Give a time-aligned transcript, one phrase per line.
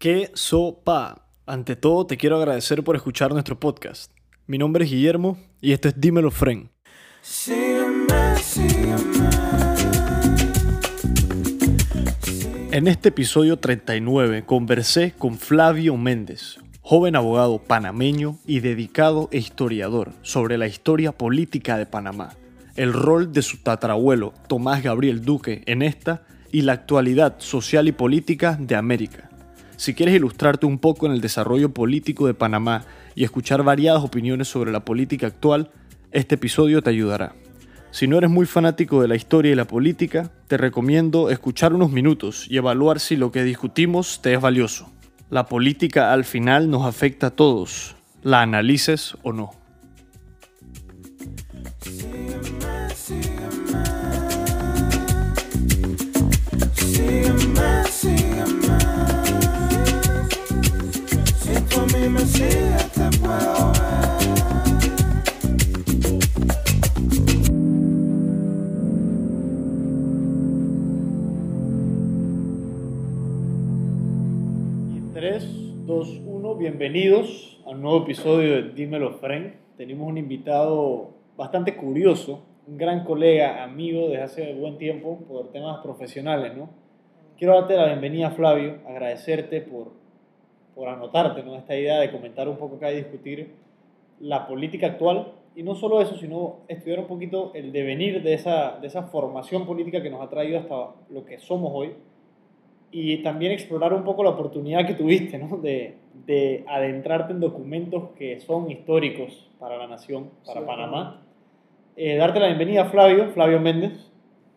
[0.00, 1.26] ¿Qué sopa?
[1.44, 4.10] Ante todo, te quiero agradecer por escuchar nuestro podcast.
[4.46, 6.70] Mi nombre es Guillermo y esto es Dímelo Fren.
[12.72, 20.12] En este episodio 39 conversé con Flavio Méndez, joven abogado panameño y dedicado e historiador
[20.22, 22.30] sobre la historia política de Panamá,
[22.74, 27.92] el rol de su tatarabuelo Tomás Gabriel Duque en esta y la actualidad social y
[27.92, 29.29] política de América.
[29.80, 34.46] Si quieres ilustrarte un poco en el desarrollo político de Panamá y escuchar variadas opiniones
[34.46, 35.70] sobre la política actual,
[36.12, 37.34] este episodio te ayudará.
[37.90, 41.90] Si no eres muy fanático de la historia y la política, te recomiendo escuchar unos
[41.92, 44.92] minutos y evaluar si lo que discutimos te es valioso.
[45.30, 49.50] La política al final nos afecta a todos, la analices o no.
[76.60, 79.56] Bienvenidos a un nuevo episodio de Dímelo Fren.
[79.76, 85.82] Tenemos un invitado bastante curioso, un gran colega, amigo desde hace buen tiempo por temas
[85.82, 86.70] profesionales, ¿no?
[87.38, 89.92] Quiero darte la bienvenida, Flavio, agradecerte por,
[90.80, 91.56] por anotarte, ¿no?
[91.56, 93.50] Esta idea de comentar un poco acá y discutir
[94.18, 98.78] la política actual y no solo eso, sino estudiar un poquito el devenir de esa,
[98.80, 101.92] de esa formación política que nos ha traído hasta lo que somos hoy
[102.90, 105.58] y también explorar un poco la oportunidad que tuviste ¿no?
[105.58, 111.22] de, de adentrarte en documentos que son históricos para la nación, para Sí, Panamá.
[111.94, 114.09] Eh, darte la bienvenida, Flavio, Flavio Méndez.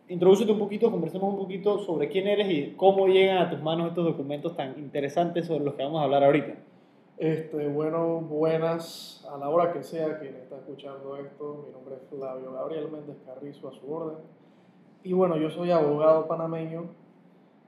[0.06, 3.88] Introdúcete un poquito, conversemos un poquito sobre quién eres y cómo llegan a tus manos
[3.88, 6.56] estos documentos tan interesantes sobre los que vamos a hablar ahorita.
[7.16, 11.64] Este, bueno, buenas a la hora que sea quien está escuchando esto.
[11.66, 14.18] Mi nombre es Flavio Gabriel Méndez Carrizo, a su orden.
[15.04, 16.84] Y bueno, yo soy abogado panameño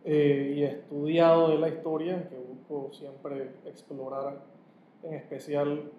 [0.04, 4.42] eh, y estudiado de la historia, que busco siempre explorar,
[5.04, 5.90] en especial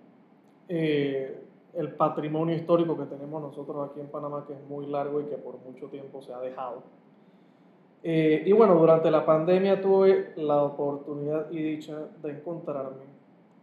[0.69, 1.46] eh,
[1.77, 5.37] el patrimonio histórico que tenemos nosotros aquí en Panamá, que es muy largo y que
[5.37, 6.81] por mucho tiempo se ha dejado.
[8.01, 13.05] Eh, y bueno, durante la pandemia tuve la oportunidad y dicha de encontrarme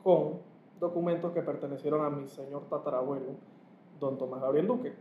[0.03, 0.35] con
[0.79, 3.33] documentos que pertenecieron a mi señor tatarabuelo,
[3.99, 4.93] don Tomás Gabriel Duque,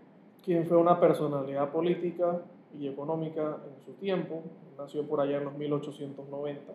[0.43, 2.41] quien fue una personalidad política
[2.79, 4.41] y económica en su tiempo,
[4.77, 6.73] nació por allá en los 1890,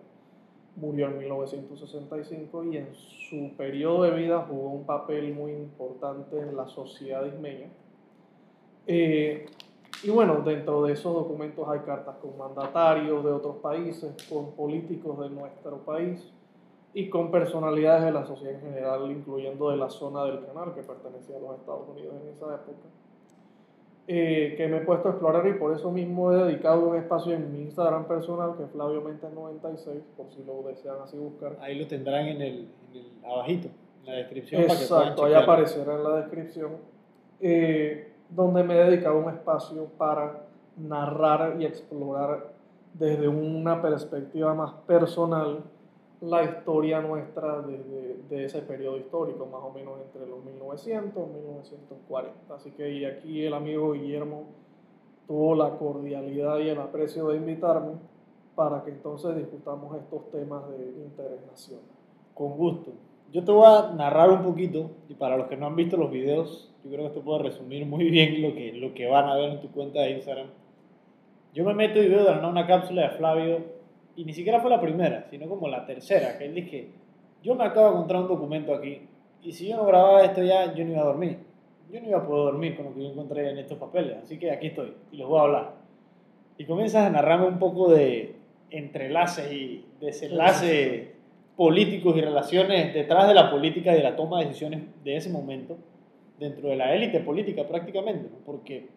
[0.81, 6.56] murió en 1965 y en su periodo de vida jugó un papel muy importante en
[6.56, 7.69] la sociedad ismeña.
[8.87, 9.47] Eh,
[10.03, 15.19] y bueno, dentro de esos documentos hay cartas con mandatarios de otros países, con políticos
[15.19, 16.33] de nuestro país
[16.95, 20.83] y con personalidades de la sociedad en general, incluyendo de la zona del canal que
[20.83, 22.89] pertenecía a los Estados Unidos en esa época,
[24.10, 27.34] eh, que me he puesto a explorar y por eso mismo he dedicado un espacio
[27.34, 31.58] en mi Instagram personal, que es Flavio Mentes 96, por si lo desean así buscar.
[31.60, 33.68] Ahí lo tendrán en el, en el abajito,
[34.00, 34.62] en la descripción.
[34.66, 36.70] para que puedan Exacto, ahí aparecerá en la descripción,
[37.38, 40.47] eh, donde me he dedicado un espacio para
[40.78, 42.52] narrar y explorar
[42.94, 45.64] desde una perspectiva más personal
[46.20, 51.22] la historia nuestra de, de- de ese periodo histórico, más o menos entre los 1900
[51.28, 52.54] y 1940.
[52.54, 54.44] Así que y aquí el amigo Guillermo
[55.26, 57.92] tuvo la cordialidad y el aprecio de invitarme
[58.54, 61.84] para que entonces discutamos estos temas de interés nacional.
[62.34, 62.92] Con gusto.
[63.32, 66.10] Yo te voy a narrar un poquito, y para los que no han visto los
[66.10, 69.36] videos, yo creo que esto puede resumir muy bien lo que, lo que van a
[69.36, 70.46] ver en tu cuenta de Instagram.
[71.54, 73.58] Yo me meto y veo de una cápsula de Flavio,
[74.20, 76.88] y ni siquiera fue la primera, sino como la tercera, que él dice,
[77.42, 79.02] yo me acabo de encontrar un documento aquí,
[79.42, 81.38] y si yo no grababa esto ya, yo no iba a dormir.
[81.90, 84.38] Yo no iba a poder dormir con lo que yo encontré en estos papeles, así
[84.38, 85.72] que aquí estoy, y les voy a hablar.
[86.58, 88.34] Y comienzas a narrarme un poco de
[88.70, 91.08] entrelaces y desenlaces
[91.56, 95.30] políticos y relaciones detrás de la política y de la toma de decisiones de ese
[95.30, 95.76] momento
[96.38, 98.38] dentro de la élite política prácticamente, ¿no?
[98.44, 98.88] porque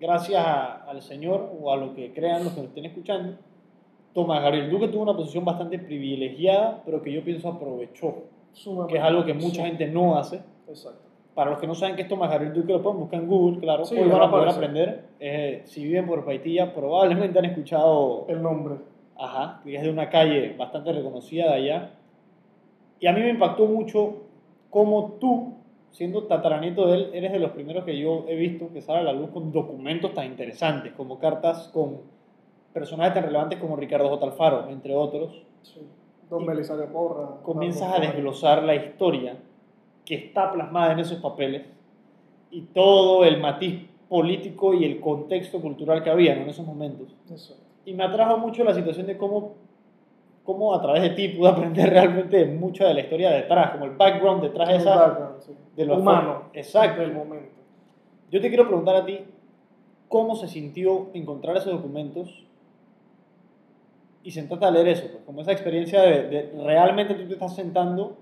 [0.00, 3.36] gracias a- al Señor o a lo que crean los que nos estén escuchando,
[4.18, 8.94] Tomás Gabriel Duque tuvo una posición bastante privilegiada, pero que yo pienso aprovechó, Sumamente.
[8.94, 10.40] que es algo que mucha gente no hace.
[10.66, 11.02] Exacto.
[11.36, 13.60] Para los que no saben qué es Tomás Gabriel Duque, lo pueden buscar en Google,
[13.60, 15.04] claro, Sí, hoy van a poder aprender.
[15.20, 18.74] Eh, si viven por Paitilla, probablemente han escuchado El nombre.
[19.16, 21.90] Ajá, que es de una calle bastante reconocida de allá.
[22.98, 24.24] Y a mí me impactó mucho
[24.68, 25.54] cómo tú,
[25.92, 29.02] siendo tataranieto de él, eres de los primeros que yo he visto que sale a
[29.04, 32.17] la luz con documentos tan interesantes, como cartas con
[32.72, 34.26] personajes tan relevantes como Ricardo J.
[34.26, 35.42] Alfaro, entre otros.
[35.62, 35.80] Sí.
[36.28, 37.40] Don Belisario Porra.
[37.42, 39.36] comienzas a desglosar la historia
[40.04, 41.66] que está plasmada en esos papeles
[42.50, 46.42] y todo el matiz político y el contexto cultural que había ¿no?
[46.42, 47.14] en esos momentos.
[47.32, 47.56] Eso.
[47.84, 49.54] Y me atrajo mucho la situación de cómo,
[50.44, 53.92] cómo a través de ti pude aprender realmente mucho de la historia detrás, como el
[53.92, 54.96] background detrás de esa...
[54.96, 55.52] background, sí.
[55.76, 56.42] de lo humano.
[56.52, 57.00] Exacto.
[57.00, 57.58] Del momento.
[58.30, 59.20] Yo te quiero preguntar a ti,
[60.08, 62.47] ¿cómo se sintió encontrar esos documentos
[64.28, 65.04] y sentarte a leer eso?
[65.10, 68.18] Pues, como esa experiencia de, de realmente tú te estás sentando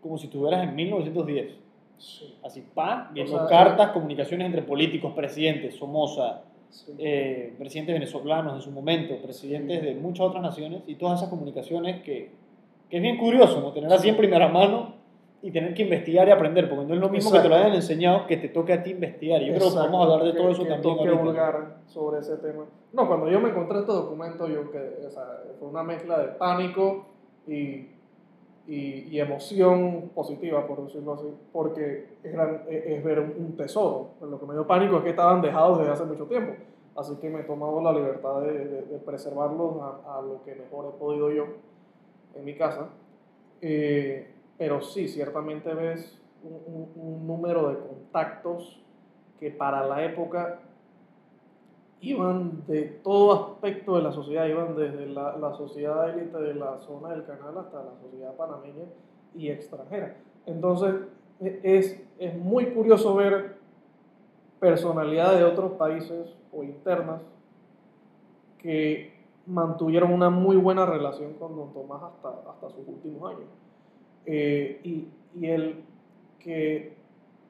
[0.00, 1.56] como si estuvieras en 1910.
[1.98, 2.34] Sí.
[2.44, 6.92] Así, pa, viendo sea, cartas, comunicaciones entre políticos, presidentes, Somoza, sí.
[6.98, 9.86] eh, presidentes venezolanos en su momento, presidentes Sí.
[9.86, 12.30] de muchas otras naciones y todas esas comunicaciones que,
[12.88, 13.72] que es bien curioso, ¿no?
[13.72, 14.94] Tener así en primera mano
[15.44, 17.66] y tener que investigar y aprender, porque no es lo mismo que te lo Exacto.
[17.66, 19.42] hayan enseñado que te toque a ti investigar.
[19.42, 21.76] Y yo creo que Exacto, podemos hablar de que- todo eso que también toque vulgar
[21.86, 22.64] sobre ese tema.
[22.92, 26.28] No, cuando yo me encontré este documento, yo que, o sea, fue una mezcla de
[26.28, 27.06] pánico
[27.48, 27.88] y,
[28.68, 34.10] y, y emoción positiva, por decirlo así, porque eran, es, es ver un, un tesoro.
[34.20, 36.52] Lo que me dio pánico es que estaban dejados desde hace mucho tiempo.
[36.94, 40.54] Así que me he tomado la libertad de, de- de preservarlos a, a lo que
[40.54, 41.46] mejor he podido yo
[42.36, 42.90] en mi casa.
[43.60, 48.82] Eh, pero sí, ciertamente ves un, un- un número de contactos
[49.38, 50.60] que para la época
[52.00, 56.78] iban de todo aspecto de la sociedad, iban desde la, la sociedad élite de la
[56.80, 58.84] zona del canal hasta la sociedad panameña
[59.34, 60.16] y extranjera.
[60.46, 60.94] Entonces,
[61.40, 63.56] e- es, es muy curioso ver
[64.58, 67.20] personalidades de otros países o internas
[68.58, 69.12] que
[69.46, 73.48] mantuvieron una muy buena relación con Don Tomás hasta, hasta sus últimos años.
[74.26, 75.08] Eh, y,
[75.38, 75.84] y el
[76.38, 76.94] que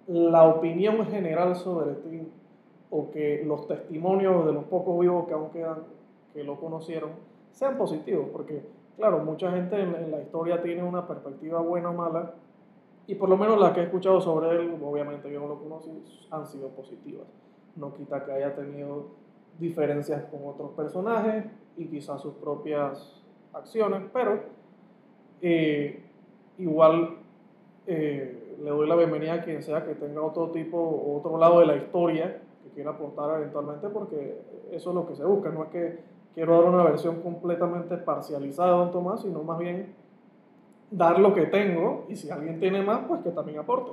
[0.07, 2.29] la opinión general sobre ti
[2.91, 5.85] o que los testimonios de los pocos vivos que aún quedan
[6.33, 7.11] que lo conocieron
[7.53, 8.63] sean positivos, porque
[8.97, 12.35] claro, mucha gente en, en la historia tiene una perspectiva buena o mala,
[13.07, 15.91] y por lo menos las que he escuchado sobre él, obviamente yo no lo conocí,
[16.31, 17.27] han sido positivas.
[17.77, 19.09] No quita que haya tenido
[19.59, 21.45] diferencias con otros personajes
[21.77, 23.23] y quizás sus propias
[23.53, 24.41] acciones, pero
[25.41, 26.02] eh,
[26.59, 27.17] igual
[27.87, 30.79] eh, le doy la bienvenida a quien sea que tenga otro tipo
[31.17, 34.39] otro lado de la historia que quiera aportar eventualmente, porque
[34.71, 35.99] eso es lo que se busca, no es que
[36.35, 39.95] quiero dar una versión completamente parcializada de Don Tomás, sino más bien
[40.91, 43.93] dar lo que tengo y si alguien tiene más, pues que también aporte.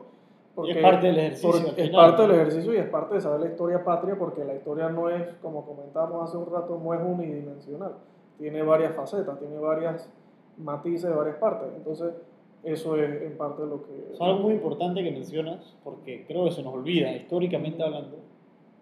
[0.64, 1.52] Y es parte del ejercicio.
[1.66, 4.56] porque es parte del ejercicio y es parte de saber la historia patria, porque la
[4.56, 7.94] historia no es, como comentábamos hace un rato, no es unidimensional.
[8.38, 10.10] Tiene varias facetas, tiene varias
[10.58, 11.70] matices, varias partes.
[11.76, 12.14] Entonces,
[12.64, 14.14] eso es en parte lo que...
[14.14, 18.18] Es algo muy importante que mencionas, porque creo que se nos olvida, históricamente hablando,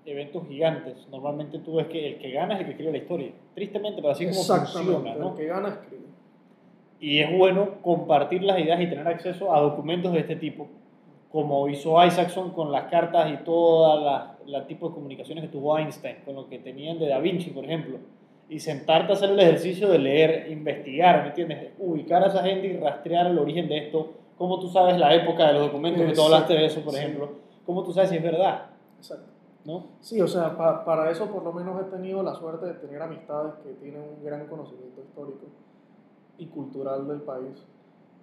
[0.06, 1.08] eventos gigantes.
[1.12, 3.32] Normalmente tú ves que el que gana es el que escribe la historia.
[3.54, 5.30] Tristemente, pero así como funciona, ¿no?
[5.32, 6.08] el que gana escribe.
[7.00, 10.68] Y es bueno compartir las ideas y tener acceso a documentos de este tipo,
[11.32, 15.78] como hizo Isaacson con las cartas y toda la, la tipo de comunicaciones que tuvo
[15.78, 18.00] Einstein, con lo que tenían de Da Vinci, por ejemplo.
[18.50, 21.74] Y sentarte a hacer el ejercicio de leer, investigar, ¿me entiendes?
[21.80, 24.14] Ubicar a esa gente y rastrear el origen de esto.
[24.38, 26.00] ¿Cómo tú sabes la época de los documentos?
[26.02, 27.00] Que tú Exacto, hablaste de eso, por sí.
[27.00, 27.30] ejemplo.
[27.66, 28.68] ¿Cómo tú sabes si es verdad?
[28.98, 29.26] Exacto.
[29.66, 29.88] ¿No?
[30.00, 33.02] Sí, o sea, pa- para eso por lo menos he tenido la suerte de tener
[33.02, 35.48] amistades que tienen un gran conocimiento histórico
[36.38, 37.66] y cultural del país,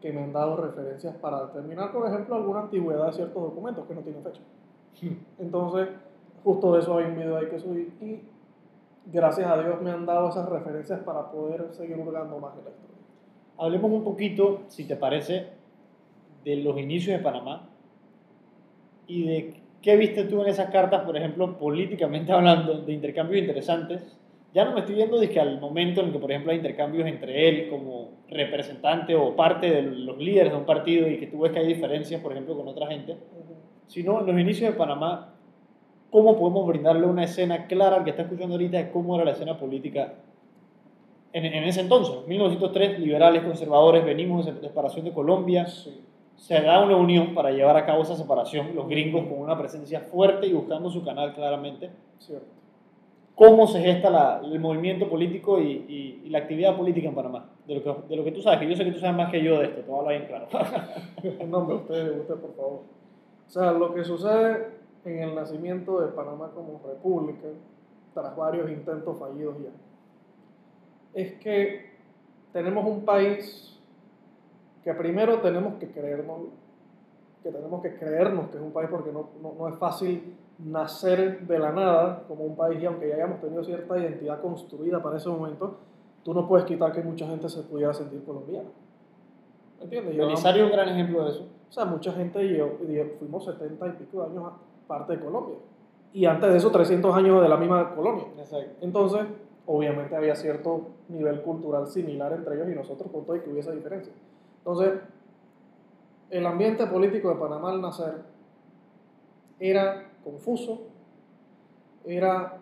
[0.00, 3.94] que me han dado referencias para determinar, por ejemplo, alguna antigüedad de ciertos documentos que
[3.94, 4.40] no tienen fecha.
[5.38, 5.88] Entonces,
[6.42, 8.22] justo de eso hay un video ahí que subí y
[9.06, 12.72] gracias a Dios me han dado esas referencias para poder seguir hurgando más en.
[13.58, 15.48] Hablemos un poquito, si te parece,
[16.44, 17.68] de los inicios de Panamá
[19.06, 24.16] y de qué viste tú en esas cartas, por ejemplo, políticamente hablando, de intercambios interesantes.
[24.52, 27.48] Ya no me estoy viendo desde al momento en que, por ejemplo, hay intercambios entre
[27.48, 31.50] él como representante o parte de los líderes de un partido y que tú ves
[31.50, 33.16] que hay diferencias, por ejemplo, con otra gente,
[33.88, 35.34] sino en los inicios de Panamá,
[36.14, 39.32] cómo podemos brindarle una escena clara al que está escuchando ahorita de cómo era la
[39.32, 40.14] escena política
[41.32, 42.14] en, en ese entonces.
[42.28, 46.02] 1903, liberales, conservadores, venimos de separación de Colombia, Sí.
[46.36, 49.98] se da una unión para llevar a cabo esa separación, los gringos con una presencia
[50.02, 51.90] fuerte y buscando su canal claramente.
[52.20, 52.46] Cierto.
[53.34, 57.50] ¿Cómo se gesta la- el movimiento político y, y- y la actividad política en Panamá?
[57.66, 59.32] De lo, que, de lo que tú sabes, que yo sé que tú sabes más
[59.32, 60.46] que yo de esto, te voy a hablar bien claro.
[61.48, 62.80] No, hombre, usted, usted, por favor.
[63.48, 67.48] O sea, lo que sucede en el nacimiento de Panamá como república,
[68.14, 69.70] tras varios intentos fallidos ya,
[71.14, 71.90] es que
[72.52, 73.78] tenemos un país
[74.82, 76.38] que primero tenemos que creernos,
[77.42, 81.46] que tenemos que creernos que es un país porque no, no, no es fácil nacer
[81.46, 85.16] de la nada como un país y aunque ya hayamos tenido cierta identidad construida para
[85.16, 85.78] ese momento,
[86.22, 88.68] tú no puedes quitar que mucha gente se pudiera sentir colombiana.
[89.78, 90.16] ¿Me entiendes?
[90.16, 91.48] Belisario es un gran ejemplo de eso.
[91.68, 94.52] O sea, mucha gente llevó, lle- fuimos 70 y pico de años
[94.86, 95.56] parte de Colombia.
[96.12, 98.24] Y antes de eso, 300 años de la misma colonia.
[98.38, 98.76] Exacto.
[98.80, 99.22] Entonces,
[99.66, 103.74] obviamente había cierto nivel cultural similar entre ellos y nosotros, con todo y que hubiese
[103.74, 104.12] diferencia.
[104.58, 105.00] Entonces,
[106.30, 108.22] el ambiente político de Panamá al nacer
[109.58, 110.82] era confuso,
[112.04, 112.60] era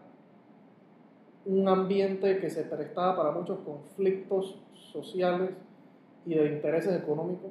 [1.44, 5.50] un ambiente que se prestaba para muchos conflictos sociales
[6.24, 7.50] y de intereses económicos,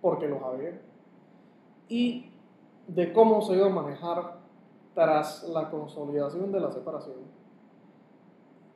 [0.00, 0.80] porque los había,
[1.88, 2.30] y
[2.86, 4.38] de cómo se iba a manejar
[4.94, 7.16] tras la consolidación de la separación,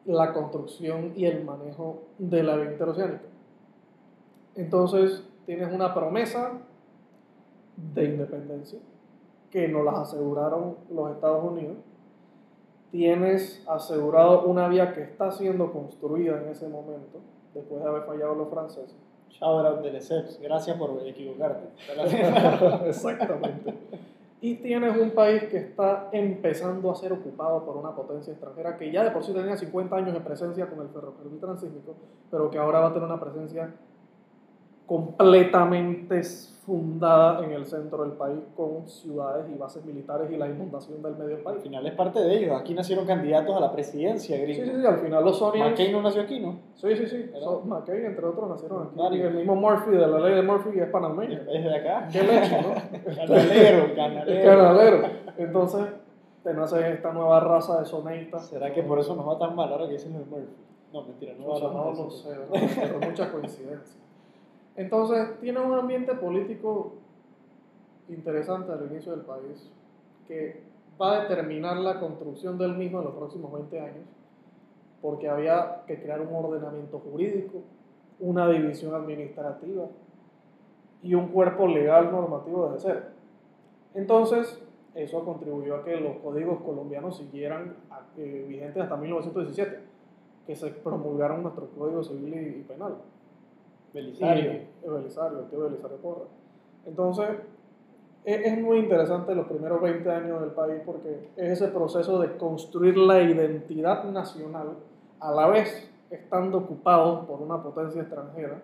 [0.04, 3.24] la construcción y el manejo de la vía interoceánica.
[4.54, 6.60] Entonces, tienes una promesa
[7.76, 8.80] de independencia
[9.50, 11.76] que nos las aseguraron los Estados Unidos.
[12.90, 17.20] Tienes asegurado una vía que está siendo construida en ese momento,
[17.54, 18.96] después de haber fallado los franceses.
[19.30, 20.40] Shout out de Lesseps.
[20.40, 21.68] Gracias por equivocarte.
[22.88, 23.74] Exactamente.
[24.40, 28.92] Y tienes un país que está empezando a ser ocupado por una potencia extranjera que
[28.92, 31.96] ya de por sí tenía 50 años de presencia con el ferrocarril transísmico,
[32.30, 33.74] pero que ahora va a tener una presencia
[34.86, 36.22] completamente
[36.68, 41.12] fundada en el centro del país con ciudades y bases militares y la inundación del
[41.14, 41.62] medio del Al país.
[41.62, 42.60] final es parte de ellos.
[42.60, 44.64] Aquí nacieron candidatos a la presidencia, Sí, gringo.
[44.66, 45.70] sí, sí, al final los Sonians...
[45.70, 46.58] McCain no nació aquí, ¿no?
[46.74, 47.30] Sí, sí, sí.
[47.40, 49.16] So- McCain, entre otros, nacieron aquí.
[49.16, 51.40] Y el mismo Murphy de la ley de Murphy es panameño.
[51.50, 52.06] Es de acá.
[52.12, 53.14] Qué leche, ¿no?
[53.16, 54.44] Canalero, canalero.
[54.50, 55.08] canalero.
[55.38, 55.86] Entonces,
[56.44, 58.46] te nace esta nueva raza de soneitas.
[58.46, 60.52] ¿Será que por eso nos va tan mal ahora que dicen lo de Murphy?
[60.92, 62.10] No, mentira, no No, no eso.
[62.10, 62.28] sé,
[62.76, 64.00] pero mucha coincidencia.
[64.78, 66.92] Entonces, tiene un ambiente político
[68.08, 69.68] interesante al inicio del país
[70.28, 70.62] que
[71.02, 74.06] va a determinar la construcción del mismo en los próximos 20 años,
[75.02, 77.62] porque había que crear un ordenamiento jurídico,
[78.20, 79.86] una división administrativa
[81.02, 83.00] y un cuerpo legal normativo desde cero.
[83.94, 84.62] Entonces,
[84.94, 87.74] eso contribuyó a que los códigos colombianos siguieran
[88.16, 89.80] eh, vigentes hasta 1917,
[90.46, 92.98] que se promulgaron nuestros códigos civil y penal.
[93.92, 94.52] Belisario.
[94.52, 96.24] Y- el Belisario, el tío Belisario Porra.
[96.86, 97.28] Entonces,
[98.24, 102.36] e- es muy interesante los primeros 20 años del país porque es ese proceso de
[102.36, 104.74] construir la identidad nacional
[105.20, 108.62] a la vez estando ocupados por una potencia extranjera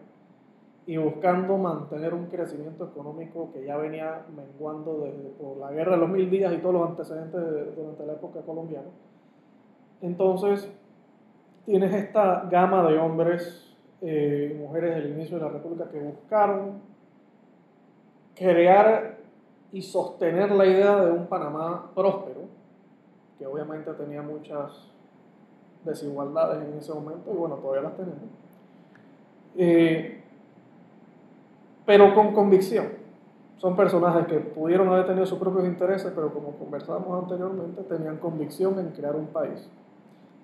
[0.87, 5.99] y buscando mantener un crecimiento económico que ya venía menguando desde por la guerra de
[5.99, 8.88] los mil días y todos los antecedentes de- durante la época colombiana.
[10.02, 10.71] Entonces,
[11.64, 13.63] tienes esta gama de hombres
[14.06, 16.82] eh, mujeres del inicio de la República que buscaron
[18.34, 19.16] crear
[19.73, 22.42] y sostener la idea de un Panamá próspero,
[23.38, 24.90] que obviamente tenía muchas
[25.84, 28.20] desigualdades en ese momento, y bueno, todavía las tenemos,
[29.56, 30.23] Eh,
[31.87, 32.88] pero con convicción.
[33.56, 38.78] Son personajes que pudieron haber tenido sus propios intereses, pero como conversamos anteriormente, tenían convicción
[38.78, 39.70] en crear un país,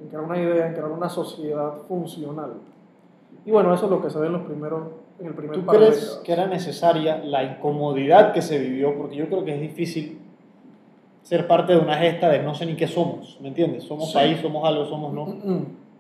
[0.01, 2.55] en crear una idea, en crear una sociedad funcional.
[3.47, 4.83] Y bueno, eso es lo que se ve en los primeros,
[5.19, 6.23] en el primer ¿Tú par de crees décadas.
[6.25, 8.97] que era necesaria la incomodidad que se vivió?
[8.97, 10.19] Porque yo creo que es difícil
[11.23, 13.85] ser parte de una gesta de no sé ni qué somos, ¿me entiendes?
[13.85, 14.15] Somos Sí.
[14.15, 15.27] país, somos algo, somos no.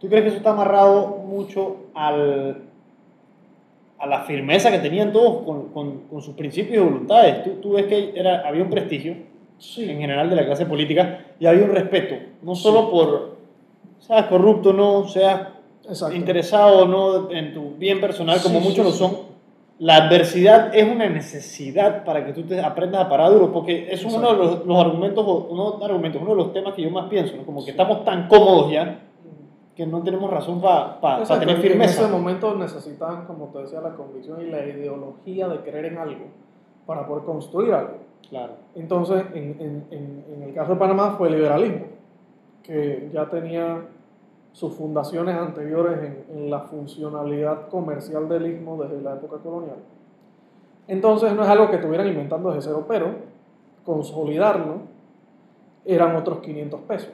[0.01, 2.63] ¿Tú crees que eso está amarrado mucho al,
[3.99, 7.45] a la firmeza que tenían todos con, con, con sus principios y voluntades?
[7.45, 9.15] ¿Tú, tú ves que era, había un prestigio
[9.59, 9.91] Sí.
[9.91, 13.37] en general de la clase política y había un respeto, no solo por,
[13.99, 15.49] seas corrupto no, seas
[15.89, 16.15] Exacto.
[16.15, 19.17] interesado o no en tu bien personal, como Sí, muchos sí, lo son,
[19.79, 24.05] la adversidad es una necesidad para que tú te aprendas a parar duro, porque es
[24.05, 27.09] uno de los, los argumentos, uno, de argumentos, uno de los temas que yo más
[27.09, 27.45] pienso, ¿no?
[27.45, 29.01] como que estamos tan cómodos ya
[29.75, 32.01] que no tenemos razón para Exacto, tener en- firmeza.
[32.01, 35.97] En ese momento necesitaban, como te decía, la convicción y la ideología de creer en
[35.99, 36.27] algo
[36.85, 37.95] para poder construir algo.
[38.29, 38.53] Claro.
[38.75, 41.87] Entonces, en, en- en- en el caso de Panamá fue el liberalismo,
[42.63, 43.79] que ya tenía
[44.53, 49.77] sus fundaciones anteriores en, en la funcionalidad comercial del istmo desde la época colonial.
[50.89, 53.15] Entonces, no es algo que estuvieran inventando desde cero, pero
[53.85, 54.79] consolidarlo
[55.85, 57.11] eran otros 500 pesos.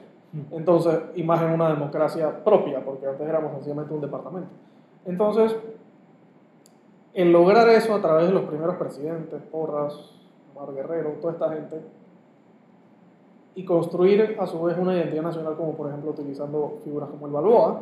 [0.51, 4.49] Entonces, y más en una democracia propia, porque antes éramos sencillamente un departamento.
[5.05, 5.55] Entonces,
[7.13, 10.11] el lograr eso a través de los primeros presidentes, Porras,
[10.55, 11.81] Omar Guerrero, toda esta gente,
[13.57, 17.33] y construir a su vez una identidad nacional, como por ejemplo utilizando figuras como el
[17.33, 17.81] Balboa,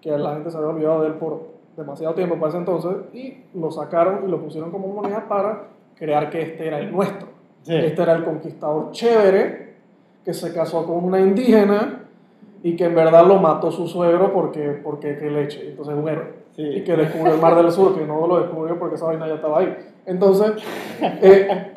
[0.00, 1.42] que la gente se había olvidado de él por
[1.76, 6.30] demasiado tiempo para ese entonces, y lo sacaron y lo pusieron como moneda para crear
[6.30, 7.28] que este era el nuestro.
[7.60, 7.74] Sí.
[7.76, 9.74] Este era el conquistador chévere
[10.24, 12.06] que se casó con una indígena
[12.62, 15.68] y que en verdad lo mató su suegro porque, porque qué leche.
[15.68, 16.40] Entonces, un héroe.
[16.56, 16.62] Sí.
[16.62, 19.34] y que descubrió el Mar del Sur, que no lo descubrió porque esa vaina ya
[19.34, 19.76] estaba ahí.
[20.10, 20.52] Entonces,
[21.00, 21.72] eh,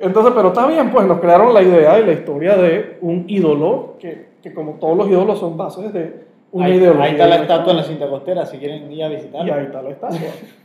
[0.00, 3.94] entonces, pero está bien, pues nos crearon la idea y la historia de un ídolo,
[4.00, 7.04] que, que como todos los ídolos son bases de una ahí, ideología.
[7.04, 9.54] ahí está la estatua en la cinta costera, si quieren ir a Y visitarla.
[9.54, 10.18] ahí está la estatua.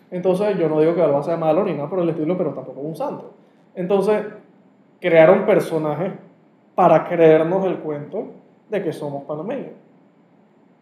[0.10, 2.82] Entonces, yo no digo que Balboa sea malo ni nada por el estilo, pero tampoco
[2.82, 3.34] un santo.
[3.75, 4.24] Entonces,
[5.00, 6.12] crearon personajes
[6.74, 8.32] para creernos el cuento
[8.70, 9.74] de que somos panameños.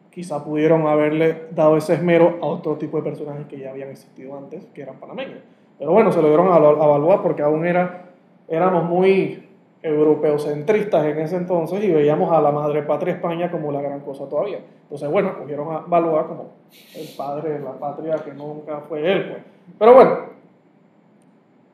[0.09, 4.37] Quizá pudieron haberle dado ese esmero a otro tipo de personajes que ya habían existido
[4.37, 5.39] antes, que eran panameños.
[5.81, 8.03] Pero bueno, se lo dieron a, a Balboa porque aún era,
[8.47, 9.49] éramos muy
[9.81, 14.29] europeocentristas en ese entonces y veíamos a la madre patria España como la gran cosa
[14.29, 14.59] todavía.
[14.83, 16.49] Entonces, bueno, cogieron a Balboa como
[16.95, 19.31] el padre de la patria que nunca fue él.
[19.31, 19.43] Pues.
[19.79, 20.17] Pero bueno,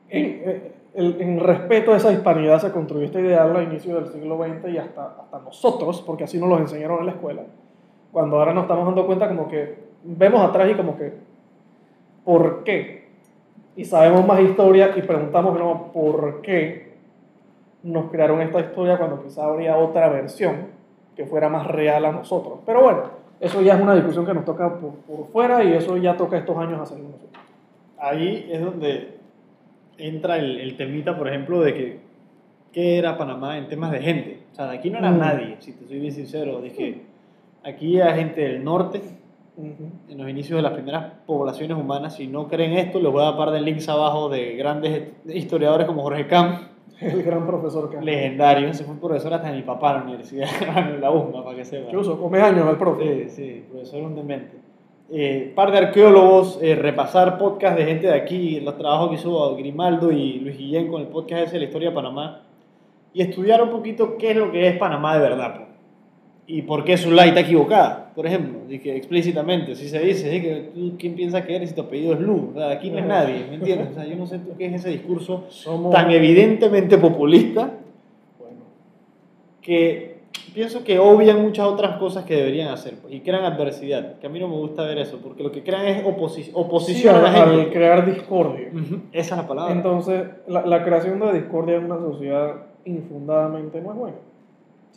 [0.08, 4.38] en, en, en respeto a esa hispanidad se construyó este ideal a inicio del siglo
[4.38, 7.42] XX y hasta, hasta nosotros, porque así nos lo enseñaron en la escuela,
[8.10, 11.12] cuando ahora nos estamos dando cuenta como que vemos atrás y como que,
[12.24, 12.97] ¿por qué?
[13.78, 16.94] Y sabemos más historia y preguntamos, no, ¿por qué
[17.84, 20.66] nos crearon esta historia cuando quizá habría otra versión
[21.14, 22.58] que fuera más real a nosotros?
[22.66, 23.02] Pero bueno,
[23.38, 26.38] eso ya es una discusión que nos toca por, por fuera y eso ya toca
[26.38, 27.40] estos años hacerlo nosotros.
[28.00, 29.16] Ahí es donde
[29.96, 31.98] entra el, el temita, por ejemplo, de que
[32.72, 34.40] qué era Panamá en temas de gente.
[34.50, 35.18] O sea, de aquí no era Mm.
[35.18, 36.60] nadie, si te soy bien sincero.
[36.60, 37.02] Dije,
[37.62, 39.00] aquí hay gente del norte,
[39.58, 39.90] Ujú.
[40.08, 42.14] en los inicios de las primeras poblaciones humanas.
[42.14, 45.86] Si no creen esto, les voy a dar par de links abajo de grandes historiadores
[45.86, 46.60] como Jorge Camp,
[47.00, 48.72] El gran profesor que legendario.
[48.72, 51.64] Se fue profesor hasta en mi papá en la universidad, en la UMA, para que
[51.64, 51.88] sepan.
[51.88, 53.28] Incluso come años el profe.
[53.28, 54.56] Sí, sí, profesor un demente.
[55.10, 59.56] Eh, par de arqueólogos, eh, repasar podcast de gente de aquí, los trabajos que hizo
[59.56, 62.42] Grimaldo y Luis Guillén con el podcast ese de la historia de Panamá,
[63.14, 65.67] y estudiar un poquito qué es lo que es Panamá de verdad.
[66.50, 70.40] Y por qué su está equivocada, por ejemplo, dije explícitamente, si se dice, ¿sí?
[70.40, 72.98] que tú quién piensas que eres si tu apellido es Lu, O sea, aquí no
[72.98, 73.88] es nadie, ¿me entiendes?
[73.90, 75.92] O sea, yo no sé tú qué es ese discurso Somos.
[75.92, 77.70] tan evidentemente populista
[78.38, 78.62] Bueno,
[79.60, 80.20] que
[80.54, 84.30] pienso que obvian muchas otras cosas que deberían hacer pues, y crean adversidad, que a
[84.30, 87.22] mí no me gusta ver eso, porque lo que crean es oposi- oposición sí, a
[87.22, 87.60] la gente.
[87.60, 88.68] al crear discordia.
[88.72, 89.74] Ujú, Esa es la palabra.
[89.74, 92.54] Entonces, la, la creación de discordia en una sociedad
[92.86, 94.16] infundadamente no es buena.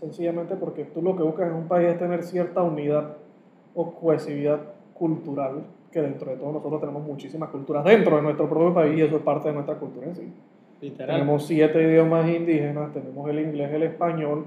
[0.01, 3.17] Sencillamente porque tú lo que buscas en un país es tener cierta unidad
[3.75, 4.59] o cohesividad
[4.95, 9.01] cultural, que dentro de todo nosotros tenemos muchísimas culturas dentro de nuestro propio país y
[9.03, 10.33] eso es parte de nuestra cultura en sí.
[10.81, 11.19] Literal.
[11.19, 14.45] Tenemos siete idiomas indígenas, tenemos el inglés, el español,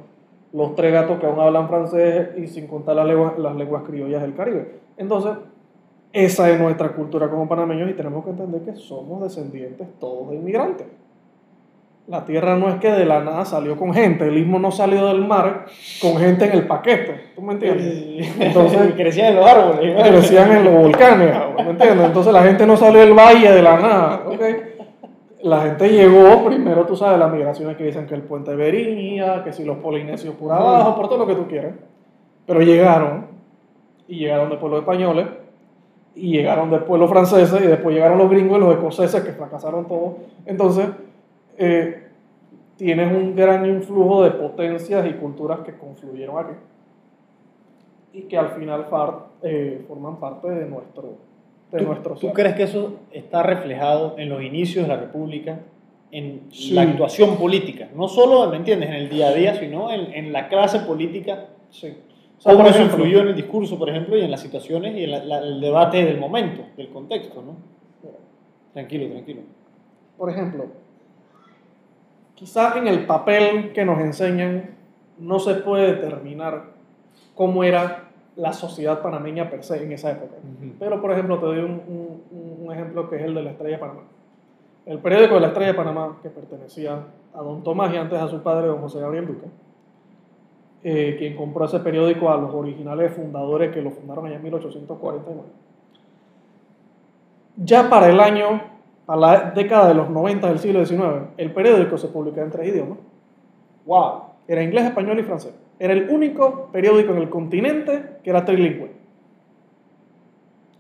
[0.53, 4.23] los tres gatos que aún hablan francés y sin contar las lenguas, las lenguas criollas
[4.23, 4.73] del Caribe.
[4.97, 5.35] Entonces,
[6.13, 10.37] esa es nuestra cultura como panameños y tenemos que entender que somos descendientes todos de
[10.37, 10.89] inmigrantes.
[12.07, 15.07] La tierra no es que de la nada salió con gente, el istmo no salió
[15.07, 15.65] del mar
[16.03, 18.29] con gente en el paquete, ¿tú me entiendes?
[18.39, 20.03] Entonces crecían en los árboles.
[20.07, 22.07] crecían en los volcanes, ¿me entiendes?
[22.07, 24.43] Entonces la gente no salió del valle de la nada, ¿ok?
[25.45, 29.43] La gente llegó, primero tú sabes, las migraciones que dicen que el puente de Berinia,
[29.43, 31.73] que si los polinesios por abajo, por todo lo que tú quieras.
[32.47, 33.27] Pero llegaron,
[34.09, 35.27] y llegaron después los españoles,
[36.15, 39.87] y llegaron después los franceses, y después llegaron los gringos y los escoceses, que fracasaron
[39.87, 40.15] todos.
[40.47, 40.87] Entonces,
[41.59, 42.09] eh,
[42.77, 46.55] tienes un gran influjo de potencias y culturas que confluyeron aquí
[48.13, 51.17] y que al final far- eh, forman parte de nuestro,
[51.71, 55.61] de ¿Tú, nuestro tú crees que eso está reflejado en los inicios de la República,
[56.13, 56.73] en Sí.
[56.75, 57.89] la actuación política?
[57.95, 61.47] No solo, ¿me entiendes?, en el día a día, sino en, en la clase política.
[61.71, 61.93] Sí.
[62.39, 65.05] O sea, ¿Cómo eso influyó en el discurso, por ejemplo, y en las situaciones y
[65.05, 67.57] en la- la- el debate del momento, del contexto, ¿no?
[68.73, 69.41] Tranquilo, tranquilo.
[70.19, 70.67] por ejemplo,
[72.35, 74.71] quizás en el papel que nos enseñan
[75.19, 76.65] no se puede determinar
[77.35, 80.35] cómo era la sociedad panameña per se en esa época.
[80.79, 83.77] Pero, por ejemplo, te doy un, un- un ejemplo que es el de la Estrella
[83.77, 84.01] de Panamá.
[84.87, 86.99] El periódico de la Estrella de Panamá, que pertenecía
[87.35, 89.47] a don Tomás y antes a su padre, don José Gabriel Duque,
[90.83, 95.43] eh, quien compró ese periódico a los originales fundadores que lo fundaron allá en 1849.
[97.57, 98.61] Ya para el año,
[99.07, 102.69] para la década de los 90 del siglo XIX, el periódico se publicaba en tres
[102.69, 102.99] idiomas.
[103.85, 104.23] ¡Wow!
[104.49, 105.55] Era inglés, español y francés.
[105.79, 108.93] Era el único periódico en el continente que era trilingüe.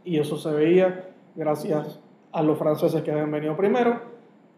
[0.04, 2.00] Y eso se veía gracias
[2.32, 4.00] a los franceses que habían venido primero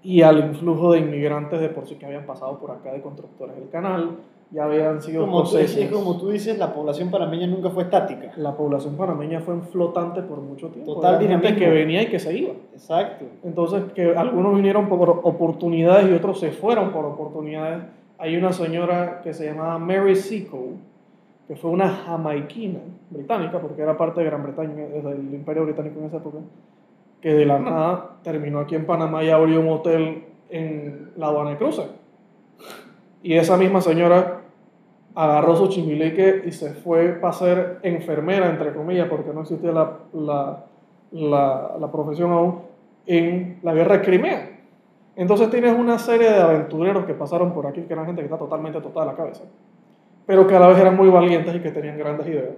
[0.03, 3.57] y al influjo de inmigrantes de por sí que habían pasado por acá de constructores
[3.57, 4.19] del canal.
[4.51, 8.33] Ya habían sido Como tú, es como tú dices, la población panameña nunca fue estática.
[8.37, 10.95] La población panameña fue flotante por mucho tiempo.
[10.95, 11.59] Total dinamismo.
[11.59, 12.53] que venía y que se iba.
[12.73, 13.25] Exacto.
[13.43, 17.83] Entonces, que algunos vinieron por oportunidades y otros se fueron por oportunidades.
[18.19, 20.75] Hay una señora que se llamaba Mary Seco,
[21.49, 22.81] que fue una jamaiquina
[23.11, 26.39] británica, porque era parte de Gran Bretaña, del Imperio Británico en esa época,
[27.21, 31.51] que de la nada terminó aquí en Panamá y abrió un hotel en la aduana
[31.51, 31.83] de cruce.
[33.23, 34.36] Y esa misma señora
[35.17, 39.97] agarró su chimilique y se fue para ser enfermera, entre comillas, porque no existía la,
[40.13, 40.67] la,
[41.81, 42.59] la, profesión aún,
[43.07, 44.61] en la guerra de Crimea.
[45.17, 48.37] Entonces tienes una serie de aventureros que pasaron por aquí, que eran gente que está
[48.37, 49.45] totalmente total a la cabeza,
[50.27, 52.55] pero que a la vez eran muy valientes y que tenían grandes ideas,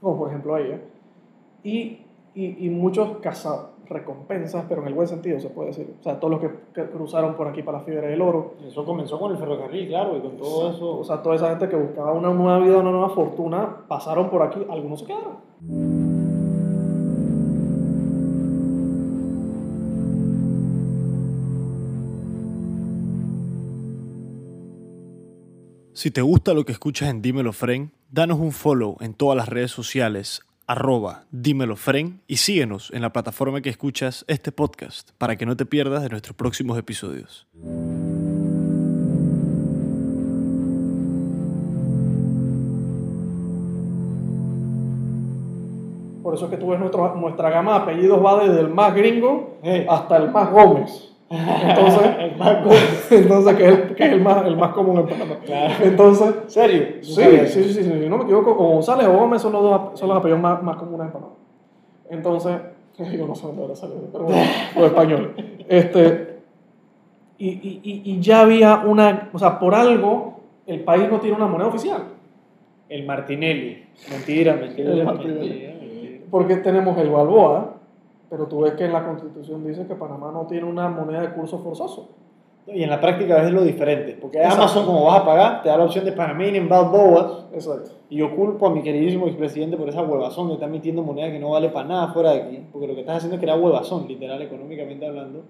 [0.00, 0.78] como por ejemplo ella,
[1.62, 3.18] y, y, y muchos
[3.92, 5.94] recompensas, pero en el buen sentido se puede decir.
[6.00, 8.54] O sea, todos los que, que cruzaron por aquí para la fiebre del oro.
[8.66, 10.98] Eso comenzó con el ferrocarril, claro, y con todo eso.
[10.98, 14.42] O sea, toda esa gente que buscaba una nueva vida, una nueva fortuna, pasaron por
[14.42, 16.12] aquí, algunos se quedaron.
[26.02, 29.48] Si te gusta lo que escuchas en Dímelo Fren, danos un follow en todas las
[29.48, 35.36] redes sociales, arroba Dímelo Fren, y síguenos en la plataforma que escuchas este podcast para
[35.36, 37.46] que no te pierdas de nuestros próximos episodios.
[46.22, 49.58] Por eso es que tú ves nuestra gama de apellidos va desde el más gringo
[49.62, 49.86] Eh.
[49.88, 51.11] hasta el más Gómez.
[51.32, 52.58] Entonces, el más
[53.10, 55.36] entonces que es, el, que es el, más, el más común en Panamá.
[55.44, 55.74] Claro.
[55.82, 56.86] Entonces, ¿Serio?
[57.00, 59.98] sí, sí, sí, sí, si no me equivoco, o González o Gómez son los, dos,
[59.98, 61.32] son los apellidos más, más comunes en Panamá.
[62.10, 62.60] Entonces,
[62.98, 64.42] yo no sé dónde habrá salido, pero bueno,
[64.76, 65.28] los españoles.
[65.68, 66.40] Este,
[67.38, 71.46] y, y, y, ya había una, o sea, por algo el país no tiene una
[71.46, 72.02] moneda oficial.
[72.88, 73.84] El Martinelli.
[74.10, 74.92] Mentira, mentira.
[74.92, 75.48] El Martinelli.
[75.48, 76.26] mentira.
[76.30, 77.71] Porque tenemos el Balboa,
[78.32, 81.34] pero tú ves que en la Constitución dice que Panamá no tiene una moneda de
[81.34, 82.08] curso forzoso.
[82.66, 84.62] Y en la práctica es lo diferente, porque Exacto.
[84.62, 87.90] Amazon, como vas a pagar, te da la opción de Panamanian Balboas, Exacto.
[88.08, 91.38] y yo culpo a mi queridísimo expresidente por esa huevazón de estar metiendo moneda que
[91.38, 94.08] no vale para nada fuera de aquí, porque lo que estás haciendo es crear huevazón,
[94.08, 95.42] literal, económicamente hablando,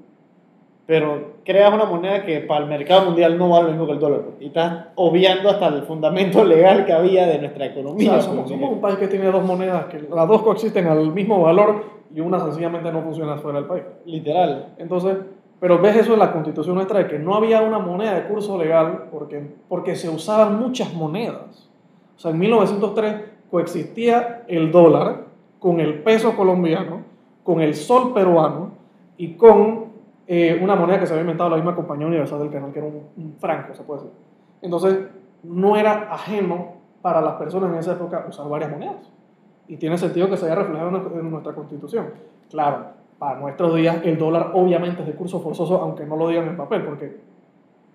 [0.85, 4.01] pero creas una moneda que para el mercado mundial no vale lo mismo que el
[4.01, 8.07] dólar, y estás obviando hasta el fundamento legal que había de nuestra O economía.
[8.07, 11.12] sea, pues, somos, somos un país que tiene dos monedas, que las dos coexisten al
[11.12, 13.85] mismo valor y una sencillamente no funciona fuera del país.
[14.05, 14.75] Literal.
[14.79, 15.16] Entonces,
[15.61, 18.59] pero ves eso en la constitución nuestra de que no había una moneda de curso
[18.59, 21.70] legal porque, porque se usaban muchas monedas.
[22.16, 23.14] O sea, en 1903
[23.51, 25.25] coexistía el dólar
[25.59, 27.03] con el peso colombiano,
[27.44, 28.72] con el sol peruano
[29.16, 29.85] y con
[30.27, 32.88] eh, una moneda que se había inventado la misma compañía universal del canal, que era
[32.88, 34.16] un, un franco, se puede decir.
[34.62, 34.98] Entonces,
[35.42, 36.72] no era ajeno
[37.03, 39.12] para las personas en esa época usar varias monedas.
[39.72, 42.08] Y tiene sentido que se haya reflejado en nuestra- constitución.
[42.50, 46.46] Claro, para nuestros días el dólar obviamente es de curso forzoso, aunque no lo digan
[46.48, 47.20] en papel, porque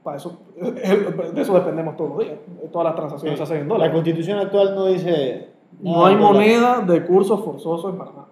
[0.01, 2.39] para eso, de eso dependemos todos los días.
[2.71, 3.93] Todas las transacciones se hacen en La dólares.
[3.93, 5.49] constitución actual no dice...
[5.81, 8.25] No hay moneda de curso forzoso en Panamá.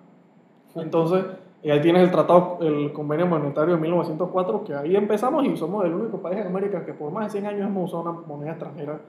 [0.75, 1.23] Entonces,
[1.61, 5.85] y ahí tienes el tratado, el convenio monetario de 1904, que ahí empezamos y somos
[5.85, 8.51] el único país en América que por más de 100 años hemos usado una moneda
[8.51, 8.99] extranjera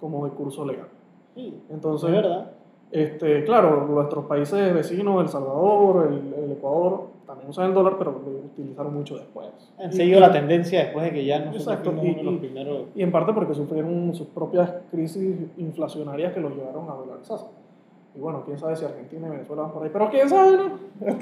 [0.00, 0.88] como de curso legal.
[1.36, 2.50] Sí, Entonces, es verdad.
[2.92, 8.12] Este, claro, nuestros países vecinos, El Salvador, el, el Ecuador, también usan el dólar, pero
[8.12, 9.48] lo utilizaron mucho después.
[9.78, 12.82] Han seguido la tendencia después de que ya nosotros Exacto, y- uno de los primeros...
[12.94, 17.46] Y en parte porque sufrieron sus propias crisis inflacionarias que los llevaron a dolarizarse.
[18.14, 20.78] Y bueno, quién sabe si Argentina y Venezuela van por ahí, pero quién sabe, ¿no?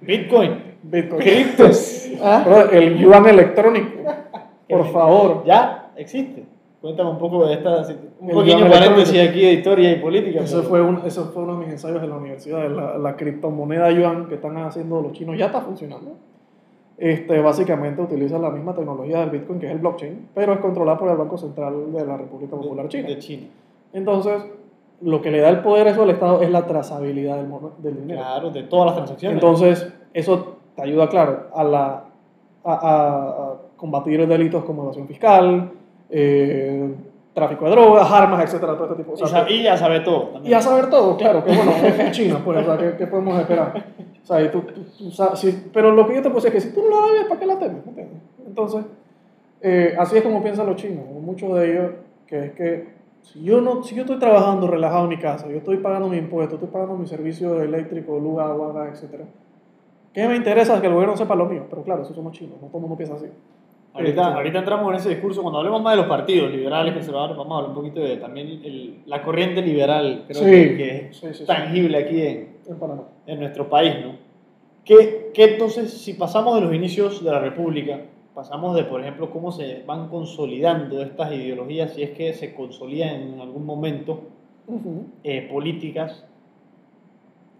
[0.00, 0.52] Bitcoin.
[0.82, 1.20] Bitcoin.
[1.20, 2.08] Criptos.
[2.22, 2.66] ¿Ah?
[2.72, 3.90] El yuan electrónico,
[4.68, 5.44] por favor.
[5.44, 6.44] Ya existe.
[6.80, 7.82] Cuéntame un poco de esta...
[8.20, 10.40] Un El pequeño paréntesis aquí de historia y política.
[10.40, 13.16] Ese pero- fue, un, ese fue uno de mis ensayos en la universidad, la, la
[13.16, 16.12] criptomoneda yuan que están haciendo los chinos, ya está funcionando.
[16.96, 20.98] Este, básicamente utiliza la misma tecnología del Bitcoin, que es el blockchain, pero es controlada
[20.98, 23.08] por el Banco Central de la República Popular China.
[23.08, 23.46] De China.
[23.94, 24.42] Entonces,
[25.02, 28.20] lo que le da el poder eso al Estado es la trazabilidad del, del dinero.
[28.20, 29.34] Claro, de todas las transacciones.
[29.36, 32.04] Entonces, eso te ayuda, claro, a, la,
[32.64, 35.70] a, a- a combatir delitos como evasión fiscal,
[36.10, 36.94] eh,
[37.34, 40.20] tráfico de drogas, armas, etcétera, todo este tipo de y, sa- y ya sabe todo.
[40.30, 40.50] también.
[40.52, 43.38] y a saber todo, claro, que bueno, es China, pues, o sea, ¿qué, qué podemos
[43.40, 43.84] esperar?
[44.22, 46.56] O sea, y tú, tú- tú sabes, si- pero lo que yo te puedo decir
[46.56, 47.82] es que si tú no la bebes, ¿para qué la temes?
[48.46, 48.84] Entonces,
[49.62, 51.90] eh, así es como piensan los chinos, muchos de ellos,
[52.26, 52.88] que es que
[53.22, 56.16] si yo, no, si yo estoy trabajando relajado en mi casa, yo estoy pagando mi
[56.16, 59.24] impuesto, estoy pagando mi servicio eléctrico, luz, agua, etcétera,
[60.12, 61.64] ¿qué me interesa que el gobierno sepa lo mío?
[61.70, 63.26] Pero claro, eso somos chinos, no todo el mundo piensa así.
[63.92, 65.42] Ahorita, ahorita entramos en ese discurso.
[65.42, 68.46] Cuando hablemos más de los partidos liberales, conservadores, vamos a hablar un poquito de también
[68.64, 72.50] el- la corriente liberal, creo Sí, que, que es sí, sí, tangible aquí en,
[73.26, 74.12] En nuestro país, ¿no?
[74.84, 78.00] ¿Qué, qué entonces, si pasamos de los inicios de la República,
[78.34, 83.34] pasamos de, por ejemplo, cómo se van consolidando estas ideologías, si es que se consolidan
[83.34, 84.20] en algún momento,
[84.68, 85.06] Ujú.
[85.24, 86.24] eh, políticas,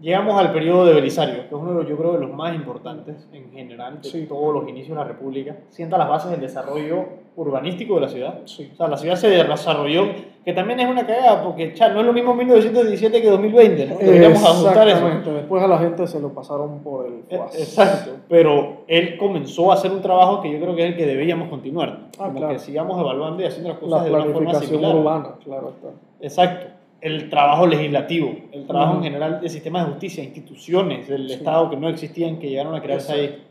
[0.00, 2.54] llegamos al periodo de Belisario, que es uno de los, yo creo, de los más
[2.54, 4.26] importantes en general de Sí.
[4.26, 5.56] todos los inicios de la República.
[5.68, 7.04] Sienta las bases del desarrollo
[7.36, 8.40] urbanístico de la ciudad.
[8.44, 8.70] Sí.
[8.72, 10.06] O sea, la ciudad se desarrolló,
[10.44, 13.96] que también es una cagada, porque cha, no es lo mismo 1917 que 2020, ¿no?
[13.98, 14.96] Deberíamos ajustar eso.
[14.98, 15.32] Exactamente.
[15.32, 17.58] Después a la gente se lo pasaron por el Eh, fuas.
[17.58, 21.06] Exacto, pero él comenzó a hacer un trabajo que yo creo que es el que
[21.06, 22.08] deberíamos continuar.
[22.18, 22.52] Ah, Como claro.
[22.54, 24.96] que sigamos evaluando y haciendo las cosas La de una forma similar.
[24.96, 25.88] urbana, claro está.
[26.20, 26.66] Exacto.
[27.00, 31.34] El trabajo legislativo, el trabajo en general de sistemas de justicia, instituciones del Sí.
[31.34, 33.36] Estado que no existían, que llegaron a crearse Exacto.
[33.36, 33.46] ahí.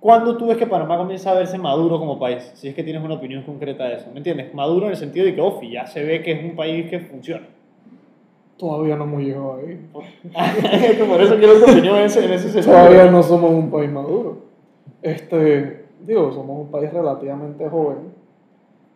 [0.00, 2.50] ¿Cuándo tú ves que Panamá comienza a verse maduro como país?
[2.54, 4.06] Si es que tienes una opinión concreta de eso.
[4.12, 4.52] ¿Me entiendes?
[4.54, 6.98] Maduro en el sentido de que, ofi, ya se ve que es un país que
[7.00, 7.46] funciona.
[8.56, 9.78] Todavía no hemos llegado ahí.
[11.08, 12.74] Por eso quiero tu opinión en ese, en ese sentido.
[12.74, 14.38] Todavía no somos un país maduro.
[15.02, 17.98] Este, digo, somos un país relativamente joven.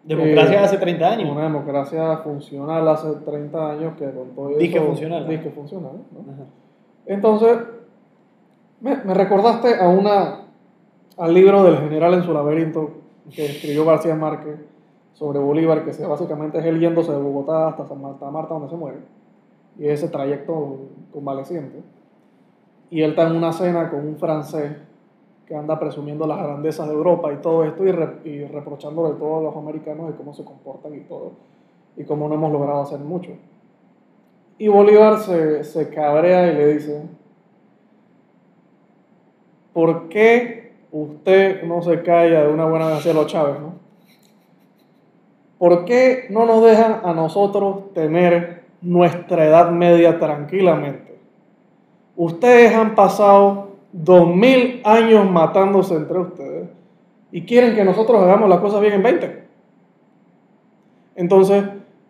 [0.06, 1.30] Democracia Eh, hace 30 años.
[1.30, 4.58] Una democracia funcional hace 30 años que con todo eso...
[4.58, 5.28] Disque funcional.
[5.28, 6.32] Disque funcional, ¿no?
[6.32, 6.42] Ajá.
[7.06, 7.58] Entonces,
[8.80, 10.40] me, me recordaste a una,
[11.16, 12.90] al libro del general en su laberinto
[13.34, 14.56] que escribió García Márquez
[15.14, 18.68] sobre Bolívar, que se- básicamente es él yéndose de Bogotá hasta San Marta, Marta, donde
[18.68, 18.98] se muere,
[19.78, 20.78] y ese trayecto
[21.12, 21.80] convaleciente.
[22.90, 24.72] Y él está en una cena con un francés
[25.46, 29.38] que anda presumiendo las grandezas de Europa y todo esto y, re- y reprochándole todo
[29.38, 31.32] a los americanos de cómo se comportan y todo,
[31.96, 33.30] y cómo no hemos logrado hacer mucho.
[34.58, 37.02] Y Bolívar se, se cabrea y le dice,
[39.72, 43.74] ¿por qué usted no se calla de una buena vez hacia los Chávez, no?
[45.58, 51.18] ¿Por qué no nos dejan a nosotros tener nuestra edad media tranquilamente?
[52.16, 53.65] Ustedes han pasado
[53.96, 56.68] dos mil años matándose entre ustedes
[57.32, 59.46] y quieren que nosotros hagamos las cosas bien en 20.
[61.14, 61.64] Entonces,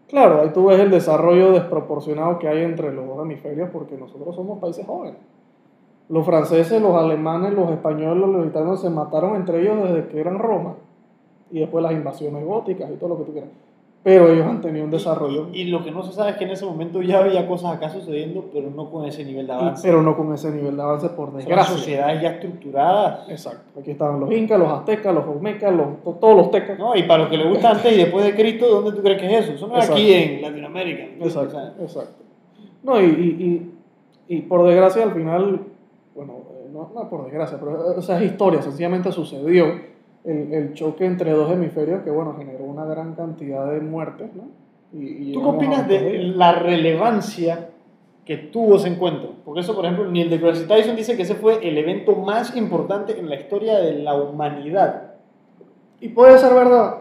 [0.08, 4.34] claro, ahí tú ves el desarrollo desproporcionado que hay entre los dos hemisferios porque nosotros
[4.34, 5.20] somos países jóvenes.
[6.08, 10.38] Los franceses, los alemanes, los españoles, los italianos se mataron entre ellos desde que eran
[10.38, 10.74] Roma
[11.50, 13.50] y después las invasiones góticas y todo lo que tú quieras.
[14.06, 16.44] Pero ellos han tenido un desarrollo, Y, y lo que no se sabe es que
[16.44, 19.56] en ese momento ya había cosas acá sucediendo, pero no con ese nivel de y-
[19.56, 19.82] avance.
[19.88, 21.74] pero no con ese nivel de avance por desgracia.
[21.76, 23.28] sociedades ya estructuradas.
[23.28, 23.80] Exacto.
[23.80, 26.78] Aquí estaban los incas, los aztecas, los olmecas, los, to- todos los tecas.
[26.78, 26.94] ¿no?
[26.94, 29.26] Y para los que les gusta antes y después de Cristo, ¿dónde tú crees que
[29.26, 29.52] es eso?
[29.54, 31.02] Eso no es aquí en Latinoamérica.
[31.24, 32.22] Exacto, exacto.
[32.84, 33.70] No, y, y,
[34.28, 35.62] y, y por desgracia al final,
[36.14, 39.95] bueno, eh, no, no por desgracia, pero eh, o sea, es historia, sencillamente sucedió
[40.26, 44.42] el, el choque entre dos hemisferios que, bueno, generó una gran cantidad de muertes, ¿no?
[44.92, 47.70] Y, y ¿Tú qué opinas de la relevancia
[48.24, 49.30] que tuvo ese encuentro?
[49.44, 53.18] Porque eso, por ejemplo, Neil deGrasse Tyson dice que ese fue el evento más importante
[53.18, 55.14] en la historia de la humanidad.
[56.00, 56.96] Y puede ser verdad,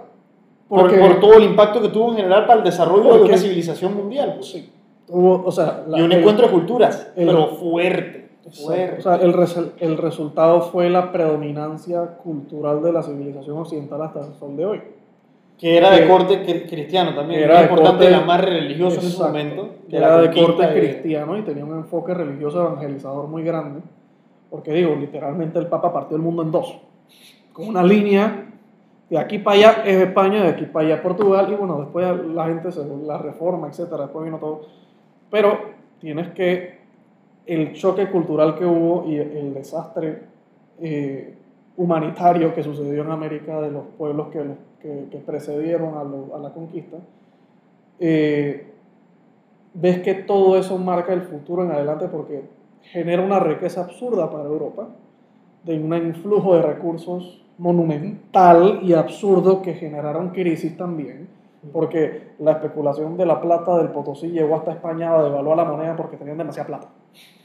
[0.67, 3.38] Por, porque por todo el impacto que tuvo en general para el desarrollo de una
[3.38, 4.33] civilización mundial.
[4.35, 4.47] pues.
[4.51, 4.69] sí,
[5.09, 8.24] hubo, o sea, la- y un el- encuentro de culturas, el- pero fuerte.
[8.45, 8.65] Exacto.
[8.65, 8.95] fuerte.
[8.99, 14.19] O sea, el, res- el resultado fue la predominancia cultural de la civilización occidental hasta
[14.25, 14.81] el sol de hoy.
[15.58, 17.39] que era de corte cri- cristiano también.
[17.39, 19.27] que Era era de importante, corte- la más religiosa en ese Exacto.
[19.31, 19.69] momento.
[19.89, 23.79] que era de corte de- cristiano y tenía un enfoque religioso evangelizador muy grande.
[24.49, 26.77] Porque digo, literalmente el Papa partió el mundo en dos.
[27.53, 28.47] Con una línea
[29.10, 32.47] de aquí para allá es España, de aquí para allá Portugal, y bueno, después la
[32.47, 34.62] gente se la reforma, etcétera, después vino todo.
[35.31, 35.58] Pero
[35.99, 36.74] tienes que
[37.45, 40.23] el choque cultural que hubo y el desastre
[40.79, 41.36] eh,
[41.77, 46.36] humanitario que sucedió en América de los pueblos que, los- que, que precedieron a, lo-
[46.36, 46.97] a la conquista,
[47.99, 48.67] eh,
[49.73, 52.43] ves que todo eso marca el futuro en adelante porque
[52.81, 54.88] genera una riqueza absurda para Europa,
[55.63, 61.27] de un influjo de recursos monumental y absurdo que generaron crisis también,
[61.73, 65.95] porque la especulación de la plata del Potosí llegó hasta España a devaluar la moneda
[65.95, 66.88] porque tenían demasiada plata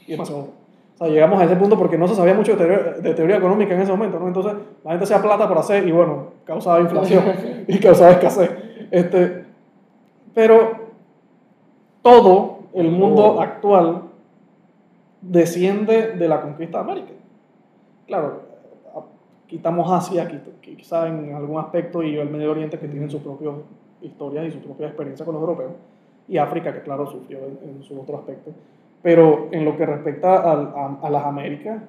[0.07, 0.49] y oro.
[0.95, 3.37] O sea, llegamos a ese punto porque no se sabía mucho de teoría, de teoría
[3.37, 4.27] económica en ese momento, ¿no?
[4.27, 7.23] Entonces, la gente hacía plata por hacer y bueno, causaba inflación
[7.67, 8.51] y causaba escasez.
[8.91, 9.45] Este,
[10.33, 10.81] pero
[12.01, 13.41] todo el mundo Todo.
[13.41, 14.01] actual
[15.21, 17.11] desciende de la conquista de América.
[18.07, 18.41] Claro,
[19.47, 20.27] quitamos Asia,
[20.61, 23.53] quizá en algún aspecto, y el Medio Oriente que tienen sus propias
[24.01, 25.73] historias y su propia experiencia con los europeos,
[26.27, 28.51] y África que claro sufrió en, en su otro aspecto.
[29.01, 31.81] Pero en lo que respecta al- a, a las Américas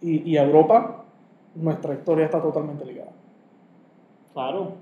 [0.00, 1.04] y, y a Europa,
[1.54, 3.12] nuestra historia está totalmente ligada.
[4.32, 4.72] Claro.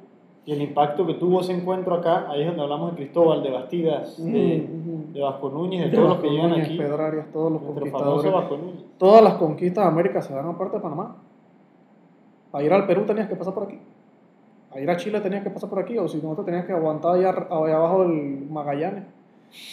[0.44, 3.50] Y el impacto que tuvo ese encuentro acá, ahí es donde hablamos de Cristóbal, de
[3.50, 5.12] Bastidas, de, Ujú.
[5.12, 6.78] de Vasco Núñez, de De todos los que Vasco llegan Núñez, aquí.
[6.78, 8.32] Pedrarias, todos los conquistadores.
[8.32, 8.84] Vasco Núñez.
[8.98, 11.16] Todas las conquistas de América se dan aparte de Panamá.
[12.52, 13.78] Para ir al Perú tenías que pasar por aquí.
[14.72, 16.72] a ir a Chile tenías que pasar por aquí, o si no te tenías que
[16.72, 19.04] aguantar allá, allá abajo del Magallanes,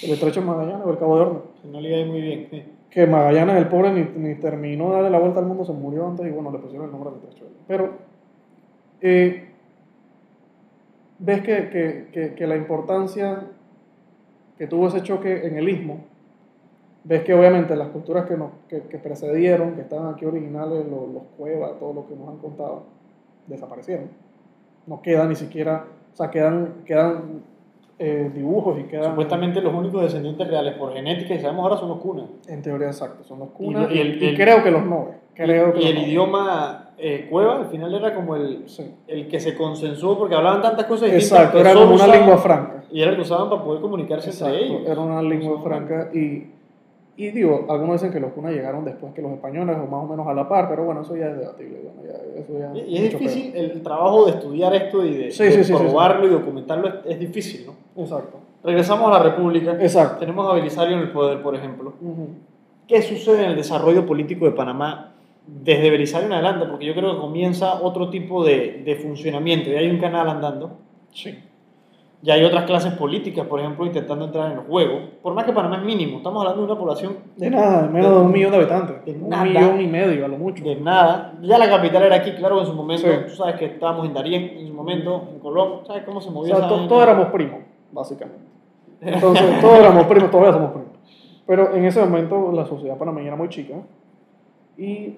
[0.04, 1.42] el estrecho de Magallanes o el Cabo de Horno.
[1.72, 2.48] No le iba muy bien.
[2.50, 2.64] sí.
[2.90, 6.08] Que Magallanes, el pobre, ni, ni terminó de darle la vuelta al mundo, se murió
[6.08, 7.46] antes y bueno, le pusieron el nombre al estrecho.
[7.68, 7.90] Pero
[9.02, 9.50] eh,
[11.18, 13.48] ves que, que, que, que la importancia
[14.58, 16.06] que tuvo ese choque en el istmo,
[17.04, 21.10] ves que obviamente las culturas que, nos, que, que precedieron, que estaban aquí originales, los,
[21.10, 22.84] los cuevas, todo lo que nos han contado,
[23.48, 24.10] desaparecieron.
[24.86, 27.42] No queda ni siquiera, o sea, quedan, quedan
[28.00, 29.12] eh, dibujos y quedan...
[29.12, 32.26] Supuestamente los únicos descendientes reales por genética, y sabemos ahora, son los cunas.
[32.48, 34.72] En teoría, exacto, son los Y cunas lo- y, y el- y el- creo que
[34.72, 35.16] los noves.
[35.36, 36.08] Creo que y el noves.
[36.10, 38.94] idioma eh, cueva al final era como el, Sí.
[39.08, 41.40] el que se consensuó porque hablaban tantas cosas distintas.
[41.40, 42.84] Exacto, era como una usaban- lengua franca.
[42.92, 44.88] Y era el que usaban para poder comunicarse Exacto, entre ellos.
[44.88, 46.52] era una lengua franca y,
[47.16, 50.08] y digo, algunos dicen que los cunas llegaron después que los españoles o más o
[50.08, 51.80] menos a la par, pero bueno, eso ya es debatible.
[51.84, 55.32] Bueno, ya, eso ya Y y es difícil el trabajo de estudiar esto y de,
[55.32, 57.74] Sí, de sí, sí, sí, probarlo y documentarlo, es, es difícil, ¿no?
[57.74, 58.08] peor.
[58.08, 58.38] Exacto.
[58.64, 59.74] Regresamos a la República.
[59.80, 60.18] Exacto.
[60.20, 61.94] Tenemos a Belisario en el poder, por ejemplo.
[62.02, 62.30] Ujú.
[62.88, 65.14] ¿Qué sucede en el desarrollo político de Panamá
[65.46, 66.66] desde Belisario en adelante?
[66.66, 69.70] Porque yo creo que comienza otro tipo de, de funcionamiento.
[69.70, 70.78] Ya hay un canal andando.
[71.12, 71.38] Sí.
[72.24, 74.98] Ya hay otras clases políticas, por ejemplo, intentando entrar en el juego.
[75.22, 78.12] Por más que Panamá es mínimo, estamos hablando de una población De nada, de menos
[78.12, 79.06] de un millón de habitantes.
[79.06, 79.44] De un nada.
[79.44, 80.64] millón y medio a lo mucho.
[80.64, 81.34] de nada.
[81.42, 83.06] Ya la capital era aquí, claro, en su momento.
[83.08, 83.14] Sí.
[83.28, 85.80] Tú sabes que estábamos en Darién, en su momento, en Colón.
[85.86, 86.88] ¿Sabes cómo se O movía sea, to- vaina?
[86.88, 87.60] todos éramos primos,
[87.92, 88.42] básicamente.
[89.02, 90.90] Entonces, todos éramos primos, todavía somos primos.
[91.46, 93.76] Pero en ese momento la sociedad panameña era muy chica.
[94.78, 95.18] Y,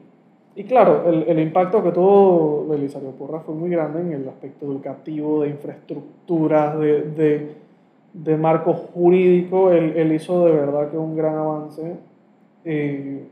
[0.56, 4.66] y claro, el, el impacto que tuvo Belisario Porras fue muy grande en el aspecto
[4.66, 7.56] educativo, de infraestructuras, de, de,
[8.14, 9.72] de marco jurídico.
[9.72, 11.98] Él, él hizo de verdad que un gran avance
[12.64, 13.28] eh,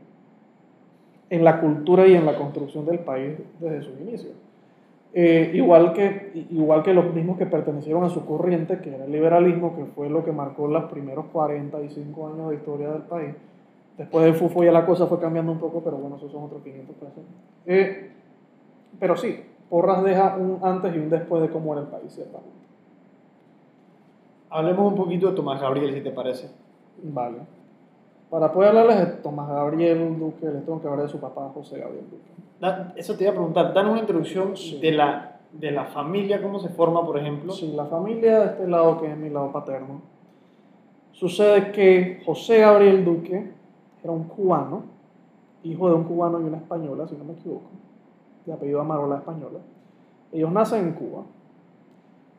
[1.30, 4.34] en la cultura y en la construcción del país desde sus inicios.
[5.16, 9.12] Eh, igual, que, igual que los mismos que pertenecieron a su corriente, que era el
[9.12, 13.34] liberalismo, que fue lo que marcó los primeros 45 años de historia del país.
[13.96, 16.62] Después del FUFO ya la cosa fue cambiando un poco, pero bueno, esos son otros
[16.62, 17.22] 500 pesos.
[17.66, 18.10] Eh,
[18.98, 22.50] pero sí, Porras deja un antes y un después de cómo era el país, ciertamente.
[24.50, 26.50] Hablemos un poquito de Tomás Gabriel, si te parece.
[27.02, 27.38] Vale.
[28.30, 31.78] Para poder hablarles de Tomás Gabriel Duque, les tengo que hablar de su papá, José
[31.78, 32.30] Gabriel Duque.
[32.60, 33.72] Da- Eso te iba a preguntar.
[33.74, 34.78] Danos una introducción Sí.
[34.80, 37.52] de, la, de la familia, cómo se forma, por ejemplo.
[37.52, 40.02] Sí, la familia de este lado, que es mi lado paterno,
[41.12, 43.52] sucede que José Gabriel Duque
[44.04, 44.82] era un cubano,
[45.62, 47.70] hijo de un cubano y una española, si no me equivoco,
[48.44, 49.60] de apellido Amarola española.
[50.30, 51.22] Ellos nacen en Cuba,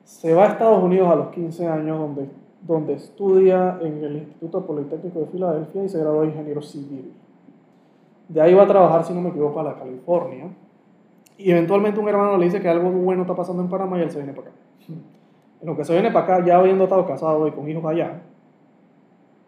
[0.04, 2.30] se va a Estados Unidos a los 15 años, donde,
[2.62, 7.12] donde estudia en el Instituto Politécnico de Filadelfia y se graduó de ingeniero civil.
[8.28, 10.49] De ahí va a trabajar, si no me equivoco, a la California.
[11.38, 14.12] Y eventualmente un hermano le dice que algo bueno está pasando en Panamá y él
[14.12, 14.58] se viene para acá.
[15.62, 18.21] En lo que se viene para acá, ya habiendo estado casado y con hijos allá,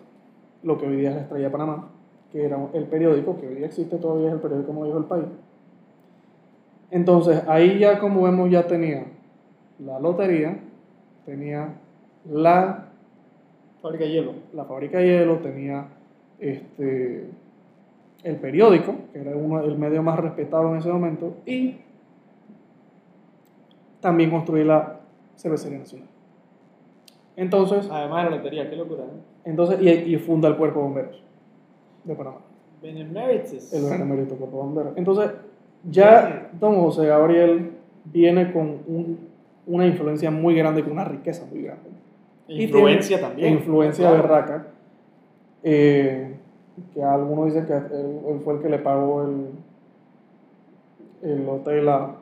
[0.63, 1.89] lo que hoy día es la Estrella de Panamá,
[2.33, 5.09] que era el periódico que hoy día existe todavía, es el periódico más viejo del
[5.09, 5.25] país.
[6.91, 9.05] Entonces ahí ya como vemos ya tenía
[9.85, 10.59] la lotería,
[11.27, 11.75] tenía
[12.31, 12.89] la
[13.81, 14.33] Fábrica de hielo.
[14.53, 15.87] la fábrica de hielo, tenía
[16.39, 17.29] este,
[18.23, 21.79] el periódico, que era uno, el medio más respetado en ese momento, y
[24.01, 25.01] también construir la
[25.37, 26.09] cervecería nacional.
[27.37, 29.05] Entonces, Además de la lotería, qué locura.
[29.05, 29.21] ¿eh?
[29.45, 31.23] entonces y, y funda el Cuerpo de Bomberos
[32.05, 32.39] de Panamá.
[32.83, 33.73] Beneméritos.
[33.73, 34.93] El benemérito Cuerpo de Bomberos.
[34.97, 35.31] Entonces,
[35.91, 37.73] ya don José Gabriel
[38.05, 39.32] viene con un-
[39.67, 41.91] una influencia muy grande, con una riqueza muy grande.
[42.49, 43.53] Y Influencia tiene- también.
[43.55, 44.23] Influencia Claro.
[44.23, 44.67] berraca.
[45.65, 46.35] eh,
[46.95, 49.47] que algunos dicen que él, él fue el que le pagó el,
[51.23, 52.17] el hotel a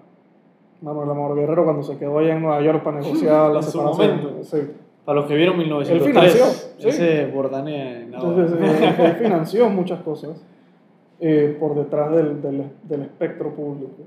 [0.83, 4.17] Manuel Amor Guerrero cuando se quedó allá en Nueva York para negociar la separación.
[4.19, 4.45] momento.
[4.45, 4.59] Sí.
[5.05, 6.07] Para los que vieron 1903.
[6.07, 6.45] Él financió,
[6.79, 6.89] sí.
[6.89, 8.03] Ese Bordane.
[8.05, 10.45] Entonces, eh, él financió muchas cosas
[11.21, 14.03] eh, por detrás del, del, del espectro público.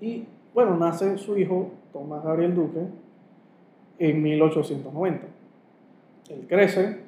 [0.00, 2.80] Y bueno, nace su hijo, Tomás Gabriel Duque,
[3.98, 5.26] en 1890.
[6.30, 6.98] Él crece,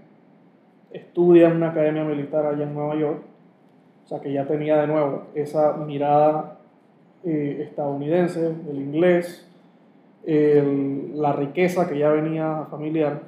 [0.92, 3.20] estudia en una academia militar allá en Nueva York,
[4.04, 6.58] o sea que ya tenía de nuevo esa mirada
[7.24, 9.48] eh, estadounidense, el inglés,
[10.26, 13.22] el- la riqueza que ya venía familiar.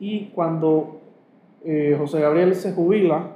[0.00, 1.00] Y cuando
[1.64, 3.28] eh, José Gabriel se jubila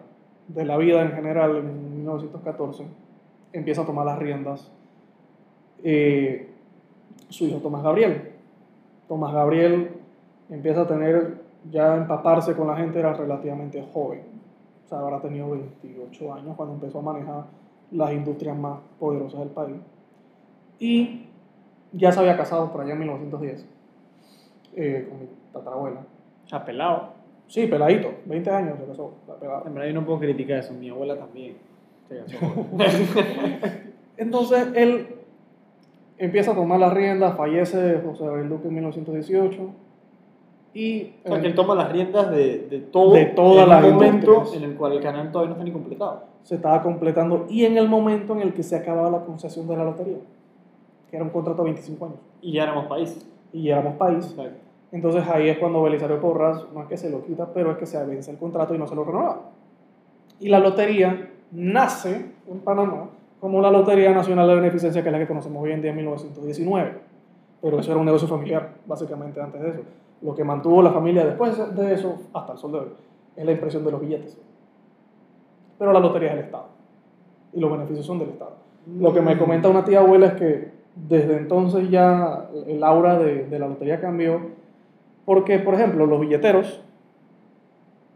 [0.48, 2.84] de la vida en general en 1914,
[3.52, 4.70] empieza a tomar las riendas
[5.84, 6.47] eh,
[7.28, 8.32] su hijo Tomás Gabriel.
[9.06, 9.90] Tomás Gabriel
[10.50, 14.22] empieza a tener, ya a empaparse con la gente, era relativamente joven.
[14.84, 17.44] O sea, habrá tenido 28 años cuando empezó a manejar
[17.90, 19.76] las industrias más poderosas del país.
[20.78, 21.26] Y
[21.92, 23.66] ya se había casado por allá en 1910
[24.76, 26.00] eh, con mi tatarabuela.
[26.50, 27.18] Apelado.
[27.46, 29.14] Sí, peladito, 20 años se casó.
[29.66, 30.72] En verdad yo no puedo criticar eso.
[30.74, 31.56] Mi abuela también.
[32.08, 32.66] se casó.
[34.16, 35.17] Entonces él
[36.18, 39.56] empieza a tomar las riendas, fallece José Gabriel Duque en 1918
[40.74, 43.14] y O sea, toma las riendas de, de todo.
[43.14, 44.62] De todas en las un momento industrias.
[44.62, 46.24] en el cual el canal todavía no está ni completado.
[46.42, 49.76] se estaba completando y en el momento en el que se acababa la concesión de
[49.76, 50.18] la lotería,
[51.10, 53.26] que era un contrato de 25 años Y ya éramos país.
[53.52, 54.26] y éramos país.
[54.30, 54.58] Exacto.
[54.92, 57.86] Entonces ahí es cuando Belisario Porras, no es que se lo quita, pero es que
[57.86, 59.40] se vence el contrato y no se lo renueva.
[60.40, 63.10] Y la lotería nace en Panamá
[63.40, 65.96] como la Lotería Nacional de Beneficencia, que es la que conocemos hoy en día en
[65.96, 66.92] 1919.
[67.60, 69.80] Pero eso era un negocio familiar, básicamente antes de eso.
[70.22, 72.88] Lo que mantuvo la familia después de eso, hasta el sol de hoy,
[73.36, 74.38] es la impresión de los billetes.
[75.78, 76.66] Pero la lotería es del Estado.
[77.52, 78.56] Y los beneficios son del Estado.
[78.98, 83.44] Lo que me comenta una tía abuela es que desde entonces ya el aura de,
[83.44, 84.58] de la lotería cambió
[85.28, 86.82] porque, por ejemplo, los billeteros,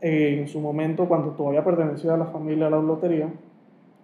[0.01, 3.29] eh, en su momento, cuando todavía pertenecía a la familia de la lotería,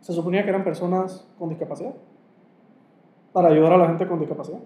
[0.00, 1.94] se suponía que eran personas con discapacidad,
[3.32, 4.60] para ayudar a la gente con discapacidad.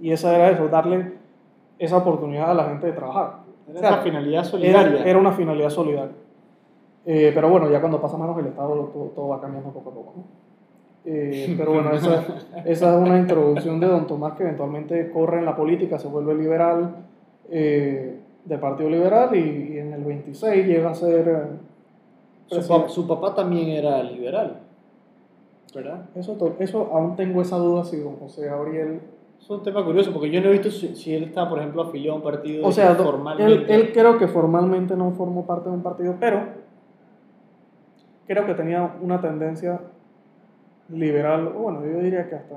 [0.00, 1.14] Y esa era eso, darle
[1.78, 3.40] esa oportunidad a la gente de trabajar.
[3.68, 5.00] Era O sea, esa finalidad solidaria.
[5.00, 6.14] Era, era una finalidad solidaria.
[7.04, 9.90] Eh, pero bueno, ya cuando pasa a manos del Estado, todo, todo va cambiando poco
[9.90, 10.12] a poco.
[10.16, 10.24] ¿no?
[11.04, 12.24] Eh, pero bueno, esa,
[12.64, 16.34] esa es una introducción de don Tomás que eventualmente corre en la política, se vuelve
[16.34, 16.96] liberal
[17.50, 21.67] eh, del Partido Liberal y, y en el 26 llega a ser...
[22.48, 24.60] Su, pa- su papá también era liberal.
[25.74, 26.06] ¿Verdad?
[26.14, 29.00] Eso, eso aún tengo esa duda si don José Gabriel...
[29.40, 31.82] Es un tema curioso porque yo no he visto si, si él está, por ejemplo,
[31.82, 33.74] afiliado a un partido O sea, do- él, formalmente.
[33.74, 36.40] él creo que formalmente no formó parte de un partido, pero
[38.26, 39.80] creo que tenía una tendencia
[40.88, 42.56] liberal, o bueno, yo diría que hasta,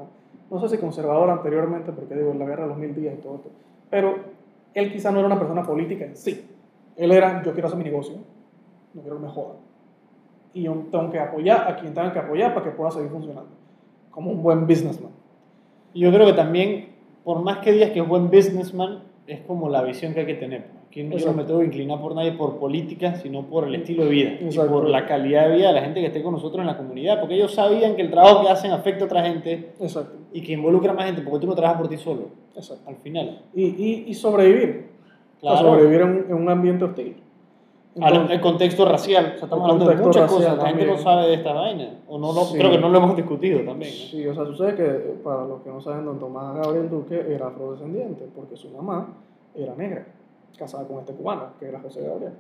[0.50, 3.36] no sé si conservador anteriormente, porque digo, la guerra de los mil días y todo
[3.36, 3.50] esto,
[3.90, 4.16] pero
[4.74, 6.48] él quizá no era una persona política en sí.
[6.96, 8.16] Él era, yo quiero hacer mi negocio,
[8.94, 9.58] no quiero que me jodan.
[10.54, 13.50] Y yo tengo que apoyar a quien tenga que apoyar para que pueda seguir funcionando,
[14.12, 15.12] como un buen businessman.
[15.94, 16.90] Y yo creo que también,
[17.24, 20.34] por más que digas que es buen businessman, es como la visión que hay que
[20.36, 20.66] tener.
[20.88, 24.04] Aquí no- yo me tengo que inclinar por nadie por política, sino por el estilo
[24.04, 26.60] de vida y por la calidad de vida de la gente que esté con nosotros
[26.60, 29.72] en la comunidad, porque ellos sabían que el trabajo que hacen afecta a otra gente
[29.80, 32.24] Exacto, y que involucra a más gente, porque tú no trabajas por ti solo,
[32.58, 32.90] exacto.
[32.90, 33.42] al final.
[33.56, 34.88] Y, y, y sobrevivir,
[35.38, 35.58] o Claro.
[35.60, 37.16] sobrevivir en, en un ambiente hostil.
[37.96, 41.28] Entonces- el contexto racial, o sea, estamos hablando de muchas cosas, la gente no sabe
[41.28, 42.58] de esta vaina, o no lo- Sí.
[42.58, 43.92] creo que no lo hemos discutido también.
[43.92, 43.98] ¿no?
[44.12, 47.26] Sí, o sea, sucede que eh, para los que no saben, don Tomás Gabriel Duque
[47.30, 49.08] era afrodescendiente, porque su mamá
[49.56, 50.06] era negra,
[50.58, 52.32] casada con este cubano, que era José Gabriel.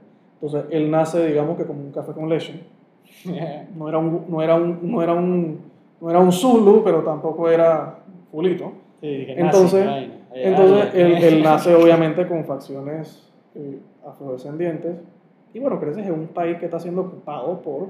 [0.41, 2.63] Entonces, él nace, digamos que como un café con leche.
[3.75, 5.59] No era un, no era un, no era un,
[5.99, 7.99] no era un Zulu, pero tampoco era
[8.31, 8.71] fulito.
[9.01, 10.13] Sí, Entonces- nazi, vaina.
[10.33, 10.97] Eh, Entonces, algo.
[10.97, 14.95] él, él nace obviamente con facciones eh, afrodescendientes.
[15.53, 17.89] Y bueno, creces en un país que está siendo ocupado por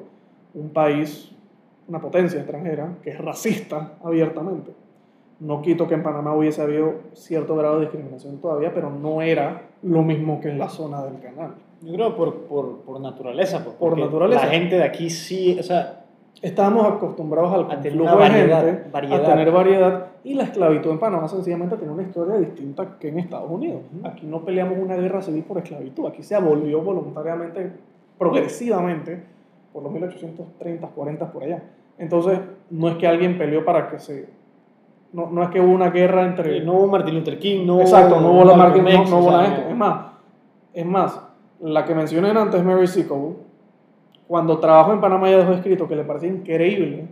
[0.54, 1.32] un país,
[1.88, 4.72] una potencia extranjera, que es racista abiertamente.
[5.40, 9.70] No quito que en Panamá hubiese habido cierto grado de discriminación todavía, pero no era
[9.82, 11.56] lo mismo que en la zona del canal.
[11.82, 13.64] Yo creo por, por, por naturaleza.
[13.64, 14.46] pues, Por naturaleza.
[14.46, 16.01] La gente de aquí sí, o sea,
[16.42, 19.22] Estábamos acostumbrados al A tener variedad- gente, variedad.
[19.22, 23.20] a tener variedad, y la esclavitud en Panamá sencillamente tiene una historia distinta que en
[23.20, 23.82] Estados Unidos.
[24.04, 27.72] Aquí no peleamos una guerra civil por esclavitud, aquí se abolió voluntariamente,
[28.18, 29.24] progresivamente,
[29.72, 31.62] por los 1830, 40 por allá.
[31.98, 32.40] Entonces,
[32.72, 34.28] no es que alguien peleó para que se...
[35.14, 36.62] No, no es que hubo una guerra entre...
[36.62, 39.38] no hubo Martin Luther King, no Exacto, no hubo la marca, Malcolm no, no hubo
[39.38, 39.62] de esto.
[39.70, 40.06] Es más,
[40.74, 41.22] es más,
[41.60, 43.36] la que mencioné antes, Mary Seacole,
[44.32, 47.06] cuando trabajó en Panamá ya dejó escrito que le parecía increíble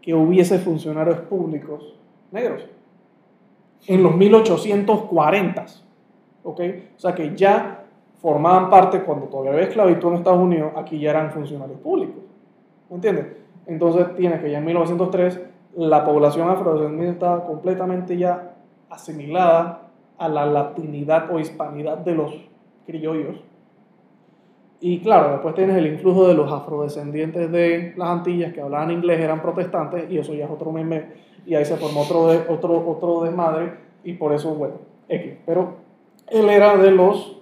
[0.00, 1.96] que hubiese funcionarios públicos
[2.30, 2.64] negros
[3.88, 5.66] en los 1840.
[6.44, 6.60] ¿Ok?
[6.96, 7.86] O sea que ya
[8.22, 12.22] formaban parte, cuando todavía había esclavitud en Estados Unidos, aquí ya eran funcionarios públicos.
[12.88, 13.26] ¿Me entiendes?
[13.66, 15.40] Entonces tiene que ya en 1903
[15.74, 18.54] la población afrodescendiente estaba completamente ya
[18.90, 19.88] asimilada
[20.18, 22.32] a la latinidad o hispanidad de los
[22.86, 23.42] criollos.
[24.80, 29.20] Y claro, después tienes el influjo de los afrodescendientes de las Antillas que hablaban inglés,
[29.20, 31.04] eran protestantes, y eso ya es otro meme,
[31.46, 33.72] y ahí se formó otro, de- otro, otro desmadre,
[34.04, 34.74] y por eso, bueno,
[35.08, 35.32] X.
[35.46, 35.76] Pero
[36.28, 37.40] él era de los,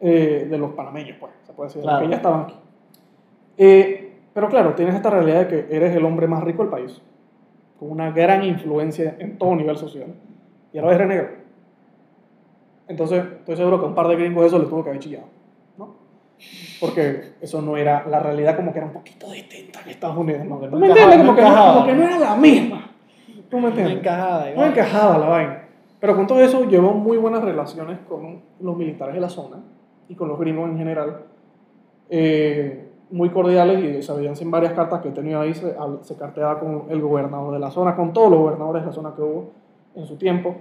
[0.00, 2.04] eh, de los panameños, pues, se puede decir, Claro.
[2.04, 2.54] que ya estaban aquí.
[3.56, 7.00] Eh, pero claro, tienes esta realidad de que eres el hombre más rico del país,
[7.80, 10.14] con una gran influencia en todo nivel social,
[10.72, 11.28] y ahora eres negro.
[12.88, 15.26] Entonces, estoy seguro que a un par de gringos eso le tuvo que haber chillado.
[16.80, 20.44] Porque eso no era, la realidad como que era un poquito distinta en Estados Unidos,
[20.44, 20.58] ¿no?
[20.58, 21.18] Como que ¿Tú no me entiendes?
[21.18, 22.90] no Como, que no, como que no era la misma.
[23.50, 23.96] ¿Tú me No entiendes?
[23.98, 24.44] encajaba.
[24.54, 25.64] No encajaba la vaina.
[26.00, 29.56] Pero con todo eso llevó muy buenas relaciones con los militares de la zona
[30.08, 31.24] y con los gringos en general.
[32.10, 35.54] Eh, muy cordiales y se veían sin varias cartas que he tenido ahí.
[35.54, 38.92] Se, se carteaba con el gobernador de la zona, con todos los gobernadores de la
[38.92, 39.50] zona que hubo
[39.94, 40.54] en su tiempo.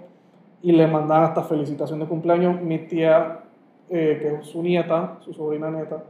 [0.62, 2.62] Y le mandaban hasta felicitación de cumpleaños.
[2.62, 3.42] Mi tía,
[3.90, 6.04] eh, que es su nieta, su sobrina nieta,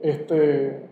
[0.00, 0.88] este,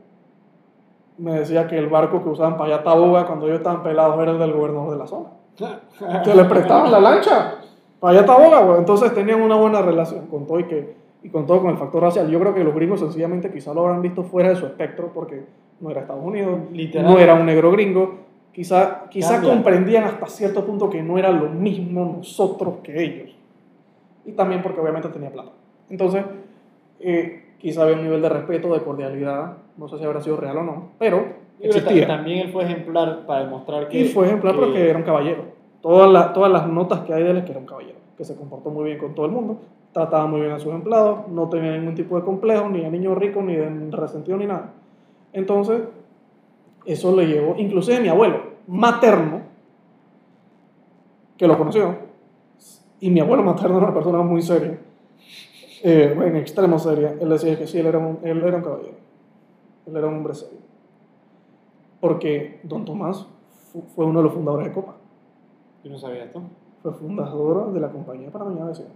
[1.18, 4.32] me decía que el barco que usaban para allá Taboga cuando ellos estaban pelados era
[4.32, 5.28] el del gobernador de la zona
[6.24, 7.54] que le prestaban la lancha
[8.00, 8.78] para allá Taboga, güey.
[8.78, 12.02] Entonces tenían una buena relación con todo y que y con todo con el factor
[12.02, 12.30] racial.
[12.30, 15.44] Yo creo que los gringos sencillamente quizá lo habrán visto fuera de su espectro porque
[15.80, 17.04] no era Estados Unidos, Literal.
[17.10, 18.26] no era un negro gringo.
[18.52, 19.50] Quizá, quizá Cambia.
[19.50, 23.36] comprendían hasta cierto punto que no era lo mismo nosotros que ellos.
[24.24, 25.50] Y también porque obviamente tenía plata.
[25.90, 26.24] Entonces,
[27.00, 30.58] eh, quizá había un nivel de respeto, de cordialidad, no sé si habrá sido real
[30.58, 31.24] o no, pero
[31.60, 32.06] existía.
[32.06, 34.00] también él fue ejemplar para demostrar que.
[34.00, 35.44] Y fue ejemplar que- porque era un caballero.
[35.80, 38.24] Todas, las todas las notas que hay de él es que era un caballero, que
[38.24, 39.58] se comportó muy bien con todo el mundo,
[39.92, 43.14] trataba muy bien a sus empleados, no tenía ningún tipo de complejo, ni de niño
[43.14, 44.72] rico, ni de resentido, ni nada.
[45.32, 45.82] Entonces,
[46.84, 49.42] eso le llevó, inclusive mi abuelo materno,
[51.36, 51.94] que lo conoció,
[53.00, 54.78] y mi abuelo materno era una persona muy seria,
[55.86, 58.94] eh, en extremo seria, él decía que sí, él era un, él era un caballero,
[59.86, 60.58] él era un hombre serio.
[62.00, 63.26] Porque don Tomás
[63.72, 64.94] fu- fue uno de los fundadores de Copa,
[65.84, 66.42] Yo no sabía esto.
[66.82, 68.88] fue fundador de la compañía Panameña de Vecino.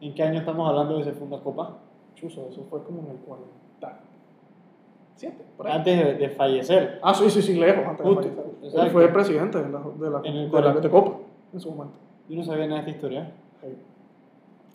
[0.00, 1.76] ¿En qué año estamos hablando de ese Funda Copa?
[2.14, 5.76] Chuzo, eso fue como en el 47, por ahí.
[5.78, 6.98] Antes de, de fallecer.
[7.02, 8.30] Ah, sí, sí, sí, lejos, antes de Justo,
[8.60, 8.80] fallecer.
[8.84, 11.18] Él fue presidente de la, de la, de la- de Copa
[11.52, 11.94] en su momento.
[12.28, 13.32] Yo no sabía nada de esta historia.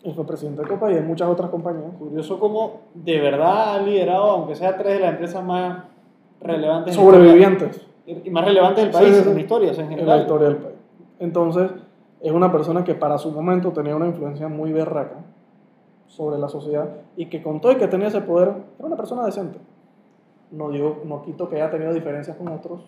[0.04, 1.90] Él fue presidente de Copa y de muchas otras compañías.
[1.98, 5.84] Curioso cómo de verdad ha liderado, aunque sea tres de las empresas más
[6.40, 6.94] relevantes.
[6.94, 9.28] Sobrevivientes Y más relevantes del país sí, sí.
[9.30, 10.20] en la historia, o sea, en en la general.
[10.20, 10.76] historia del país.
[11.18, 11.70] Entonces,
[12.20, 15.24] es una persona que para su momento tenía una influencia muy berraca
[16.06, 18.48] sobre la sociedad y que con todo y que tenía ese poder,
[18.78, 19.58] era una persona decente.
[20.50, 22.82] No digo, no quito que haya tenido diferencias con otros,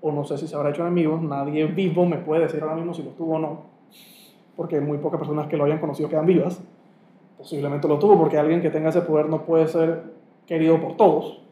[0.00, 2.92] o no sé si se habrá hecho enemigos, nadie vivo me puede decir ahora mismo
[2.92, 3.60] si lo tuvo o no,
[4.56, 6.60] porque muy pocas personas que lo hayan conocido quedan vivas.
[7.36, 10.04] Posiblemente lo tuvo, porque alguien que tenga ese poder no puede ser
[10.46, 11.42] querido por todos.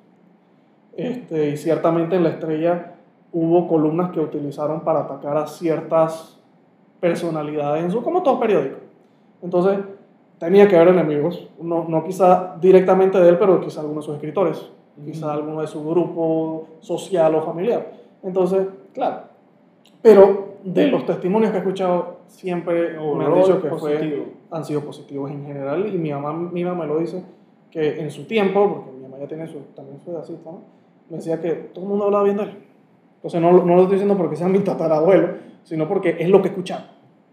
[0.97, 2.95] Este, y ciertamente en la estrella
[3.33, 6.39] hubo columnas que utilizaron para atacar a ciertas
[7.01, 8.77] personalidades en su, como todo periódico.
[9.43, 9.79] Entonces,
[10.39, 14.15] tenía que haber enemigos, no, no quizá directamente de él, pero quizá algunos de sus
[14.15, 14.71] escritores,
[15.05, 17.93] quizá alguno de su grupo social o familiar.
[18.23, 19.23] Entonces, claro.
[20.01, 24.81] Pero de los testimonios que he escuchado, siempre me han dicho que fue, han sido
[24.81, 27.23] positivos en general y mi mamá misma me lo dice
[27.71, 30.63] que en su tiempo, porque mi mamá ya tiene su, también su edadcita, ¿no?
[31.11, 32.59] me decía que todo el mundo hablaba bien de él.
[33.17, 35.35] Entonces no, no lo estoy diciendo porque sea mi tatarabuelo,
[35.65, 36.87] sino porque es lo que escuchaba,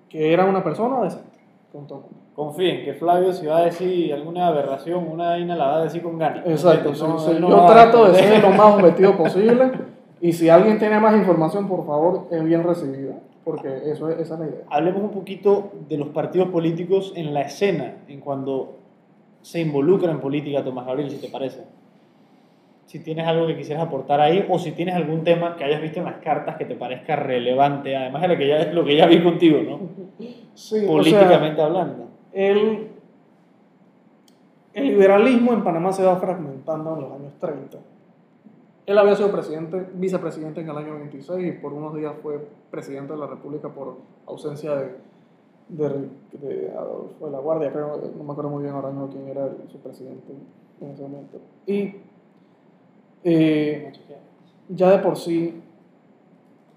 [0.10, 1.30] que era una persona decente
[1.72, 2.04] con todo.
[2.36, 6.02] Confíen que Flavio, si va a decir alguna aberración, una vaina, la va a decir
[6.02, 6.46] con ganas.
[6.46, 7.22] Exacto, ¿Entiendes?
[7.22, 7.40] sí, No, sí.
[7.40, 9.72] no yo trato de ser lo más objetivo posible
[10.22, 14.36] y si alguien tiene más información, por favor, es bien recibida, porque eso es, esa
[14.36, 14.62] es la idea.
[14.70, 18.78] Hablemos un poquito de los partidos políticos en la escena, en cuando
[19.42, 21.64] se involucra en política Tomás Gabriel, si te parece.
[22.86, 26.00] Si tienes algo que quisieras aportar ahí o si tienes algún tema que hayas visto
[26.00, 29.08] en las cartas que te parezca relevante, además de lo que ya, lo que ya
[29.08, 29.80] vi contigo, ¿no?
[30.54, 32.08] Sí, Políticamente o sea, hablando.
[32.34, 32.90] el,
[34.74, 37.78] el liberalismo en Panamá se va fragmentando en los años 30.
[38.86, 43.14] Él había sido presidente, vicepresidente en el año 26 y por unos días fue presidente
[43.14, 44.96] de la República por ausencia de,
[45.70, 46.10] de,
[46.42, 49.46] de Adolfo de la Guardia, creo, no me acuerdo muy bien ahora mismo quién era
[49.46, 50.34] el- su presidente
[50.82, 51.38] en ese momento.
[51.68, 51.96] Y
[53.24, 53.92] eh,
[54.70, 55.62] ya de por sí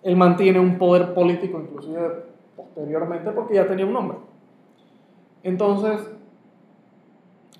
[0.02, 2.24] él mantiene un poder político inclusive
[2.54, 4.18] posteriormente porque ya tenía un nombre.
[5.42, 6.00] Entonces,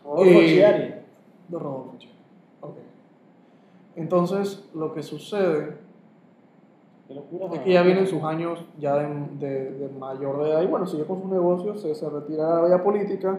[0.05, 0.95] Rodolfo Eh, Chiari.
[1.49, 2.14] de Rodolfo Chiari.
[3.97, 5.77] Entonces, lo que sucede
[7.55, 9.07] es que ya vienen sus años ya de,
[9.39, 12.55] de- de mayor de edad y bueno, sigue con sus negocios, se, se retira de
[12.63, 13.39] la vida política.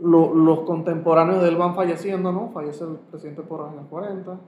[0.00, 2.50] Lo- los contemporáneos de él van falleciendo, ¿no?
[2.52, 4.38] Fallece el presidente por los años 40.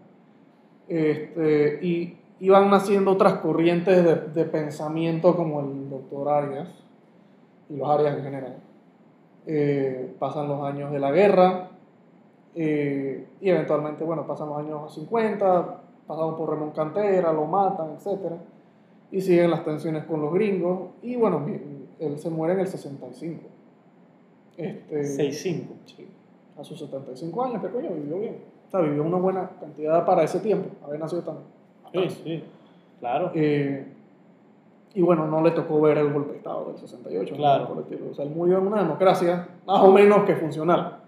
[0.89, 6.69] Este, y, y van naciendo otras corrientes de, de pensamiento como el doctor Arias
[7.71, 8.57] y los Arias en general.
[9.47, 11.68] Eh, pasan los años de la guerra
[12.55, 18.33] eh, y eventualmente, bueno, pasan los años 50, pasamos por Ramón Cantera, lo matan, etc.
[19.11, 20.91] Y siguen las tensiones con los gringos.
[21.03, 21.45] Y bueno,
[21.99, 23.43] él se muere en el 65.
[24.57, 25.65] Este, 6-5.
[25.87, 26.09] Sí,
[26.59, 28.39] a sus 75 años, que coño, vivió bien.
[28.67, 31.37] O sea, vivió una buena cantidad para ese tiempo, haber nacido tan...
[31.93, 32.45] Sí, sí.
[33.01, 33.31] Claro.
[33.35, 33.87] Eh,
[34.95, 37.33] y bueno, no le tocó ver el golpe de Estado del 68.
[37.33, 37.65] ni Claro.
[37.65, 38.11] nada por el.
[38.11, 40.99] O sea, él murió en una democracia más o menos que funcional.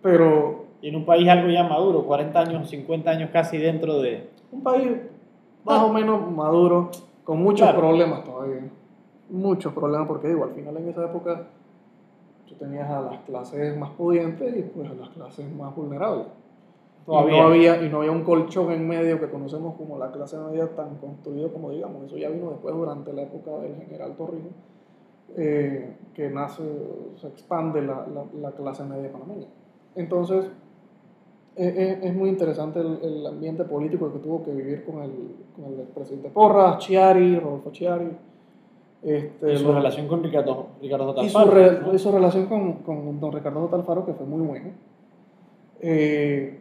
[0.00, 4.28] Pero Y en un país algo ya maduro, 40 años, 50 años casi dentro de...
[4.50, 4.90] un país
[5.64, 6.90] más o menos maduro,
[7.24, 7.78] con muchos Claro.
[7.80, 8.68] problemas todavía.
[9.30, 11.46] Muchos problemas, porque digo, al final en esa época
[12.48, 16.26] tú tenías a las clases más pudientes y pues a las clases más vulnerables.
[17.06, 17.36] Todavía.
[17.36, 20.36] Y no, había, y no había un colchón en medio que conocemos como la clase
[20.36, 22.04] media tan construido como digamos.
[22.04, 24.52] Eso ya vino después durante la época del general Torrijos,
[25.36, 26.62] eh, que nace,
[27.16, 29.46] se expande la, la, la clase media panameña.
[29.94, 30.46] Entonces,
[31.56, 35.10] eh, es muy interesante el, el ambiente político que tuvo que vivir con el,
[35.54, 38.08] con el expresidente Porras, Chiari, Rodolfo Chiari.
[39.02, 41.94] Este, Y su los- relación con Ricardo, Ricardo y su, Talfaro, re- ¿no?
[41.94, 43.76] y su relación con, con don Ricardo J.
[43.76, 44.70] Alfaro, que fue muy buena.
[45.80, 46.58] Eh,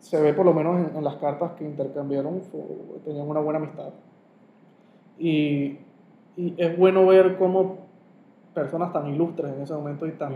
[0.00, 2.60] se ve por lo menos en, en las cartas que intercambiaron, fue-
[3.04, 3.88] tenían una buena amistad.
[5.18, 5.78] Y,
[6.36, 7.78] y es bueno ver cómo
[8.54, 10.34] personas tan ilustres en ese momento y tan,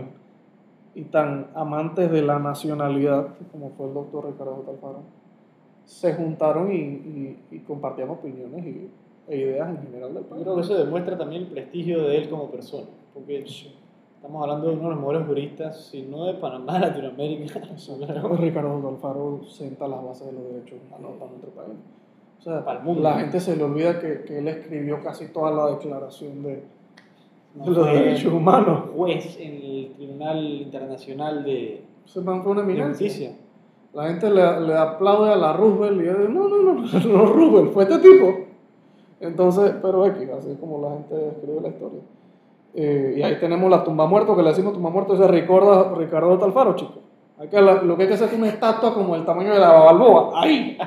[0.95, 4.71] y tan amantes de la nacionalidad, como fue el doctor Ricardo J.
[4.71, 4.99] Alfaro,
[5.85, 8.89] se juntaron y, y- y compartían opiniones y,
[9.27, 10.41] e ideas en general del Yo país.
[10.43, 14.73] creo que eso demuestra también el prestigio de él como persona, porque estamos hablando de
[14.73, 17.61] uno de los mejores juristas, si no de Panamá, Latinoamérica.
[18.37, 18.87] Ricardo.
[18.89, 21.77] Alfaro senta las bases de los derechos humanos para nuestro país.
[22.39, 23.01] O sea, Para el mundo.
[23.03, 26.63] la gente se le olvida que, que él escribió casi toda la declaración de,
[27.55, 28.83] No de los derechos humanos.
[28.95, 33.07] juez en el Tribunal Internacional de, fue una eminencia.
[33.07, 33.31] Justicia.
[33.93, 36.99] La gente le, le aplaude a la Roosevelt y yo digo, no, no, no, no,
[36.99, 38.33] no, Roosevelt, fue este tipo.
[39.19, 41.99] Entonces, pero X, así es como la gente escribe la historia.
[42.73, 46.37] Eh, y ahí tenemos la tumba muerto, que le decimos tumba muerto, ese Ricardo, Ricardo
[46.37, 46.99] Talfaro, chicos.
[47.37, 49.71] Hay que, lo que hay que hacer es una estatua como el tamaño de la
[49.71, 50.77] Balboa, ahí.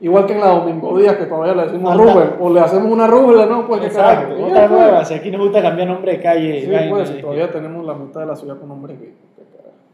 [0.00, 2.92] Igual que en la Domingo Díaz, que todavía le decimos Falta- Rubel, o le hacemos
[2.92, 3.66] una Rubel, ¿no?
[3.66, 4.38] Pues Exacto.
[4.38, 4.70] Y otra pues.
[4.70, 5.04] nueva.
[5.04, 6.60] Si aquí nos gusta cambiar nombre de calle.
[6.60, 9.14] Sí, vaina, pues, todavía tenemos la mitad de la ciudad con nombres gay.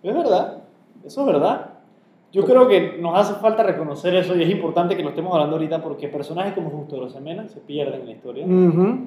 [0.02, 0.58] Es verdad,
[1.04, 1.66] eso es verdad.
[2.32, 5.54] Yo creo que nos hace falta reconocer eso y es importante que lo estemos hablando
[5.56, 8.46] ahorita porque personajes como Justo Rosemena se pierden en la historia.
[8.46, 8.98] Ujú.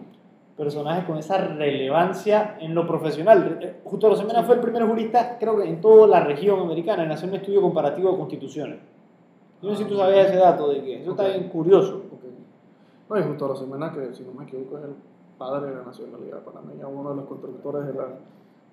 [0.56, 3.58] Personajes con esa relevancia en lo profesional.
[3.62, 7.12] Eh, Justo Rosemena fue el primer jurista, creo que en toda la región americana, en
[7.12, 8.78] hacer un estudio comparativo de constituciones.
[9.62, 11.30] Yo no sé si tú sabías ese dato, de que eso está Ok.
[11.30, 11.96] bien curioso.
[12.12, 12.24] Ok.
[13.10, 14.92] No, y Justo Rosemena, que si no me equivoco es el
[15.38, 18.04] padre de la nacionalidad panameña, uno de los constructores de la,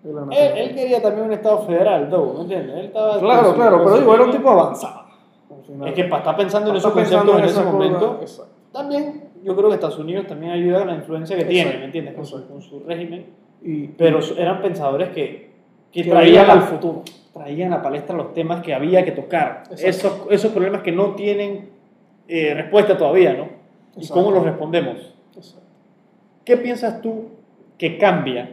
[0.03, 0.59] de la Él, nacionalidad.
[0.59, 2.33] él quería también un Estado federal, ¿no?
[2.35, 2.77] ¿me entiendes?
[2.77, 5.03] Él estaba claro, claro, pero digo, era un tipo avanzado.
[5.67, 5.89] final.
[5.89, 8.53] Es que para estar pensando en Está esos conceptos en, ese cosa, momento, Exacto.
[8.73, 11.85] también yo creo que Estados Unidos también ayuda con la influencia que tiene, Exacto, ¿me
[11.87, 12.15] entiendes?
[12.15, 13.27] Con su, con su régimen.
[13.61, 15.52] Y, Pero eran pensadores que,
[15.93, 17.03] que que traían, al futuro.
[17.33, 19.65] traían a la palestra los temas que había que tocar.
[19.79, 21.69] Esos, esos problemas que no tienen
[22.29, 23.49] eh, respuesta todavía, ¿no?
[23.97, 24.97] ¿Y cómo los respondemos?
[25.37, 25.61] Exacto.
[26.45, 27.29] ¿Qué piensas tú
[27.79, 28.51] que cambia?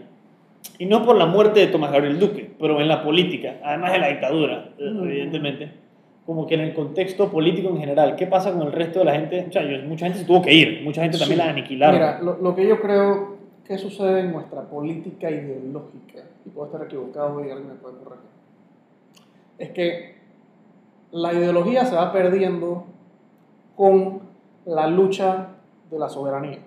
[0.77, 3.99] Y no por la muerte de Tomás Gabriel Duque, pero en la política, además de
[3.99, 5.03] la dictadura, Mm.
[5.07, 5.71] evidentemente,
[6.25, 9.13] como que en el contexto político en general, ¿qué pasa con el resto de la
[9.13, 9.45] gente?
[9.47, 11.45] O sea, mucha gente se tuvo que ir, mucha gente también Sí.
[11.45, 11.95] la aniquilaron.
[11.95, 16.83] Mira, lo, lo que yo creo que sucede en nuestra política ideológica, y puedo estar
[16.83, 18.29] equivocado y alguien me puede corregir,
[19.57, 20.19] es que
[21.11, 22.85] la ideología se va perdiendo
[23.75, 24.21] con
[24.65, 25.49] la lucha
[25.89, 26.59] de la soberanía.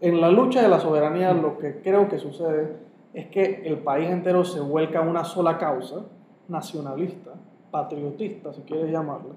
[0.00, 2.76] En la lucha de la soberanía lo que creo que sucede
[3.12, 6.02] es que el país entero se vuelca a una sola causa,
[6.48, 7.30] nacionalista,
[7.70, 9.34] patriotista, si quieres llamarla,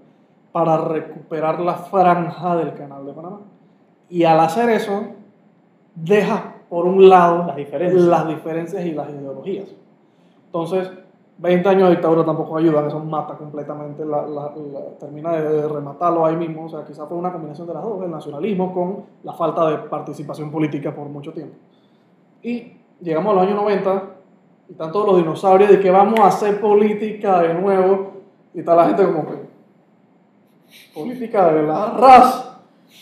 [0.51, 3.41] para recuperar la franja del canal de Panamá.
[4.09, 5.03] Y al hacer eso,
[5.93, 8.03] deja por un lado Las diferencias.
[8.03, 9.67] las diferencias y las ideologías.
[10.47, 10.89] Entonces,
[11.39, 16.25] 20 años de dictadura tampoco ayudan, eso mata completamente, la, la- la- termina de, rematarlo
[16.25, 19.33] ahí mismo, o sea, quizás fue una combinación de las dos, el nacionalismo con la
[19.33, 21.55] falta de participación política por mucho tiempo.
[22.41, 24.03] Y llegamos a los años 90
[24.69, 28.13] y están todos los dinosaurios de que vamos a hacer política de nuevo
[28.53, 29.47] y está la gente como que
[30.93, 32.46] política de la raza.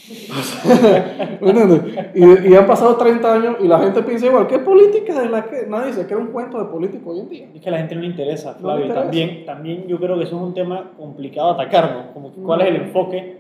[2.16, 5.46] Y, y han pasado 30 años y la gente piensa igual, ¿qué política de la
[5.46, 7.48] que nadie se crea un cuento de político hoy en día?
[7.54, 8.80] Es que a la gente no le interesa, No Flavio.
[8.80, 9.02] le interesa.
[9.04, 12.14] También, también yo creo que eso es un tema complicado atacar, ¿no?
[12.14, 12.84] Como que cuál es el Mm.
[12.86, 13.38] enfoque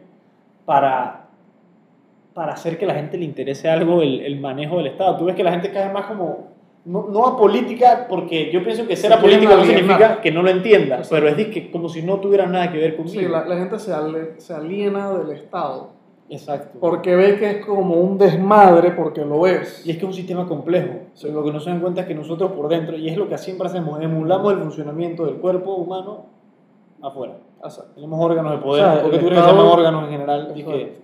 [0.65, 1.27] para,
[2.33, 5.17] para hacer que a la gente le interese algo el, el manejo del Estado.
[5.17, 6.49] Tú ves que la gente cae más como,
[6.85, 10.41] no, no a política, porque yo pienso que ser Se apolítico no significa que no
[10.43, 11.15] lo entienda, Exacto.
[11.15, 13.19] pero es de que como si no tuviera nada que ver conmigo.
[13.19, 15.94] Sí, la, la gente se, ale- se aliena del Estado
[16.29, 16.79] Exacto.
[16.79, 19.85] porque ve que es como un desmadre porque lo es.
[19.85, 20.89] Y es que es un sistema complejo.
[21.13, 23.15] O sea, lo que no se dan cuenta es que nosotros por dentro, y es
[23.17, 26.25] lo que siempre hacemos, emulamos el funcionamiento del cuerpo humano
[27.01, 27.35] afuera.
[27.95, 30.09] Tenemos órganos de poder, O sea, porque tú crees que se Estado- llaman órganos en
[30.09, 30.97] general, y que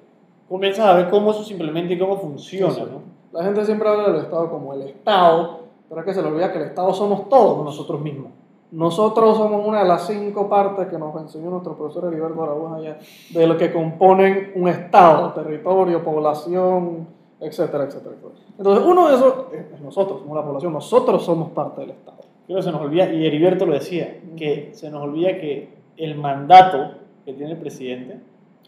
[0.50, 2.88] comienzas a ver cómo eso se implementa y cómo funciona, Sí, sí.
[2.92, 3.02] ¿no?
[3.38, 6.52] La gente siempre habla del Estado como el Estado, pero es que se le olvida
[6.52, 7.64] que el Estado somos todos.
[7.64, 8.32] Nosotros mismos.
[8.72, 12.98] Nosotros somos una de las cinco partes que nos enseñó nuestro profesor Heriberto Araújo allá,
[13.30, 17.08] de lo que componen un Estado, territorio, población,
[17.40, 18.16] etcétera, etcétera.
[18.16, 18.46] etcétera.
[18.58, 22.20] Entonces, uno de esos es nosotros, somos la población, nosotros somos parte del Estado.
[22.46, 26.16] Creo que se nos olvida, y Heriberto lo decía, que se nos olvida que el
[26.16, 26.92] mandato
[27.26, 28.20] que tiene el presidente,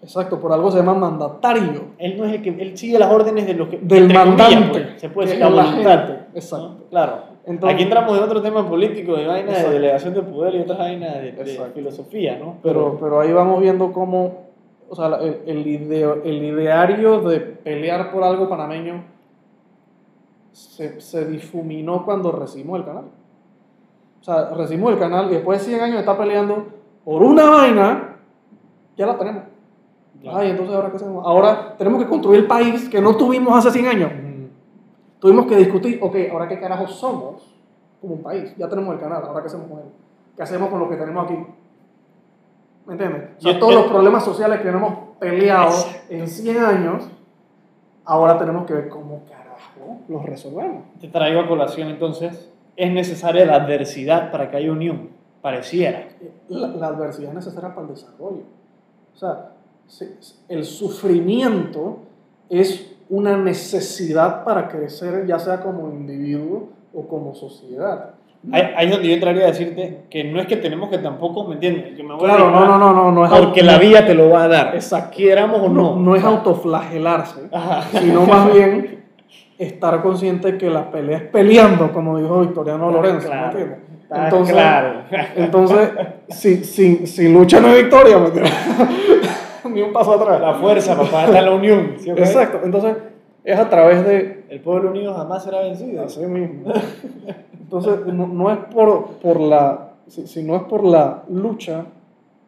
[0.03, 1.93] Exacto, por algo se llama mandatario.
[1.97, 4.81] él no es el que, él sigue las órdenes de los que, Del comillas, mandante,
[4.81, 6.27] pues, se puede decir, la.
[6.33, 6.83] Exacto.
[6.89, 7.32] Claro.
[7.45, 10.77] Entonces- Aquí entramos en otro tema político, de vainas de delegación de poder y otras
[10.79, 12.55] vainas de, de filosofía, ¿no?
[12.63, 14.43] Pero, pero ahí vamos viendo cómo,
[14.89, 19.03] o sea, el, el, ideo- el ideario de pelear por algo panameño
[20.51, 23.05] se, se difuminó cuando recibimos el canal.
[24.21, 26.67] O sea, recibimos el canal y después de 100 años de estar peleando
[27.03, 28.15] por una vaina,
[28.95, 29.43] ya la tenemos.
[30.21, 30.37] Ya.
[30.37, 31.25] Ay, entonces ahora qué hacemos?
[31.25, 34.11] Ahora tenemos que construir el país que no tuvimos hace 100 años.
[35.23, 37.49] Tuvimos que discutir, ok, ahora qué carajos somos
[38.01, 38.53] como un país.
[38.57, 39.85] Ya tenemos el canal, ahora qué hacemos con él.
[40.35, 41.37] ¿Qué hacemos con lo que tenemos aquí?
[42.85, 43.29] ¿Me entiendes?
[43.37, 45.71] O sea, todos los problemas sociales que hemos peleado
[46.09, 47.07] en 100 años,
[48.03, 50.83] ahora tenemos que ver cómo carajo los resolvemos.
[50.99, 55.07] Te traigo a colación entonces, es necesaria la adversidad para que haya unión,
[55.41, 56.09] pareciera.
[56.49, 58.41] La, la adversidad es necesaria para el desarrollo.
[59.13, 59.51] O sea,
[59.87, 60.17] se-
[60.49, 61.99] el sufrimiento
[62.59, 68.11] es una necesidad para crecer, ya sea como individuo o como sociedad.
[68.51, 71.53] Ahí, es donde yo entraría a decirte que no es que tenemos que tampoco, ¿me
[71.55, 71.95] entiendes?
[71.95, 74.05] Que me voy a Claro, no, dedicar no, no, no, no es Porque la vida
[74.05, 74.75] te lo va a dar.
[74.75, 75.15] Exacto.
[75.15, 75.95] Quieramos o no.
[75.95, 77.83] no, no es autoflagelarse, Ajá.
[77.99, 79.03] sino más bien
[79.57, 83.29] estar consciente que la pelea es peleando, como dijo Victoriano Está Lorenzo.
[83.29, 83.79] ¿me claro, entiendes?
[84.01, 84.93] está Entonces, claro.
[85.35, 85.89] entonces
[86.29, 88.53] si, si, si lucha no es victoria, ¿me entiendes?
[89.73, 90.39] ni un paso atrás.
[90.39, 91.95] La fuerza, papá, está en la unión.
[92.05, 92.97] Exacto, entonces
[93.43, 96.03] es a través de El pueblo unido jamás será vencido.
[96.03, 96.71] así mismo.
[97.59, 101.85] Entonces no, no es por, por la, si, si no es por la lucha,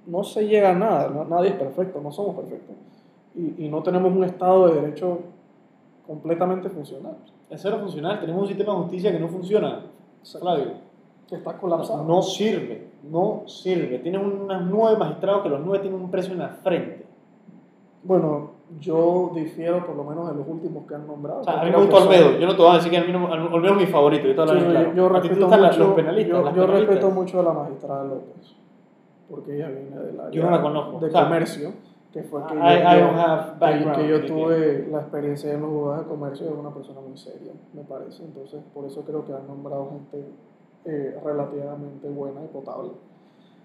[0.06, 2.76] no se llega a nada, no- nadie es perfecto, no somos perfectos.
[3.36, 5.20] Y, y no tenemos un Estado de Derecho
[6.08, 7.18] completamente funcional.
[7.50, 8.20] Es cero funcional.
[8.20, 9.82] Tenemos un sistema de justicia que no funciona.
[10.40, 10.74] Flavio.
[11.28, 12.04] Que está colapsado.
[12.04, 12.88] No sirve.
[13.10, 14.00] No sirve.
[14.00, 17.05] Tienen unos nueve magistrados que los nueve tienen un precio en la frente.
[18.06, 21.42] Bueno, yo difiero por lo menos de los últimos que han nombrado.
[21.42, 22.40] O sea, a mí me gusta son- Olmedo.
[22.40, 24.28] Yo no te voy a decir que a mí no- Olmedo es mi favorito.
[24.28, 24.94] Yo, Sí, claro.
[24.94, 26.56] yo respeto mucho, los penalistas.
[26.56, 28.56] yo, respeto mucho a la magistrada López,
[29.30, 31.00] porque ella viene del área Yo no la conozco.
[31.00, 31.72] de O sea, comercio,
[32.14, 36.00] que fue que I- yo, I que- que de tuve la experiencia en los juzgados
[36.06, 39.48] de comercio, es una persona muy seria, me parece, entonces por eso creo que han
[39.48, 40.26] nombrado gente
[40.88, 42.92] eh, relativamente buena y potable.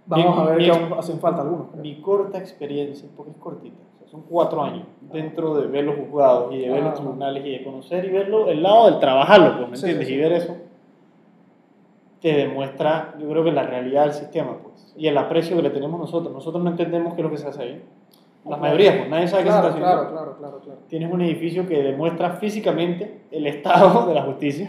[0.07, 1.67] Vamos Mi- a ver mi que aún hacen falta algunos.
[1.71, 1.83] creo.
[1.83, 6.59] Mi corta experiencia, porque es cortita, son cuatro años dentro de ver los juzgados y
[6.59, 6.87] de ver Ah.
[6.87, 10.09] los tribunales y de conocer y verlo, el lado del trabajarlo, pues, ¿me Sí, entiendes?
[10.09, 10.23] sí, Y sí.
[10.23, 10.57] ver eso
[12.21, 15.71] te demuestra, yo creo que la realidad del sistema, pues, y el aprecio que le
[15.71, 16.33] tenemos nosotros.
[16.35, 17.83] Nosotros no entendemos qué es lo que se hace ahí.
[18.47, 20.11] La mayoría, pues nadie sabe qué se Claro, está haciendo.
[20.11, 20.79] claro, claro, claro, claro.
[20.89, 24.69] Tienes un edificio que demuestra físicamente el estado de la justicia.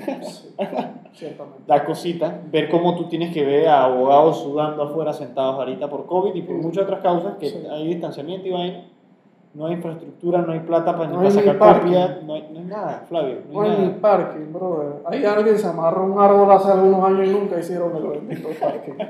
[1.67, 6.05] Da cosita ver cómo tú tienes que ver a abogados sudando afuera sentados ahorita por
[6.05, 8.85] COVID y por muchas otras causas, que hay distanciamiento y vaina.
[9.53, 12.59] No hay infraestructura, no hay plata para, No para hay sacar copias, no hay, no
[12.59, 13.39] hay nada, Flavio.
[13.49, 14.93] No No hay hay ni parking, brother.
[15.05, 18.93] Hay alguien se amarró un árbol hace algunos años y nunca hicieron el bendito parking.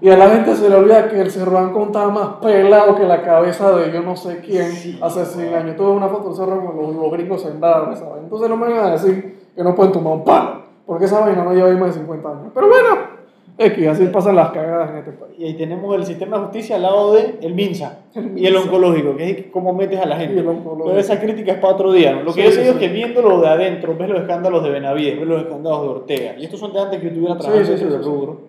[0.00, 3.04] Y a la gente se le olvida que el Cerro Blanco estaba más pelado que
[3.04, 5.76] la cabeza de yo no sé quién Sí, hace 100 años.
[5.76, 7.88] Tuve una foto del Cerro con los, los gringos sentados.
[7.98, 8.18] vaina.
[8.22, 11.42] Entonces no me van a decir que no pueden tomar un palo, porque esa vaina
[11.42, 12.52] no lleva ahí más de 50 años.
[12.54, 12.88] Pero bueno,
[13.58, 15.34] es que así pasan las cagadas en este país.
[15.36, 17.98] Y ahí tenemos el sistema de justicia al lado de el MINSA
[18.36, 20.42] y el oncológico, que es cómo metes a la gente.
[20.42, 22.12] Pero esa crítica es para otro día.
[22.14, 22.22] ¿no?
[22.22, 22.78] Lo que Sí, yo sí, sé es sí.
[22.78, 26.44] que viéndolo de adentro, ves los escándalos de Benavides, ves los escándalos de Ortega, y
[26.44, 28.04] estos son de antes que yo estuviera Sí, trabajando sí, sí, en sí, sí.
[28.08, 28.40] rubro,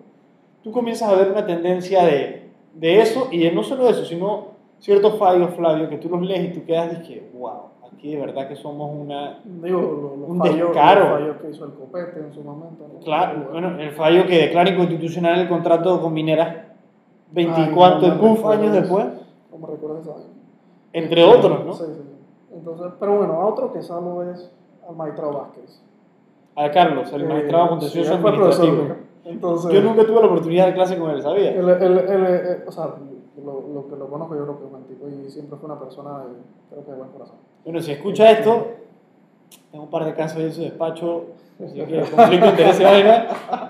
[0.62, 2.42] tú comienzas a ver una tendencia de,
[2.74, 6.50] de eso, y de no solo eso, sino ciertos fallos, Flavio, que tú los lees
[6.50, 7.60] y tú quedas y que, wow,
[7.92, 9.40] aquí de verdad que somos una...
[9.44, 11.00] Digo, lo- los Un fallos, descaro.
[11.00, 12.86] los fallos que hizo el copete en su momento.
[12.92, 12.98] ¿no?
[13.00, 16.74] Claro, bueno, el fallo que declara inconstitucional el contrato con Minera,
[17.32, 18.60] 24 Ay, no puf, recuerdes.
[18.60, 19.06] años después,
[19.52, 20.10] No me recuerdo esa
[20.92, 21.72] entre otros, ¿no?
[21.72, 22.54] Sí, sí, sí.
[22.56, 24.50] Entonces, pero bueno, a otro que salvo es
[24.88, 25.80] al Maestrao Vázquez.
[26.56, 28.82] A Carlos, el Eh, magistrado sí, contencioso administrativo.
[29.24, 31.52] Entonces, Yo nunca tuve la oportunidad de clase con él, ¿sabía?
[31.52, 32.94] él, él, él, él, o sea,
[33.36, 35.78] lo, lo que lo conozco yo creo que es buen tipo y siempre fue una
[35.78, 36.24] persona de,
[36.70, 37.36] creo que de buen corazón.
[37.64, 38.66] Bueno, si escucha esto,
[39.70, 41.24] tengo un par de casos ahí en su despacho,
[41.58, 43.26] si quiere conflicto de interés vaina,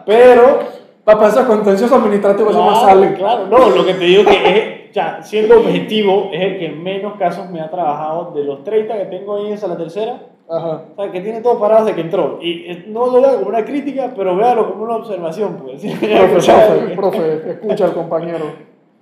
[0.06, 0.80] pero...
[1.02, 3.14] Para esos contenciosos administrativos más Claro, sale.
[3.14, 7.14] claro, no, lo que te digo que es, ya, siendo objetivo, es el que menos
[7.18, 10.82] casos me ha trabajado de los 30 que tengo ahí esa la tercera, Ajá.
[10.92, 12.38] o sea, que tiene todo parado desde que entró.
[12.40, 15.80] Y no lo veo como una crítica, pero véalo como una observación, pues.
[15.82, 18.44] Profe, profe, escucha al compañero.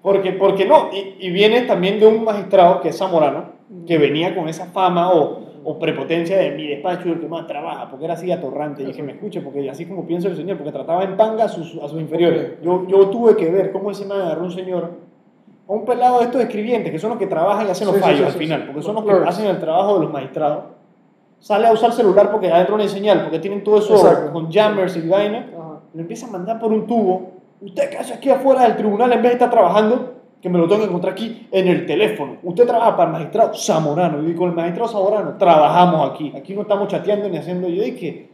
[0.08, 3.44] Porque, porque no, y, y viene también de un magistrado que es zamorano,
[3.86, 7.90] que venía con esa fama o, o prepotencia de mi despacho el que más trabaja,
[7.90, 10.72] porque era así atorrante, y que me escuche, porque así como piensa el señor, porque
[10.72, 12.52] trataba en panga a sus, a sus inferiores.
[12.62, 14.92] Yo, yo tuve que ver cómo ese man agarró un señor,
[15.68, 18.00] a un pelado de estos escribientes, que son los que trabajan y hacen los Sí,
[18.00, 18.66] fallos sí, al sí, final, sí.
[18.68, 20.64] porque son Los que hacen el trabajo de los magistrados.
[21.38, 24.32] Sale a usar celular porque adentro no hay señal, porque tienen todo eso Exacto.
[24.32, 25.50] con jammers y vaina
[25.92, 27.37] le empieza a mandar por un tubo.
[27.60, 30.68] Usted que hace aquí afuera del tribunal en vez de estar trabajando, que me lo
[30.68, 32.36] tengo que encontrar aquí en el teléfono.
[32.44, 34.28] Usted trabaja para el magistrado Zamorano.
[34.28, 36.32] Y con el magistrado Zamorano trabajamos aquí.
[36.36, 37.68] Aquí no estamos chateando ni haciendo.
[37.68, 38.30] Yo dije,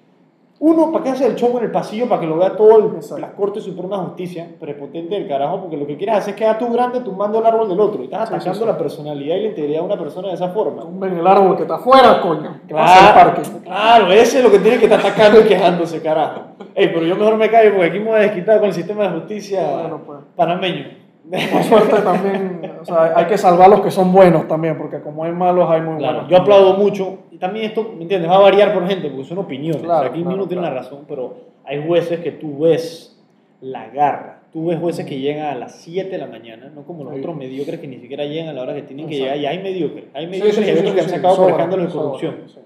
[0.60, 2.08] uno, ¿para qué hace el show en el pasillo?
[2.08, 5.76] Para que lo vea todo el, la Corte Suprema de Justicia, prepotente del carajo, porque
[5.76, 8.00] lo que quieres hacer es quedar tú grande tumbando el árbol del otro.
[8.00, 8.66] Y estás Sí, sí, atacando sí.
[8.66, 10.82] la personalidad y la integridad de una persona de esa forma.
[10.82, 12.60] Tumben el árbol que está afuera, coño.
[12.68, 13.34] Claro,
[13.64, 16.40] claro, ese es lo que tiene que estar atacando y quejándose, carajo.
[16.74, 19.04] Ey, pero yo mejor me callo porque aquí me voy a desquitar con el sistema
[19.04, 20.18] de justicia Bueno, pues.
[20.36, 21.03] panameño.
[21.30, 25.24] Por suerte también, o sea, hay que salvar los que son buenos también, porque como
[25.24, 26.30] hay malos, hay muy Claro, buenos.
[26.30, 28.30] yo aplaudo mucho, y también esto, ¿me entiendes?
[28.30, 29.82] Va a variar por gente, porque son opiniones.
[29.82, 33.18] Claro, o sea, aquí claro, uno tiene una razón, pero hay jueces que tú ves
[33.62, 34.40] la garra.
[34.52, 37.20] Tú ves jueces que llegan a las 7 de la mañana, no como los Sí.
[37.20, 39.34] otros mediocres que ni siquiera llegan a la hora que tienen que Exacto.
[39.40, 39.54] llegar.
[39.54, 40.04] Y hay mediocres.
[40.14, 42.34] Hay mediocres sí, y sí, hay otros que han sacado por escándalos de corrupción.
[42.46, 42.60] sí.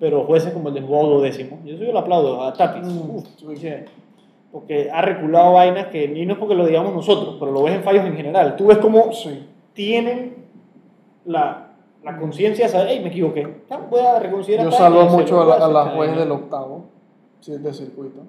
[0.00, 2.82] Pero jueces como el de Juego décimo, yo eso yo lo aplaudo a Tapis.
[2.84, 3.18] Mm,
[4.52, 7.74] porque ha reculado vainas que ni no es porque lo digamos nosotros, pero lo ves
[7.74, 8.54] en fallos en general.
[8.56, 9.48] Tú ves cómo Sí.
[9.72, 10.44] tienen
[11.24, 11.70] la,
[12.04, 13.62] la conciencia de saber, hey, me equivoqué.
[13.90, 14.66] Voy a reconsiderar.
[14.66, 16.84] Yo se mucho a la, a la juez del octavo,
[17.40, 18.20] si es de circuito,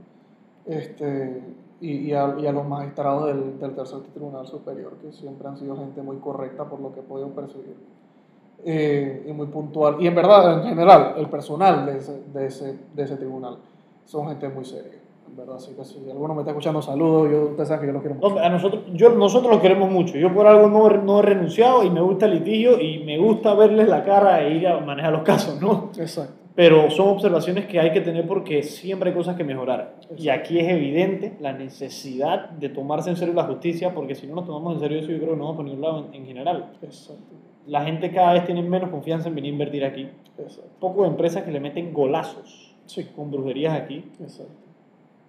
[0.65, 1.43] este,
[1.81, 5.57] y, y, a, y a los magistrados del, del tercer tribunal superior, que siempre han
[5.57, 7.75] sido gente muy correcta por lo que he podido percibir,
[8.63, 9.97] eh, y muy puntual.
[9.99, 13.57] Y en verdad, en general, el personal de ese, de ese, de ese tribunal
[14.05, 14.99] son gente muy seria.
[15.35, 18.01] Verdad, así que si alguno me está escuchando, saludos, yo, ustedes saben que yo los
[18.01, 18.29] quiero mucho.
[18.35, 20.17] No, a nosotros, yo, nosotros lo queremos mucho.
[20.17, 23.53] Yo por algo no, no he renunciado y me gusta el litigio y me gusta
[23.55, 25.89] verles la cara e ir a manejar los casos, ¿no?
[25.97, 26.33] Exacto.
[26.55, 29.95] Pero son observaciones que hay que tener porque siempre hay cosas que mejorar.
[30.15, 34.35] Y aquí es evidente la necesidad de tomarse en serio la justicia, porque si no
[34.35, 36.25] nos tomamos en serio eso, yo creo que no vamos por ningún lado en, en
[36.27, 36.73] general.
[36.83, 37.23] Exacto.
[37.65, 40.07] La gente cada vez tiene menos confianza en venir a invertir aquí.
[40.37, 40.69] Exacto.
[40.79, 43.05] Poco de empresas que le meten golazos Sí.
[43.15, 44.03] con brujerías aquí.
[44.19, 44.53] Exacto.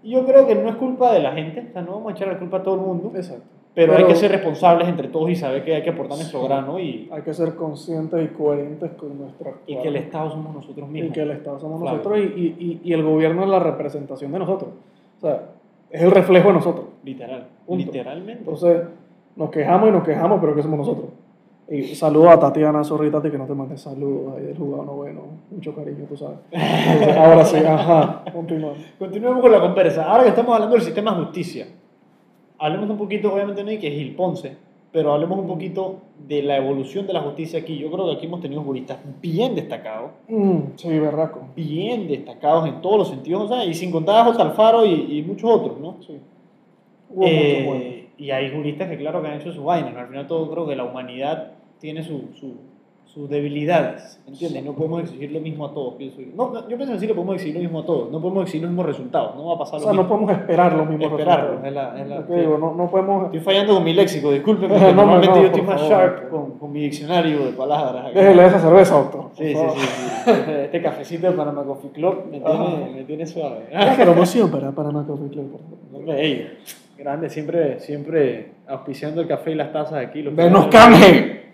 [0.04, 2.16] Y yo creo que no es culpa de la gente, o sea, no vamos a
[2.16, 3.42] echar la culpa a todo el mundo, Exacto.
[3.74, 6.46] pero, hay que ser responsables entre todos y saber que hay que aportar nuestro Sí.
[6.46, 10.54] grano y, Hay que ser conscientes y coherentes con nuestra y que el Estado somos
[10.54, 11.14] nosotros y mismos.
[11.14, 11.96] que el Estado somos Claro.
[11.96, 14.70] nosotros y, y, y, y el gobierno es la representación de nosotros.
[15.18, 15.42] O sea,
[15.90, 16.86] es el reflejo de nosotros.
[17.02, 17.84] Literal, Punto.
[17.86, 18.40] literalmente.
[18.40, 18.82] Entonces,
[19.36, 21.06] nos quejamos y nos quejamos, pero que somos nosotros.
[21.70, 25.22] Y saludo a Tatiana, sorry Tati, que no te mandé saludos ahí del jugador noveno.
[25.50, 26.38] Mucho cariño, tú sabes.
[26.50, 28.78] Entonces, ahora sí, ajá, continuamos.
[28.98, 30.04] Continuemos con la conversa.
[30.04, 31.66] Ahora que estamos hablando del sistema de justicia,
[32.58, 33.70] hablemos un poquito, obviamente, ¿no?
[33.70, 34.56] de que Gil Ponce
[34.92, 37.76] pero hablemos un poquito de la evolución de la justicia aquí.
[37.78, 41.40] Yo creo que aquí hemos tenido juristas bien destacados, Mm, sí, berraco.
[41.56, 45.18] bien destacados en todos los sentidos, o sea, y sin contar a José Alfaro y,
[45.18, 45.96] y muchos otros, ¿no?
[46.06, 46.16] Sí.
[47.10, 47.84] Hubo Eh, mucho bueno.
[48.18, 50.00] Y hay juristas que claro que han hecho su vaina, ¿no?
[50.00, 52.74] al final todo creo que la humanidad tiene su, su-
[53.06, 54.64] sus debilidades, ¿entiendes?
[54.64, 56.28] No podemos exigir lo mismo a todos, pienso yo.
[56.34, 58.42] No, no, yo pienso que sí le podemos exigir lo mismo a todos, no podemos
[58.42, 60.08] exigir los mismos resultados, no va a pasar O lo sea, no mismo.
[60.16, 61.66] podemos esperar los mismos Esperarlo, resultados.
[61.68, 63.24] es la- es la- que digo, no, no podemos...
[63.26, 65.88] Estoy fallando con mi léxico, discúlpeme, No, no, normalmente no, yo estoy más favor.
[65.96, 68.12] sharp con, con mi diccionario de palabras.
[68.12, 69.30] Déjele esa cerveza, doctor.
[69.34, 70.30] Sí, sí, sí, sí.
[70.64, 73.66] Este, cafecito de Panama Coffee Club me tiene, me tiene suave.
[73.70, 75.78] Una promoción para Panamá Coffee Club, por favor.
[75.92, 76.56] Hombre,
[76.96, 80.22] grande, siempre, siempre auspiciando el café y las tazas aquí.
[80.22, 81.00] los ¡Denos cabrones.
[81.00, 81.44] canje!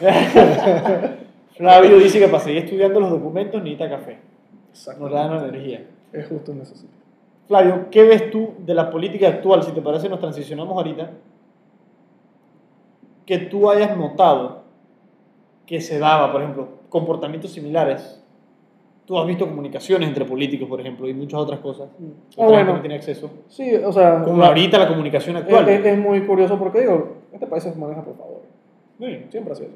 [1.56, 4.18] Flavio dice que para seguir estudiando los documentos necesita café.
[4.98, 5.84] Nos da energía.
[6.12, 6.90] Es justo necesario.
[7.46, 9.62] Flavio, ¿qué ves tú de la política actual?
[9.62, 11.10] Si te parece, nos transicionamos ahorita.
[13.26, 14.62] Que tú hayas notado
[15.66, 18.21] que se daba, por ejemplo, comportamientos similares.
[19.06, 21.88] Tú has visto comunicaciones entre políticos, por ejemplo, y muchas otras cosas.
[21.90, 21.96] Ah,
[22.36, 22.72] Otra gente bueno.
[22.74, 23.30] no tiene acceso.
[23.48, 24.22] Sí, o sea...
[24.22, 25.68] Como la- ahorita la comunicación actual.
[25.68, 28.40] es- es muy curioso porque, digo, este país se maneja por favor.
[29.00, 29.70] Sí, Siempre ha sido.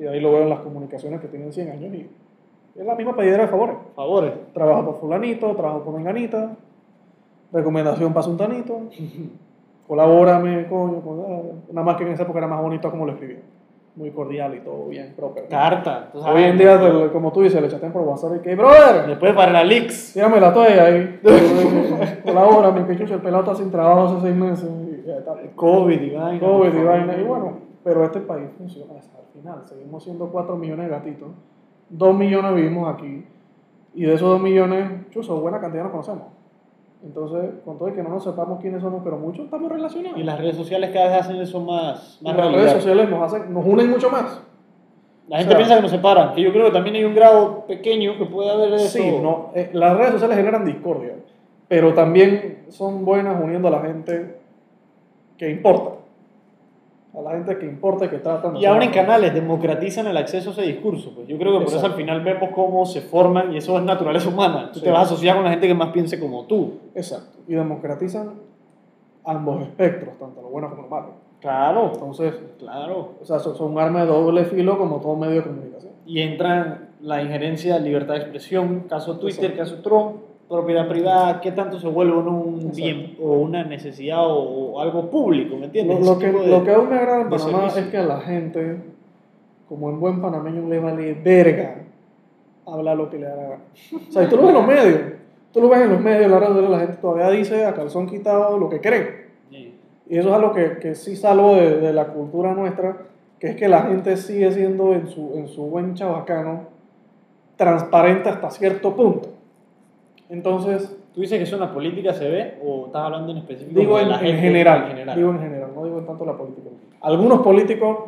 [0.00, 2.08] Y ahí lo veo en las comunicaciones que tienen 100 años y
[2.80, 3.76] es la misma pedidera de favores.
[3.94, 4.32] favores.
[4.54, 6.56] Trabajo por fulanito, trabajo por menganita,
[7.52, 8.80] recomendación para sultanito,
[9.86, 11.42] colabórame, coño, ah,
[11.72, 13.40] nada más que en esa época era más bonito como lo escribía.
[13.94, 15.48] Muy cordial y todo bien proper.
[15.48, 16.08] Carta.
[16.12, 16.34] tú sabes.
[16.36, 19.52] Hoy en día, como tú dices, le chatean por WhatsApp y que, brother, Después para
[19.52, 20.14] la Leaks.
[20.14, 21.20] tírame la toalla ahí,
[22.24, 25.34] colabórame, que chucho, el pelado está sin trabajo hace seis meses y ya está.
[25.54, 26.40] COVID y vaina.
[26.40, 29.62] COVID y vaina, y bueno, pero este país funciona hasta el final.
[29.66, 31.28] Seguimos siendo 4 millones de gatitos,
[31.90, 33.26] 2 millones vivimos aquí,
[33.94, 36.28] y de esos 2 millones, chuzo, buena cantidad nos conocemos.
[37.04, 40.16] Entonces, con todo y que no nos sepamos quiénes somos, pero muchos estamos relacionados.
[40.18, 42.60] Y las redes sociales cada vez hacen eso más, más las realidad.
[42.60, 44.40] redes sociales nos, hacen, nos unen mucho más.
[45.28, 47.14] La gente o sea- piensa que nos separan, que yo creo que también hay un
[47.14, 48.98] grado pequeño que puede haber de eso.
[48.98, 51.14] Sí, no, eh, las redes sociales generan discordia,
[51.68, 54.36] pero también son buenas uniendo a la gente
[55.36, 55.96] que importa.
[57.14, 60.52] A la gente que importa y que tratan Y abren canales, democratizan el acceso a
[60.54, 61.12] ese discurso.
[61.14, 61.94] Pues yo creo que por eso Exacto.
[61.96, 64.70] al final vemos cómo se forman y eso es naturaleza humana.
[64.72, 64.84] Tú Sí.
[64.86, 66.78] te vas a asociar con la gente que más piense como tú.
[66.94, 67.38] Exacto.
[67.46, 68.32] Y democratizan
[69.24, 71.08] ambos espectros, tanto lo bueno como lo malo.
[71.40, 73.14] Claro, Entonces, claro.
[73.20, 75.92] o sea, son, son un arma de doble filo como todo medio de comunicación.
[76.06, 79.58] Y entra la injerencia de libertad de expresión, caso Twitter, Exacto.
[79.74, 80.21] caso Trump,
[80.52, 82.76] propiedad privada, qué tanto se vuelve uno un Exacto.
[82.76, 84.34] bien o una necesidad o,
[84.74, 85.98] o algo público, ¿me entiendes?
[86.00, 88.20] Lo, lo que, de- lo que aún me agrada en Panamá es que a la
[88.20, 88.76] gente,
[89.68, 91.76] como en buen panameño, le vale verga
[92.66, 93.58] hablar lo que le gana.
[94.08, 95.00] O sea, y tú lo ves en los medios.
[95.52, 98.56] Tú lo ves en los medios, la radio, la gente todavía dice a calzón quitado
[98.58, 99.26] lo que cree.
[99.50, 99.74] Sí.
[100.08, 102.96] Y eso es algo que, que sí salvo de, de la cultura nuestra,
[103.38, 106.68] que es que la gente sigue siendo en su, en su buen chabacano
[107.56, 109.28] transparente hasta cierto punto.
[110.32, 113.78] Entonces, ¿Tú dices que eso en la política se ve o estás hablando en específico
[113.78, 115.16] digo en, la en gente general, en general?
[115.16, 116.70] digo en general, no digo en tanto la política.
[117.02, 117.98] Algunos políticos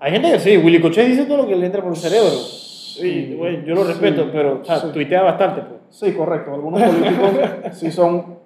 [0.00, 2.30] Hay gente que sí, Willy Cochet dice todo lo que le entra por el cerebro.
[2.30, 4.88] Sí, güey, yo lo sí, respeto, pero o sea, sí.
[4.92, 5.60] tuitea bastante.
[5.62, 5.80] Pues.
[5.90, 6.54] Sí, correcto.
[6.54, 7.30] Algunos políticos
[7.72, 8.38] sí son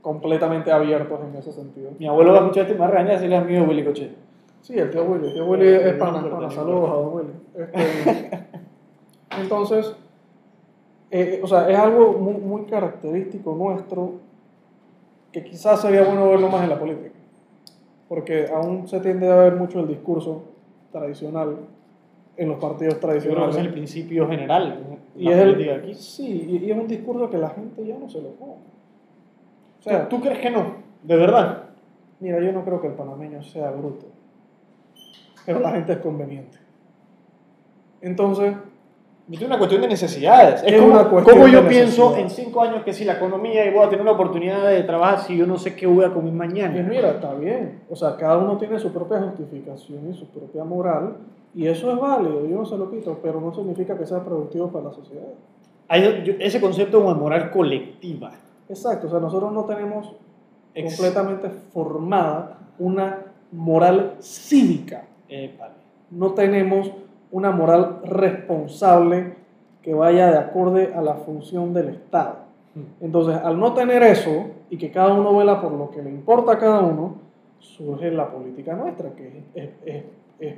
[0.00, 1.90] completamente abiertos en ese sentido.
[1.98, 4.10] Mi abuelo va a escuchar este más regaña si él es amigo de Willy Cochet.
[4.60, 5.26] Sí, el tío Willy.
[5.26, 7.30] El tío Willy es pana, Saludos a don Willy.
[7.56, 8.46] Este,
[9.40, 9.96] entonces,
[11.16, 14.14] eh, o sea, es algo muy, muy característico nuestro
[15.30, 17.14] que quizás sería bueno verlo más en la política.
[18.08, 20.42] Porque aún se tiende a ver mucho el discurso
[20.90, 21.56] tradicional
[22.36, 23.56] en los partidos Yo creo que tradicionales.
[23.56, 24.98] es el principio general.
[25.16, 25.94] y es, el, aquí.
[25.94, 28.54] sí, y, y es un discurso que la gente ya no se lo come.
[29.78, 30.74] O sea, ¿tú crees que no?
[31.04, 31.62] De verdad.
[32.18, 34.06] Mira, yo no creo que el panameño sea bruto,
[35.46, 36.58] pero la gente es conveniente.
[38.00, 38.56] Entonces,
[39.30, 40.62] Es una cuestión de necesidades.
[40.62, 43.14] Es, Es como, una cuestión como yo de pienso en cinco años que si la
[43.14, 46.04] economía y voy a tener una oportunidad de trabajar si yo no sé qué voy
[46.04, 46.82] a comer y mañana.
[46.82, 47.80] mira, está bien.
[47.88, 51.16] O sea, cada uno tiene su propia justificación y su propia moral,
[51.54, 54.68] y eso es válido, yo no se lo quito, pero no significa que sea productivo
[54.68, 55.24] para la sociedad.
[55.88, 58.32] Hay yo- ese concepto de moral colectiva.
[58.68, 60.12] Exacto, o sea, nosotros no tenemos
[60.74, 63.20] Ex- completamente formada una
[63.52, 65.06] moral cívica.
[65.28, 65.72] Épale.
[66.10, 66.90] no tenemos
[67.34, 69.34] una moral responsable
[69.82, 72.36] que vaya de acorde a la función del Estado.
[73.00, 76.52] Entonces, al no tener eso y que cada uno vela por lo que le importa
[76.52, 77.16] a cada uno,
[77.58, 80.04] surge la política nuestra, que es, es-
[80.38, 80.54] es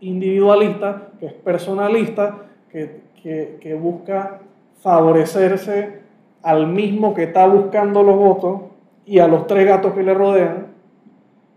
[0.00, 2.36] individualista, que es personalista,
[2.70, 4.40] que, que- que busca
[4.82, 6.00] favorecerse
[6.42, 8.60] al mismo que está buscando los votos
[9.06, 10.66] y a los tres gatos que le rodean,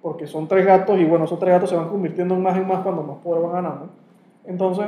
[0.02, 2.62] porque son tres gatos y bueno, esos tres gatos se van convirtiendo en más y
[2.62, 3.90] más cuando más poder van ganando.
[4.46, 4.88] Entonces,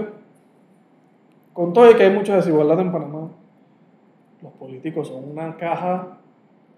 [1.54, 3.30] con todo y que hay mucha desigualdad en Panamá,
[4.41, 6.18] los políticos son una caja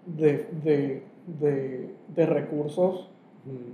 [0.04, 3.08] de, de, de, de recursos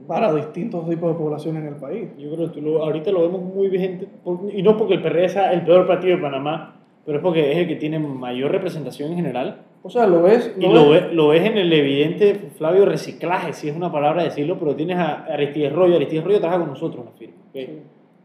[0.06, 2.08] para distintos tipos de población en el país.
[2.18, 4.06] Yo creo que tú lo- ahorita lo vemos muy vigente,
[4.52, 6.76] y no porque el PRD sea el peor partido de Panamá,
[7.06, 9.62] pero es porque es el que tiene mayor representación en general.
[9.82, 13.68] O sea, lo ves, Y lo, ve- lo ves en el evidente, Flavio, reciclaje, si
[13.68, 15.96] es una palabra decirlo, pero tienes a Aristides Rollo.
[15.96, 17.34] Aristides Rollo trabaja con nosotros la firma.
[17.48, 17.54] ¿ok?
[17.54, 17.68] Sí.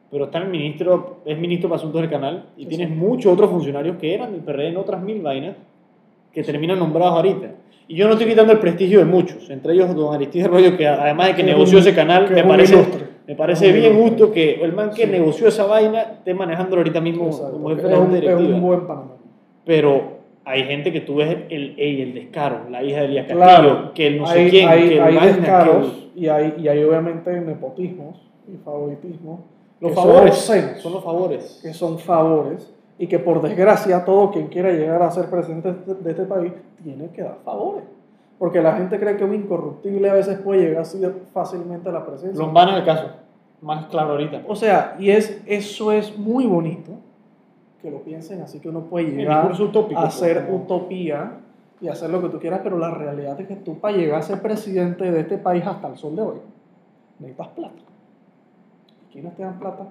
[0.09, 2.95] Pero está el ministro, es ministro para asuntos del canal, y Sí, tienes sí.
[2.95, 5.55] muchos otros funcionarios que eran del PRD en otras mil vainas
[6.31, 7.51] que terminan nombrados ahorita.
[7.89, 10.87] Y yo no estoy quitando el prestigio de muchos, entre ellos don Aristides Rollo, que
[10.87, 13.01] además de que negoció un- ese canal, me parece, ilustre.
[13.27, 14.01] me parece bien ilustre.
[14.09, 15.11] justo que el man que Sí.
[15.11, 18.37] negoció esa vaina esté manejándolo ahorita mismo Exacto, como jefe de directiva.
[18.55, 19.11] un buen Panamá.
[19.65, 23.43] Pero hay gente que tú ves el, ey, el descaro, la hija de Elías Castillo,
[23.45, 26.27] Claro, que el no sé hay, quién, hay, que el hay vaina, descaros que y
[26.27, 28.17] hay, y hay obviamente nepotismos
[28.53, 29.39] y favoritismos.
[29.79, 31.59] Los son favores, obscenos, son los favores.
[31.61, 36.11] que son favores y que por desgracia todo quien quiera llegar a ser presidente de
[36.11, 36.51] este país
[36.83, 37.83] tiene que dar favores.
[38.39, 41.01] Porque la gente cree que un incorruptible a veces puede llegar así
[41.33, 42.43] fácilmente a la presidencia.
[42.43, 43.07] Lombana es el caso,
[43.61, 44.43] más claro ahorita.
[44.47, 46.91] O sea, y es, eso es muy bonito
[47.81, 51.31] que lo piensen así que uno puede llegar utópico, a hacer pues, como- utopía
[51.79, 54.23] y hacer lo que tú quieras, pero la realidad es que tú para llegar a
[54.23, 56.37] ser presidente de este país hasta el sol de hoy
[57.19, 57.75] necesitas plata.
[59.11, 59.87] ¿Quiénes te dan plata?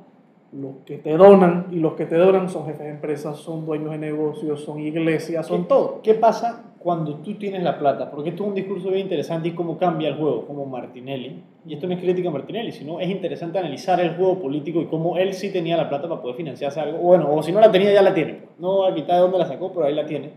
[0.52, 3.90] Los que te donan y los que te donan son jefes de empresas, son dueños
[3.90, 6.00] de negocios, son iglesias, son ¿Qué- todo.
[6.02, 8.10] ¿Qué pasa cuando tú tienes la plata?
[8.10, 11.42] Porque esto es un discurso bien interesante y cómo cambia el juego, como Martinelli.
[11.66, 14.86] Y esto no es crítica a Martinelli, sino es interesante analizar el juego político y
[14.86, 16.98] cómo él sí tenía la plata para poder financiarse algo.
[16.98, 18.38] Bueno, o si no la tenía, ya la tiene.
[18.58, 20.30] No va a quitar de dónde la sacó, pero ahí la tiene.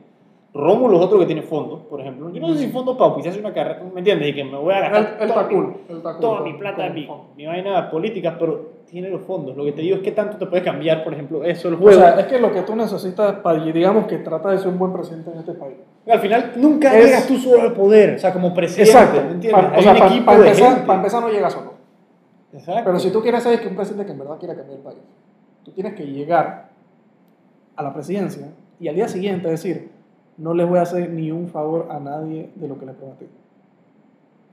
[0.52, 2.32] Rómulo es otro que tiene fondos, por ejemplo.
[2.32, 4.30] Yo no sé si fondos para auspiciarse una carrera, ¿me entiendes?
[4.30, 6.89] Y que me voy a gastar él toda está mi- está cool toda mi plata,
[6.89, 9.56] mi, mi vaina política, pero tiene los fondos.
[9.56, 11.78] Lo que te digo es que tanto te puede cambiar, por ejemplo, eso, el O
[11.78, 12.00] juego.
[12.02, 14.91] sea, es que lo que tú necesitas para, digamos, que trata de ser un buen
[14.91, 15.76] presidente en este país.
[16.12, 19.22] al final nunca es- llegas tú solo al poder, o sea, como presidente, Exacto.
[19.24, 19.52] ¿me entiendes?
[19.66, 21.74] Pa- o sea, un pa- equipo pa de empezar, pa empezar no llega solo.
[22.52, 22.82] Exacto.
[22.86, 24.97] Pero si tú quieres ser que un presidente que en verdad quiera cambiar el país,
[25.64, 26.70] tú tienes que llegar
[27.76, 28.47] a la presidencia
[28.80, 29.91] y al día siguiente decir,
[30.40, 33.26] no le voy a hacer ni un favor a nadie de lo que le prometí.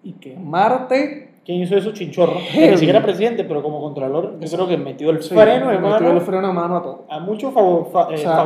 [0.03, 1.93] Y quemarte ¿Quién hizo eso?
[1.93, 2.41] Chinchorro.
[2.53, 5.77] Que ni siquiera presidente, pero como controlor, yo creo que metió el sí, freno de
[5.79, 7.05] metió mano el freno a mano a todo.
[7.09, 8.45] a mucho favor, fa- eh, O sea.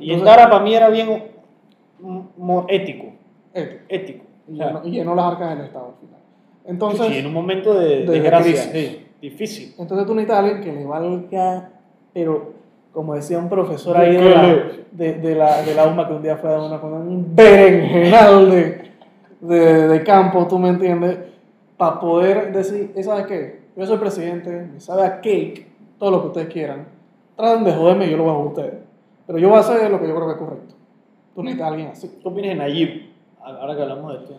[0.00, 1.22] Y el Dara para mí era bien
[2.00, 3.12] mm, ético.
[3.88, 4.24] Ético.
[4.48, 6.20] O y, llenó, y llenó las arcas del Estado al final.
[6.66, 9.72] Entonces, sí, en un momento de, de desgracia, sí, difícil.
[9.78, 11.70] Entonces tú necesitas a alguien que le valga,
[12.12, 12.52] pero
[12.92, 14.56] como decía un profesor ahí de la,
[14.92, 17.34] de, de la, de la UMA que un día fue a dar una con un
[17.34, 18.90] berenjenal de,
[19.40, 21.18] de, de campo, tú me entiendes,
[21.76, 23.60] para poder decir, "Eh, ¿sabes qué?
[23.76, 25.66] Yo soy presidente, me sabe a cake,
[25.98, 26.86] todo lo que ustedes quieran,
[27.36, 28.74] traten de joderme, yo lo voy a joder a ustedes,
[29.26, 30.74] pero yo voy a hacer lo que yo creo que es correcto.
[31.34, 32.18] Tú necesitas a alguien así.
[32.20, 33.10] ¿Qué opinas de Nayib?
[33.42, 34.34] Ahora que hablamos de esto.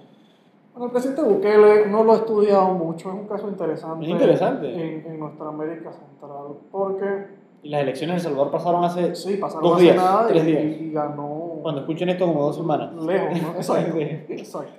[0.73, 4.67] Bueno, el presidente Bukele no lo he estudiado mucho, es un caso interesante, Es interesante.
[4.73, 9.15] En, en nuestra América Central, porque Y las elecciones de El Salvador pasaron hace.
[9.15, 10.63] sí, pasaron Dos hace días, nada tres y, días.
[10.63, 12.93] y ganó Cuando escuchen esto, como dos semanas.
[12.95, 13.49] lejos, ¿no?
[13.55, 13.97] Exacto,
[14.29, 14.71] exacto.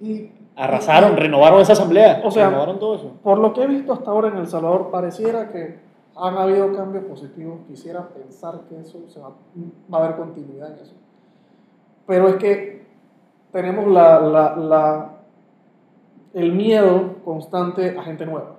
[0.00, 2.20] Y Arrasaron, renovaron esa asamblea.
[2.24, 3.12] O sea, renovaron todo eso.
[3.22, 5.78] por lo que he visto hasta ahora en El Salvador, pareciera que
[6.14, 7.60] han habido cambios positivos.
[7.66, 9.30] Quisiera pensar que eso se va,
[9.92, 10.94] va a haber continuidad en eso.
[12.06, 12.84] Pero es que
[13.52, 15.10] tenemos la, la, la,
[16.34, 18.56] el miedo constante a gente nueva.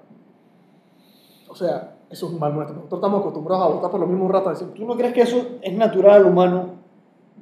[1.48, 2.76] O sea, eso es un mal nuestro.
[2.76, 4.50] Nosotros estamos acostumbrados a votar por lo mismo un rato.
[4.50, 6.66] decir, ¿Tú no crees que eso es natural al humano?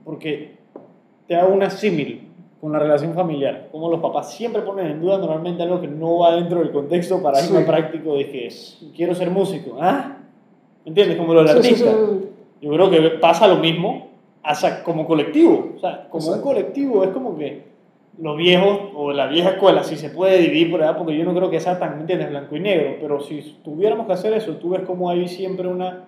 [0.03, 0.57] Porque
[1.27, 2.29] te hago una símil
[2.59, 3.67] con la relación familiar.
[3.71, 7.21] Como los papás siempre ponen en duda normalmente algo que no va dentro del contexto
[7.21, 7.65] paradigma Sí.
[7.65, 8.49] práctico de que
[8.95, 9.77] quiero ser músico.
[9.79, 10.17] ¿Ah?
[10.85, 11.17] ¿Me entiendes?
[11.17, 11.91] Como lo del artista.
[12.61, 14.07] Yo creo que pasa lo mismo
[14.43, 15.73] hasta como colectivo.
[15.75, 16.43] O sea, como un Exacto.
[16.47, 17.70] colectivo es como que
[18.19, 21.33] los viejos o la vieja escuela, si se puede dividir por edad, porque yo no
[21.33, 22.29] creo que sea tan, ¿me entiendes?
[22.29, 26.05] Blanco y negro, pero si tuviéramos que hacer eso, tú ves como hay siempre una...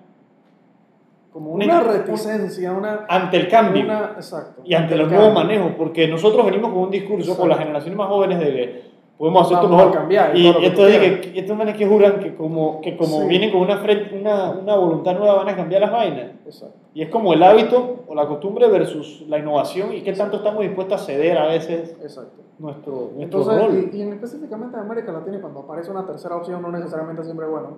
[1.32, 3.06] Como Una reticencia, una...
[3.10, 4.62] ante el cambio una exacto.
[4.64, 7.42] y ante los el nuevos manejos, porque nosotros venimos con un discurso Exacto.
[7.42, 8.93] con las generaciones más jóvenes de que
[9.24, 9.92] podemos hacer esto mejor.
[9.94, 10.44] cambiar y
[10.76, 13.28] todo lo que que, estos manes que juran que como, que como Sí.
[13.28, 13.82] vienen con una,
[14.20, 16.32] una, una voluntad nueva van a cambiar las vainas.
[16.46, 16.76] Exacto.
[16.94, 20.62] Y es como el hábito o la costumbre versus la innovación y qué tanto estamos
[20.62, 22.42] dispuestos a ceder a veces Exacto.
[22.60, 23.90] nuestro, nuestro Entonces, rol.
[23.94, 27.46] y, y en específicamente en América Latina, cuando aparece una tercera opción, no necesariamente siempre
[27.46, 27.78] es bueno.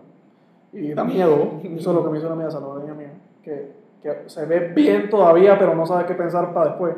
[0.74, 3.14] Y da miedo, eso es lo que me hizo una amiga salvadoreña mía,
[3.44, 6.96] que, que se ve bien todavía, pero no sabe qué pensar para después.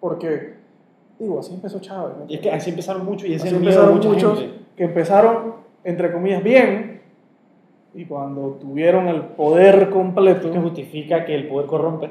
[0.00, 0.53] Porque
[1.18, 2.16] Digo, así empezó Chávez.
[2.18, 4.14] ¿me Y es que así empezaron mucho y ese Así es el miedo de empezaron
[4.14, 4.64] mucha muchos gente.
[4.76, 5.54] que empezaron,
[5.84, 7.02] entre comillas, bien,
[7.94, 12.10] y cuando tuvieron el poder completo, que justifica que el poder corrompe.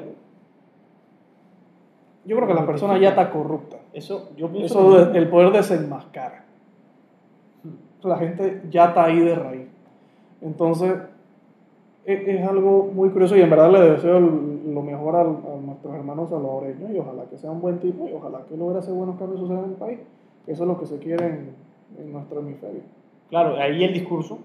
[2.24, 3.76] yo creo que la persona ya está corrupta.
[3.92, 6.44] Eso, yo pienso Eso que- de- el poder desenmascara.
[8.02, 9.68] La gente ya está ahí de raíz.
[10.40, 10.94] Entonces,
[12.06, 15.36] es, es algo muy curioso y en verdad le deseo lo mejor al-
[15.84, 18.94] nuestros hermanos salvadoreños y ojalá que sea un buen tipo y ojalá que logre hacer
[18.94, 19.98] buenos cambios sociales en el país.
[20.46, 21.54] Eso es lo que se quiere en,
[21.98, 22.80] en nuestro hemisferio.
[23.28, 24.38] Claro, ahí el discurso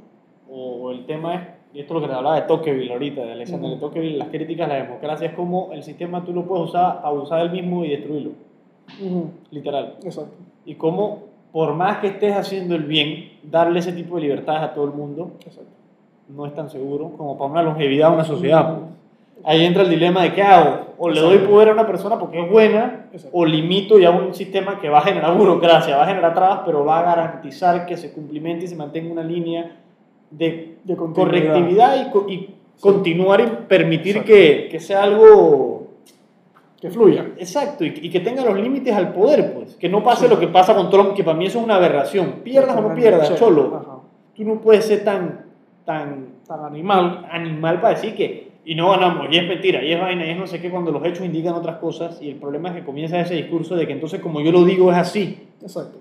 [0.51, 1.41] o, el tema es,
[1.73, 3.85] y esto es lo que te hablaba de Tocqueville ahorita, de Alexander de Ujú.
[3.85, 7.43] Tocqueville, las críticas a la democracia es como el sistema tú lo puedes usar, abusar
[7.43, 8.31] del mismo y destruirlo,
[9.51, 9.97] literal.
[10.03, 10.35] Exacto.
[10.65, 14.73] Y como por más que estés haciendo el bien, darle ese tipo de libertades a
[14.73, 15.69] todo el mundo Exacto.
[16.27, 18.77] no es tan seguro como para una longevidad de una sociedad.
[18.77, 18.98] pues.
[19.43, 20.87] Ahí entra el dilema de qué hago.
[20.97, 24.79] O le doy poder a una persona porque es buena, o limito ya un sistema
[24.79, 28.11] que va a generar burocracia, va a generar trabas, pero va a garantizar que se
[28.11, 29.77] cumplimente y se mantenga una línea
[30.29, 35.87] de De correctividad y, y continuar y permitir que, que sea algo
[36.81, 37.27] Que fluya.
[37.37, 39.75] exacto y, y que tenga los límites al poder, pues.
[39.77, 40.29] Que no pase Sí.
[40.33, 42.41] lo que pasa con Trump, que para mí eso es una aberración.
[42.43, 43.75] Pierdas o no pierdas, cholo.
[43.81, 43.95] Ajá.
[44.35, 45.45] Tú no puedes ser tan,
[45.85, 47.25] tan Tan animal.
[47.31, 50.37] animal para decir que y no ganamos, y es mentira, y es vaina, y es
[50.37, 53.19] no sé qué, cuando los hechos indican otras cosas, y el problema es que comienza
[53.19, 55.97] ese discurso de que entonces como yo lo digo es así, Exacto.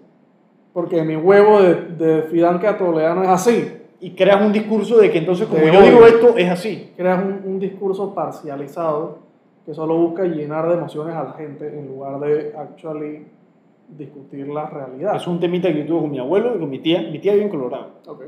[0.72, 3.72] Porque mi huevo de, de Fidanca Toledano es así.
[4.00, 6.92] y creas un discurso de que entonces como De yo digo esto es así.
[6.96, 9.18] Creas un, un discurso parcializado
[9.66, 13.26] que solo busca llenar de emociones a la gente en lugar de actually
[13.88, 15.16] discutir la realidad.
[15.16, 17.32] Es un temita que yo tuve con mi abuelo y con mi tía, mi tía
[17.32, 17.88] vive en Colorado.
[18.06, 18.22] Ok.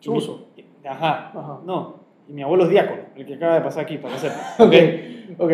[0.00, 0.46] Chuzo.
[0.84, 1.58] Ajá, Ajá.
[1.64, 1.94] no,
[2.28, 4.34] y mi abuelo es diácono, el que acaba de pasar aquí, para que sepa.
[4.58, 4.74] Ok.
[5.38, 5.52] ¿ok?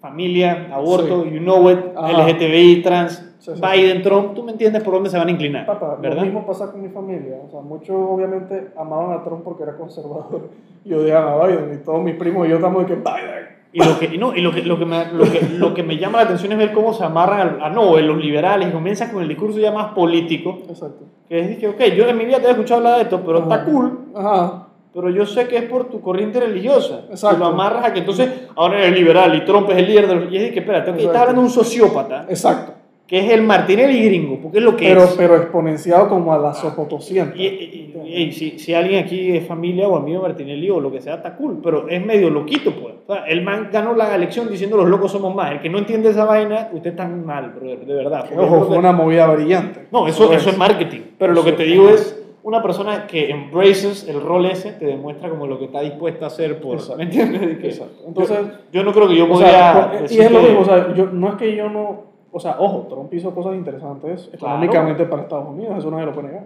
[0.00, 1.30] Familia, aborto, Sí.
[1.30, 2.12] you know it, Ajá.
[2.12, 5.66] LGTBI, trans, Sí, sí, Biden, Trump, tú me entiendes por dónde se van a inclinar,
[5.66, 6.18] Papá, ¿verdad?
[6.18, 7.36] lo mismo pasa con mi familia.
[7.46, 10.48] O sea, muchos obviamente amaban a Trump porque era conservador
[10.84, 11.74] y odiaban a Biden.
[11.80, 13.56] Y todos mis primos y yo estamos de que Biden.
[13.72, 15.82] Y lo que, y no, y lo que, lo, que me, lo, que, lo que
[15.82, 18.72] me llama la atención es ver cómo se amarran al- a, no, los liberales y
[18.72, 21.04] comienzan con el discurso ya más político, Exacto.
[21.28, 23.40] que es que, ok, yo en mi vida te he escuchado hablar de esto, pero
[23.40, 23.64] está Ajá.
[23.66, 24.65] cool, Ajá.
[24.96, 27.02] Pero yo sé que es por tu corriente religiosa.
[27.10, 27.36] Exacto.
[27.36, 30.14] Y lo amarras a que entonces ahora eres liberal y Trump es el líder de
[30.16, 30.32] los...
[30.32, 31.02] Y es que, espérate, Exacto.
[31.06, 32.72] estás hablando de un sociópata, Exacto.
[33.06, 35.10] que es el Martinelli gringo, porque es lo que Pero, es.
[35.16, 37.36] pero exponenciado como a la sopotoscienta.
[37.36, 40.90] Y, y- y- si, si alguien aquí es familia o amigo de Martinelli o lo
[40.90, 42.94] que sea, está cool, pero es medio loquito, pues.
[43.06, 45.52] O sea, el man ganó la elección diciendo los locos somos más.
[45.52, 48.24] El que no entiende esa vaina, usted está mal, brother, de verdad.
[48.36, 49.86] Ojo, fue que- una movida brillante.
[49.92, 51.00] No, eso, eso es marketing.
[51.18, 54.86] Pero lo que Eso te digo es, una persona que embraces el rol ese, te
[54.86, 56.74] demuestra como lo que está dispuesta a hacer por...
[56.74, 56.96] Exacto.
[56.96, 57.40] ¿Me entiendes?
[57.40, 58.04] De que Exacto.
[58.06, 60.94] Entonces, yo, yo no creo que yo podría sea, y es lo mismo, o sea,
[60.94, 65.22] yo, no es que yo no, o sea, ojo, Trump hizo cosas interesantes económicamente para
[65.22, 66.44] Estados Unidos, eso nadie lo puede negar.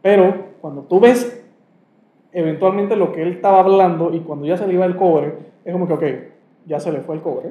[0.00, 1.44] Pero cuando tú ves
[2.32, 5.72] eventualmente lo que él estaba hablando y cuando ya se le iba el cobre, es
[5.72, 6.04] como que, ok,
[6.66, 7.48] ya se le fue el cobre.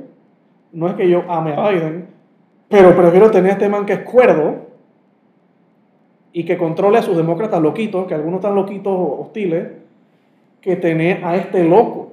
[0.71, 2.07] No es que yo ame a Biden,
[2.69, 4.68] pero prefiero tener a este man que es cuerdo
[6.33, 9.67] y que controle a sus demócratas loquitos, que algunos están loquitos hostiles,
[10.61, 12.07] que tener a este loco.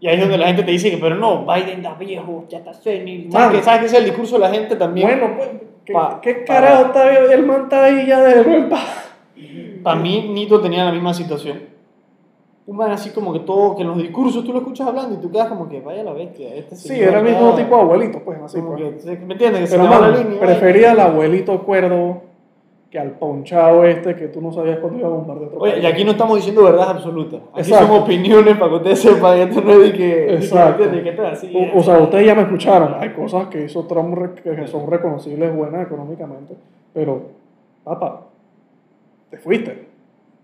[0.00, 2.58] Y ahí es donde la gente te dice que, pero no, Biden está viejo, ya
[2.58, 3.30] está senil.
[3.30, 5.08] ¿Sabes qué, ¿Sabes qué es el discurso de la gente también?
[5.08, 5.48] Bueno, pues,
[5.84, 7.12] ¿qué, Pa- qué carajo está?
[7.32, 9.12] El man está ahí ya de paz.
[9.82, 11.60] Para mí, Nito tenía la misma situación.
[12.66, 15.18] Un man así como que todo, que en los discursos tú lo escuchas hablando y
[15.20, 16.54] tú quedas como que vaya la bestia.
[16.54, 18.58] Este Sí, era el mismo tipo de abuelito, pues, así.
[18.60, 19.04] pues.
[19.04, 19.62] que, ¿Me entiendes?
[19.62, 20.40] Que se Pero, va man, la línea.
[20.40, 22.22] prefería al abuelito cuerdo
[22.90, 25.84] que al ponchado este que tú no sabías cuándo iba a bombardear otro Oye, país.
[25.84, 27.36] y aquí no estamos diciendo verdad absoluta.
[27.52, 27.86] Aquí Exacto.
[27.86, 29.38] son opiniones para que ustedes sepan.
[29.38, 30.34] Esto no es de que.
[30.34, 30.88] Exacto.
[30.88, 31.52] De que, así.
[31.54, 32.94] O, o sea, ustedes ya me escucharon.
[32.98, 36.54] Hay cosas que hizo Trump que son reconocibles, buenas económicamente.
[36.92, 37.22] Pero,
[37.84, 38.22] papá,
[39.30, 39.88] te fuiste.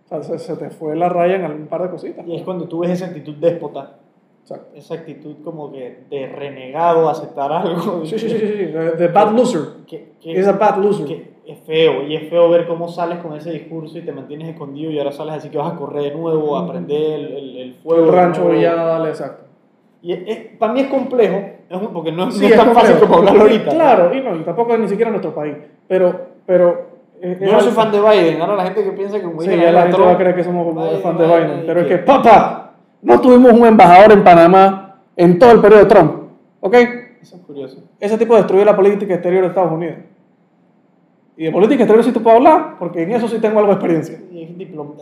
[0.05, 2.25] O sea, se, se te fue la raya en algún par de cositas.
[2.29, 3.95] Y es cuando tú ves esa actitud déspota,
[4.43, 4.69] Exacto.
[4.77, 8.07] esa actitud como que de renegado, aceptar algo.
[8.07, 8.73] Sí, sí, sí, sí.
[8.99, 9.63] The, bad loser.
[9.89, 11.07] Que, que- a bad loser.
[11.07, 14.49] que es feo, y es feo ver cómo sales con ese discurso y te mantienes
[14.49, 17.57] escondido y ahora sales así que vas a correr de nuevo, a prender el, el,
[17.59, 18.07] el fuego.
[18.07, 18.57] el rancho nuevo.
[18.57, 19.45] Villada, dale, exacto.
[20.03, 21.37] Y es- es- para mí es complejo,
[21.69, 23.71] es porque no, no Sí, es tan fácil como hablarlo ahorita.
[23.71, 25.55] Claro, y no, y tampoco es ni siquiera en nuestro país.
[25.89, 26.87] Pero, pero.
[27.21, 29.41] es- Yo es no soy fan de Biden, ahora la gente que piensa que como
[29.41, 31.63] Sí, la Trump- gente va a creer que somos Biden, fan de Biden, Biden.
[31.67, 35.87] Pero es que- papá, no tuvimos un embajador en Panamá en todo el periodo de
[35.89, 36.13] Trump.
[36.61, 36.75] ¿Ok?
[37.23, 37.83] Eso es curioso.
[37.99, 39.97] Ese tipo destruyó la política exterior de Estados Unidos.
[41.39, 43.75] Y de política exterior sí te puedo hablar, porque en eso sí tengo algo de
[43.75, 44.19] experiencia.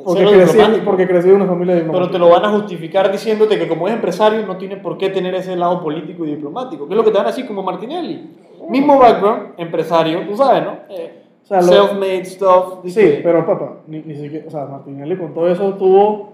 [0.05, 2.19] Porque crecí, porque crecí en una familia Pero te diplomática.
[2.19, 5.55] lo van a justificar diciéndote que como es empresario no tiene por qué tener ese
[5.55, 6.86] lado político y diplomático.
[6.89, 8.31] Que es lo que te van a decir como Martinelli.
[8.69, 10.73] Mismo background, empresario, tú sabes, ¿no?
[10.89, 12.78] Eh, O sea, lo- Self-made stuff.
[12.86, 16.32] Sí, pero papá, ni, ni siquiera, o sea, Martinelli con todo eso tuvo,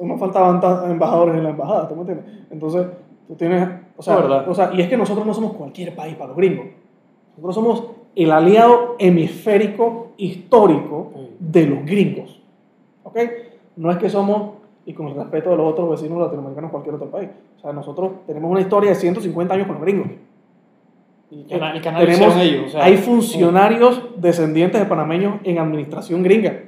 [0.00, 0.60] no faltaban
[0.90, 2.26] embajadores en la embajada, ¿tú me entiendes?
[2.50, 2.86] Entonces,
[3.26, 4.48] tú tienes, o sea, verdad.
[4.48, 6.66] o sea, y es que nosotros no somos cualquier país para los gringos.
[7.36, 7.82] Nosotros somos
[8.14, 11.28] el aliado hemisférico histórico Sí.
[11.38, 12.42] de los gringos.
[13.04, 13.18] ¿Ok?
[13.76, 14.52] No es que somos,
[14.84, 17.30] y con el respeto de los otros vecinos latinoamericanos, cualquier otro país.
[17.58, 20.08] O sea, nosotros tenemos una historia de 150 años con los gringos.
[21.30, 22.66] Y cana- y Eh, canalizaron ellos.
[22.66, 26.60] O sea, hay funcionarios descendientes de panameños en administración gringa.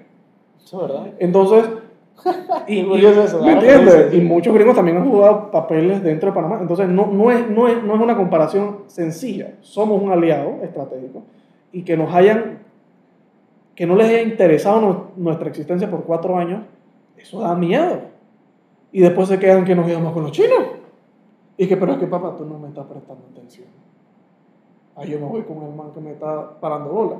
[0.65, 1.07] Eso es verdad.
[1.19, 1.69] Entonces,
[2.67, 4.15] y, curioso eso, ¿me entiendes?
[4.15, 6.59] Y muchos gringos también han jugado papeles dentro de Panamá.
[6.61, 9.55] Entonces, no, no, es, no, es, no es una comparación sencilla.
[9.61, 11.23] Somos un aliado estratégico
[11.73, 12.61] y que nos hayan,
[13.75, 16.63] que no les haya interesado nu- nuestra existencia por cuatro años,
[17.17, 17.99] eso da miedo.
[18.93, 20.61] Y después se quedan que nos íbamos con los chinos.
[21.57, 23.67] Y que, pero es que papá, tú no me estás prestando atención.
[24.97, 27.17] Ahí yo me voy con el man que me está parando bola,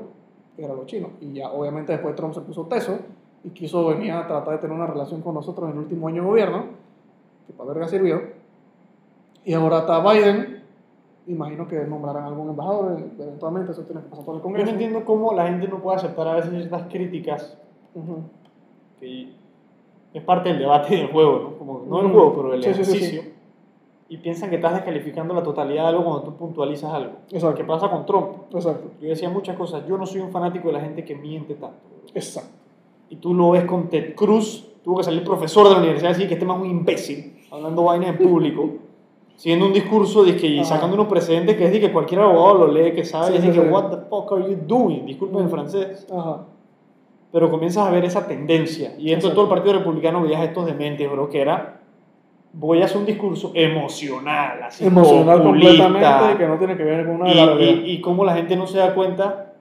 [0.55, 1.11] que era los chinos.
[1.19, 2.97] Y ya, obviamente, después Trump se puso teso
[3.45, 6.23] y quiso venir a tratar de tener una relación con nosotros en el último año
[6.23, 6.63] de gobierno,
[7.47, 8.21] que para verga sirvió.
[9.43, 10.63] Y ahora está Biden.
[11.27, 14.53] Imagino que nombrarán algún embajador, eh, eventualmente eso tiene que pasar por el Yo no
[14.53, 14.71] Congreso.
[14.71, 17.57] entiendo cómo la gente no puede aceptar a veces ciertas críticas
[17.95, 18.17] Ujú.
[18.99, 19.29] que
[20.13, 21.57] es parte del debate del juego, ¿no?
[21.57, 22.13] Como, no del Ujú.
[22.15, 23.21] juego, pero del Sí, sí, sí, ejercicio.
[24.07, 27.13] Y piensan que estás descalificando la totalidad de algo cuando tú puntualizas algo.
[27.31, 27.57] Exacto.
[27.57, 28.27] ¿Qué pasa con Trump?
[28.53, 28.91] Exacto.
[29.01, 29.83] Yo decía muchas cosas.
[29.87, 31.77] Yo no soy un fanático de la gente que miente tanto.
[32.13, 32.51] Exacto.
[33.09, 36.27] Y tú lo ves con Ted Cruz, tuvo que salir profesor de la universidad decir
[36.27, 38.69] que este man es un imbécil, hablando vainas en público,
[39.35, 42.65] siguiendo un discurso de que, y sacando unos precedentes que es de que cualquier abogado
[42.65, 45.05] lo lee, que sabe, Sí, y es de que, what the fuck are you doing?
[45.05, 46.07] Disculpen el francés.
[46.11, 46.45] Ajá.
[47.31, 48.95] Pero comienzas a ver esa tendencia.
[48.97, 51.81] Y dentro de todo el Partido Republicano veías estos dementes, bro, que era,
[52.53, 57.05] voy a hacer un discurso emocional, así Emocional populista, completamente que no tiene que ver
[57.05, 57.83] con una de y, la realidad.
[57.83, 59.53] y, y cómo la gente no se da cuenta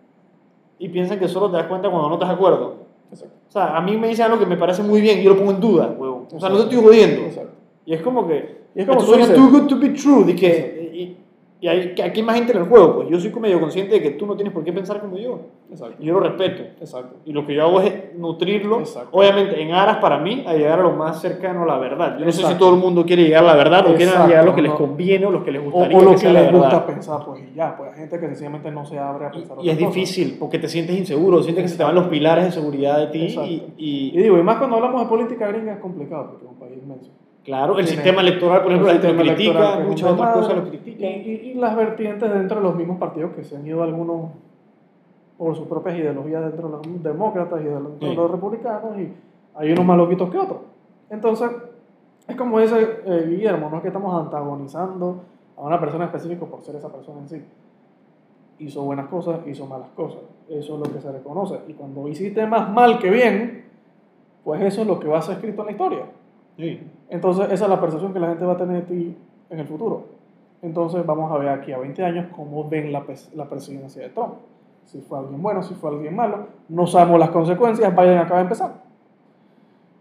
[0.79, 2.84] y piensan que solo te das cuenta cuando no estás de acuerdo.
[3.55, 5.52] Sea, a mí me dicen algo que me parece muy bien y yo lo pongo
[5.52, 6.26] en duda, huevo.
[6.35, 7.22] O sea, no te estoy jodiendo.
[7.86, 8.64] Y es como que.
[8.74, 10.24] Y es como esto suena too good to be true.
[10.24, 11.16] De que, y,
[11.60, 13.09] y hay, que aquí más gente en el juego, pues.
[13.09, 15.40] Yo soy medio consciente de que tú no tienes por qué pensar como yo.
[15.70, 15.97] Exacto.
[15.98, 16.62] Y yo lo respeto.
[16.78, 17.16] Exacto.
[17.24, 19.09] Y lo que yo hago es nutrirlo, Exacto.
[19.16, 22.18] obviamente en aras para mí, a llegar a lo más cercano a la verdad.
[22.18, 24.43] Yo no sé si todo el mundo quiere llegar a la verdad o Exacto, llegar
[24.43, 26.32] a lo que les conviene o lo que les O, gustaría o lo que que
[26.32, 26.86] la les gusta verdad.
[26.86, 29.56] pensar, pues y ya, pues hay gente que sencillamente no se abre a pensar.
[29.62, 29.94] Y es otras cosas.
[29.94, 33.06] difícil porque te sientes inseguro, sientes que se te van los pilares de seguridad de
[33.06, 36.44] ti y, Y y, digo, y más cuando hablamos de política gringa es complicado porque
[36.44, 37.10] es un país inmenso.
[37.45, 40.35] Claro, el sistema electoral, por ejemplo, El la gente lo critica, que es muchas otras
[40.35, 41.11] cosas lo Y, critican.
[41.11, 41.12] y-
[41.51, 44.31] y las vertientes dentro de los mismos partidos que se han ido algunos
[45.39, 48.15] por sus propias ideologías dentro de los demócratas y dentro de Sí.
[48.15, 49.12] los republicanos y
[49.57, 50.59] hay unos más loquitos que otros.
[51.11, 51.51] Entonces,
[52.27, 55.21] es como dice eh, Guillermo, no es que estamos antagonizando
[55.57, 57.43] a una persona específica por ser esa persona en sí.
[58.61, 60.21] Hizo buenas cosas, hizo malas cosas.
[60.49, 61.59] Eso es lo que se reconoce.
[61.69, 63.65] Y cuando hiciste más mal que bien,
[64.45, 66.05] pues eso es lo que va a ser escrito en la historia.
[66.57, 66.81] Sí.
[67.10, 69.16] Entonces, esa es la percepción que la gente va a tener de ti
[69.51, 70.05] en el futuro.
[70.62, 73.05] Entonces, vamos a ver aquí a 20 años cómo ven la,
[73.35, 74.35] la presidencia de Trump.
[74.85, 76.47] Si fue alguien bueno, si fue alguien malo.
[76.68, 77.94] No sabemos las consecuencias.
[77.94, 78.72] Biden acaba de empezar.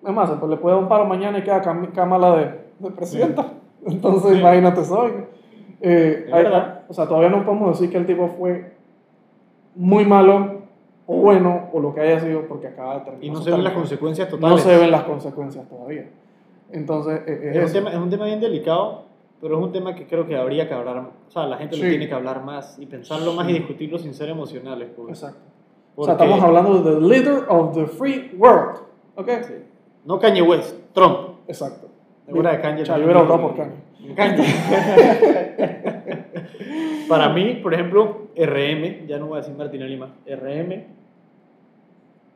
[0.05, 3.53] Es más, pues le puede dar un paro mañana y queda Kamala de, de presidenta.
[3.85, 4.39] Entonces, Sí.
[4.39, 5.07] imagínate eso.
[5.81, 6.45] Eh, hay-
[6.87, 8.73] o sea, todavía no podemos decir que el tipo fue
[9.75, 10.61] muy malo
[11.05, 13.25] o bueno o lo que haya sido porque acaba de terminar.
[13.25, 14.61] Y no se ven las consecuencias No totales.
[14.63, 16.09] se ven las consecuencias todavía.
[16.73, 19.03] Entonces, es Es un, tema, es un tema bien delicado,
[19.39, 20.97] pero es un tema que creo que habría que hablar,
[21.27, 21.89] o sea, la gente lo Sí.
[21.89, 24.89] tiene que hablar más y pensarlo más y discutirlo sin ser emocionales.
[24.95, 25.09] pues.
[25.09, 25.39] Exacto.
[25.95, 28.79] O Porque- sea, estamos hablando de the leader of the free world.
[29.15, 29.29] ¿Ok?
[29.43, 29.53] Sí.
[30.05, 31.17] No Kanye West, Trump.
[31.47, 31.87] Exacto.
[32.25, 32.81] Segura de Kanye.
[32.81, 34.15] O sea, yo hubiera votado por Kanye.
[34.15, 34.43] Kanye.
[37.07, 40.85] Para mí, por ejemplo, RM, ya no voy a decir Martinelli más, RM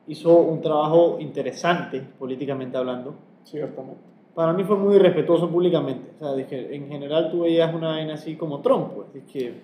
[0.08, 3.16] hizo un trabajo interesante políticamente hablando.
[3.44, 4.02] Ciertamente.
[4.38, 6.12] Para mí fue muy respetuoso públicamente.
[6.16, 9.12] O sea, dije, en general tú veías una vaina así como Trump, pues.
[9.12, 9.56] Dije,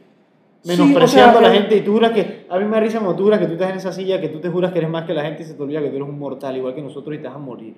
[0.61, 2.79] Sí, menospreciando o sea, a la gente y tú juras que, a mí me da
[2.79, 4.79] risa cuando tú juras que tú estás en esa silla, que tú te juras que
[4.79, 6.73] eres más que la gente y se te olvida que tú eres un mortal, igual
[6.73, 7.75] que nosotros y te vas a morir.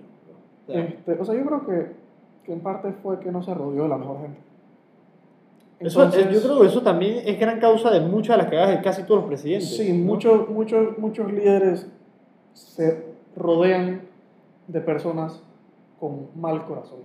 [0.70, 1.92] O sea, Este, o sea, yo creo que,
[2.46, 4.40] que en parte fue que no se rodeó de la mejor gente.
[5.82, 8.50] eso, Entonces, eh, yo creo que eso también es gran causa de muchas de las
[8.50, 9.76] cagadas de casi todos los presidentes.
[9.76, 10.06] Sí, ¿no?
[10.06, 11.92] muchos, muchos, muchos líderes
[12.54, 13.04] se
[13.36, 14.04] rodean
[14.70, 15.44] de personas
[16.00, 17.00] con mal corazón,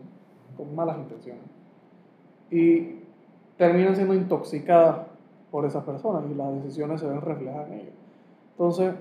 [0.56, 1.42] con malas intenciones.
[2.50, 2.96] Y
[3.56, 5.06] terminan siendo intoxicadas
[5.50, 7.94] por esas personas y las decisiones se ven reflejadas en ellos.
[8.52, 8.94] Entonces,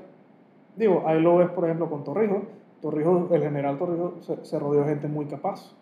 [0.75, 2.43] digo, ahí lo ves, por ejemplo, con Torrijos.
[2.81, 5.75] Torrijos, el general Torrijos se, se rodeó de gente muy capaz.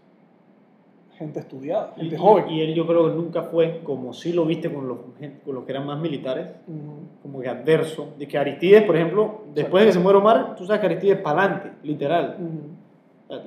[1.17, 2.49] gente estudiada, Y, gente joven.
[2.49, 4.97] y él yo creo que nunca fue, como sí lo viste con los,
[5.43, 6.93] con los que eran más militares, Ujú.
[7.23, 8.09] como que adverso.
[8.19, 11.17] De que Aristides, por ejemplo, después de que se muere Omar, tú sabes que Aristides
[11.19, 12.37] para adelante, literal.
[12.39, 12.76] Ujú.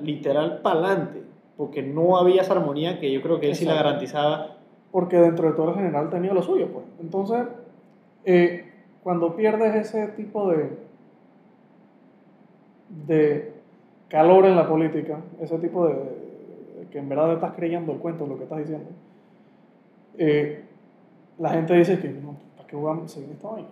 [0.01, 1.23] Literal para adelante.
[1.57, 4.57] Porque no había esa armonía que yo creo que él sí la garantizaba.
[4.91, 6.85] Porque dentro de todo el general tenía lo suyo, pues.
[6.99, 7.47] Entonces,
[8.25, 8.71] eh,
[9.03, 10.77] cuando pierdes ese tipo de,
[13.07, 13.53] de
[14.09, 18.27] calor en la política, ese tipo de, de que en verdad estás creyendo el cuento,
[18.27, 18.89] lo que estás diciendo,
[20.17, 20.65] eh,
[21.39, 23.69] la gente dice que no, ¿para qué a seguir esta vaina?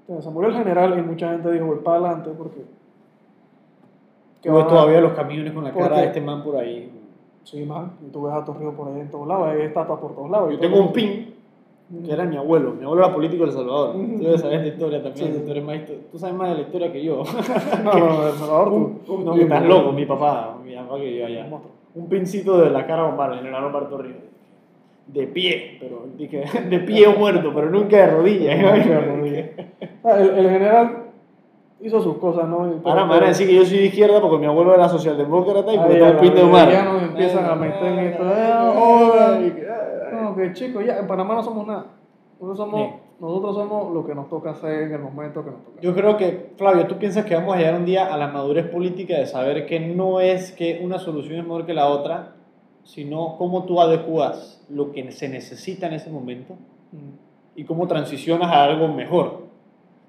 [0.00, 2.62] Entonces, se murió el general y mucha gente dijo, voy para adelante porque...
[4.42, 6.90] Que van ves a- todavía los camiones con la cara de este man por ahí.
[7.44, 10.14] Sí, man, y tú ves a Torrijos por ahí en todos lados, hay estatuas por
[10.14, 10.50] todos lados.
[10.52, 11.34] Yo tengo un pin
[12.04, 12.72] que era mi abuelo.
[12.72, 13.96] Mi abuelo era político de El Salvador.
[13.96, 14.16] Ujú.
[14.18, 15.32] Tú debes saber esta historia también.
[15.34, 15.40] Sí.
[15.44, 15.78] tú, eres más
[16.10, 17.22] tú sabes más de la historia que yo.
[17.84, 19.18] No, no, El Salvador, tú.
[19.18, 20.56] No, que estás loco, mi papá.
[20.64, 21.46] Mi papá que yo allá.
[21.94, 24.22] Un pincito de la cara de Omar, el general Omar Torrijos.
[25.08, 28.56] De pie, pero dije, de pie muerto, pero nunca de rodillas.
[28.58, 29.46] Nunca de rodillas.
[30.04, 31.01] Ah, El, el general
[31.82, 32.74] hizo sus cosas, ¿no?
[32.84, 35.72] Ahora me van a decir que yo soy de izquierda porque mi abuelo era socialdemócrata
[35.72, 36.70] y porque Ay, tengo a el la pin de Omar.
[36.70, 38.22] ya nos empiezan a meter en esto.
[38.24, 39.68] Eh.
[40.12, 41.86] No, que chicos, ya en Panamá no somos nada.
[42.40, 42.94] Nosotros somos, Sí.
[43.20, 45.80] nosotros somos lo que nos toca hacer en el momento que nos toca.
[45.80, 48.66] Yo creo que, Flavio, ¿tú piensas que vamos a llegar un día a la madurez
[48.68, 52.34] política de saber que no es que una solución es mejor que la otra,
[52.84, 56.54] sino cómo tú adecuas lo que se necesita en ese momento
[56.92, 57.14] Mm.
[57.56, 59.42] y cómo transicionas a algo mejor?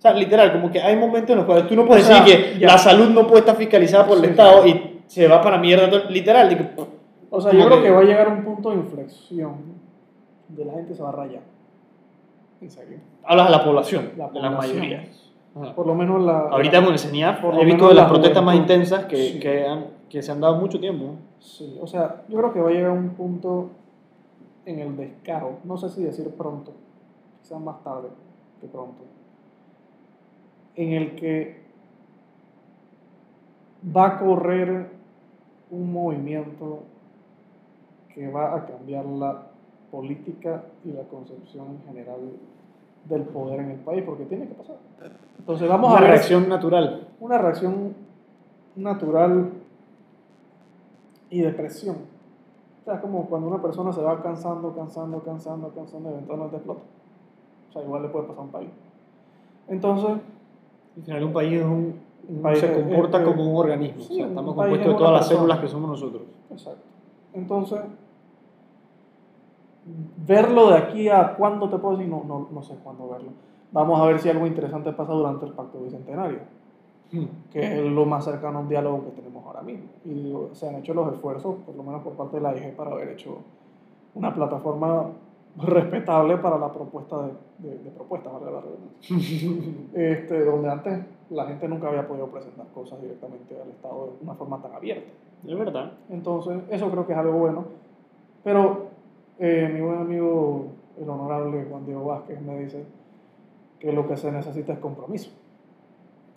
[0.04, 2.54] Sea, literal, como que hay momentos en los cuales tú no puedes O sea, decir
[2.56, 2.68] que ya.
[2.68, 5.90] la salud no puede estar fiscalizada por el Sí, Estado y se va para mierda.
[5.90, 6.68] todo- Literal, que,
[7.30, 9.56] O sea, yo creo que- que va a llegar un punto de inflexión
[10.50, 11.42] de la gente se va a rayar.
[12.60, 12.98] En serio.
[13.24, 14.58] hablas a la población, La población.
[14.78, 15.32] mayorías.
[15.56, 15.74] Ajá.
[15.74, 16.40] Por lo menos la.
[16.50, 19.40] Ahorita con el CENIAF por he visto de las la protestas más intensas que, Sí.
[19.40, 21.12] que, han- que se han dado mucho tiempo.
[21.40, 23.70] Sí, o sea, yo creo que va a llegar un punto
[24.66, 26.74] en el descaro, no sé si decir pronto,
[27.42, 28.10] quizás más tarde
[28.60, 29.04] que pronto,
[30.76, 31.62] en el que
[33.96, 34.90] va a correr
[35.70, 36.84] un movimiento
[38.14, 39.48] que va a cambiar la
[39.92, 42.20] política y la concepción en general
[43.06, 44.78] del poder en el país, porque tiene que pasar.
[45.38, 47.08] Entonces vamos Una a ver reacción natural.
[47.20, 47.96] una reacción
[48.76, 49.52] natural
[51.30, 51.98] y depresión.
[52.82, 56.82] O sea, es como cuando una persona se va cansando, cansando, cansando, cansando, eventualmente explota.
[57.70, 58.70] O sea, igual le puede pasar a un país.
[59.68, 60.18] Entonces,
[60.98, 62.00] Al final un país es un,
[62.30, 64.02] un- país se es- comporta es- como un organismo.
[64.02, 65.40] sí, o sea, estamos compuestos es de todas las persona.
[65.40, 66.22] células que somos nosotros.
[66.52, 66.82] exacto.
[67.34, 67.80] Entonces,
[70.26, 73.30] verlo de aquí a cuándo te puedo decir, no, no, no sé cuándo verlo.
[73.72, 76.40] Vamos a ver si algo interesante pasa durante el Pacto Bicentenario.
[77.52, 79.86] que es lo más cercano a un diálogo que tenemos ahora mismo.
[80.06, 82.76] Y digo, se han hecho los esfuerzos, por lo menos por parte de la IG,
[82.76, 83.38] para haber hecho
[84.16, 85.10] una plataforma
[85.58, 87.92] respetable para la propuesta de, de, de
[88.52, 89.18] la redundancia.
[89.94, 94.34] este, donde antes la gente nunca había podido presentar cosas directamente al Estado de una
[94.36, 95.12] forma tan abierta.
[95.46, 95.94] Es verdad.
[96.10, 97.66] Entonces, eso creo que es algo bueno.
[98.44, 98.88] Pero
[99.40, 100.68] eh, mi buen amigo,
[101.00, 102.86] el honorable Juan Diego Vázquez, me dice
[103.80, 105.32] que lo que se necesita es compromiso.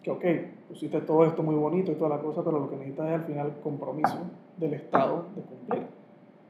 [0.03, 0.25] Que, ok,
[0.69, 3.25] pusiste todo esto muy bonito y toda la cosa, pero lo que necesitas es al
[3.25, 4.19] final compromiso
[4.57, 5.87] del Estado de cumplir.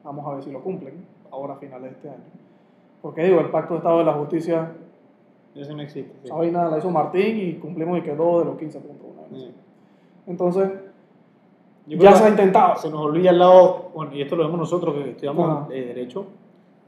[0.02, 2.45] Vamos a ver si lo cumplen ahora a finales de este año.
[3.06, 4.72] Porque digo, el Pacto de Estado de la Justicia,
[5.54, 6.12] Eso no existe.
[6.12, 6.20] sí.
[6.24, 9.06] esa vaina la hizo Martín y cumplimos y quedó de los 15 puntos.
[9.12, 9.30] una vez.
[9.44, 9.54] Sí.
[10.26, 10.70] Entonces,
[11.86, 12.74] Yo ya se ha intentado.
[12.74, 16.26] Se nos olvida al lado, bueno, y esto lo vemos nosotros que estudiamos eh, Derecho,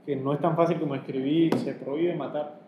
[0.05, 2.59] que no es tan fácil como escribir, se prohíbe matar.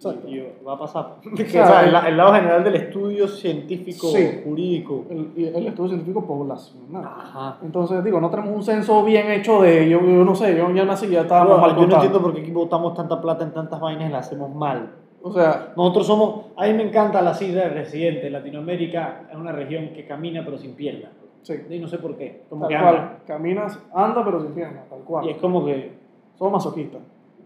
[0.00, 0.28] Exacto.
[0.28, 1.16] Y, va a pasar.
[1.32, 4.40] O sea, el, el- lado general del estudio científico, Sí.
[4.44, 5.04] jurídico.
[5.10, 7.04] el, el estudio científico poblacional.
[7.04, 7.58] Ajá.
[7.62, 10.84] Entonces, digo, no tenemos un censo bien hecho de yo, yo no sé, yo ya
[10.86, 12.04] nací ya estábamos Bueno, mal yo no contados.
[12.06, 14.90] entiendo por qué aquí botamos tanta plata en tantas vainas y las hacemos mal.
[15.22, 18.30] O sea, Nosotros somos, a mí me encanta la cifra de residente.
[18.30, 21.10] Latinoamérica es una región que camina pero sin piernas.
[21.42, 22.44] sí, Y no sé por qué.
[22.48, 22.96] Como tal que cual.
[22.96, 23.18] anda.
[23.26, 25.26] Caminas, anda pero sin piernas, tal cual.
[25.26, 25.92] Y es como que,
[26.36, 27.02] Somos masoquistas.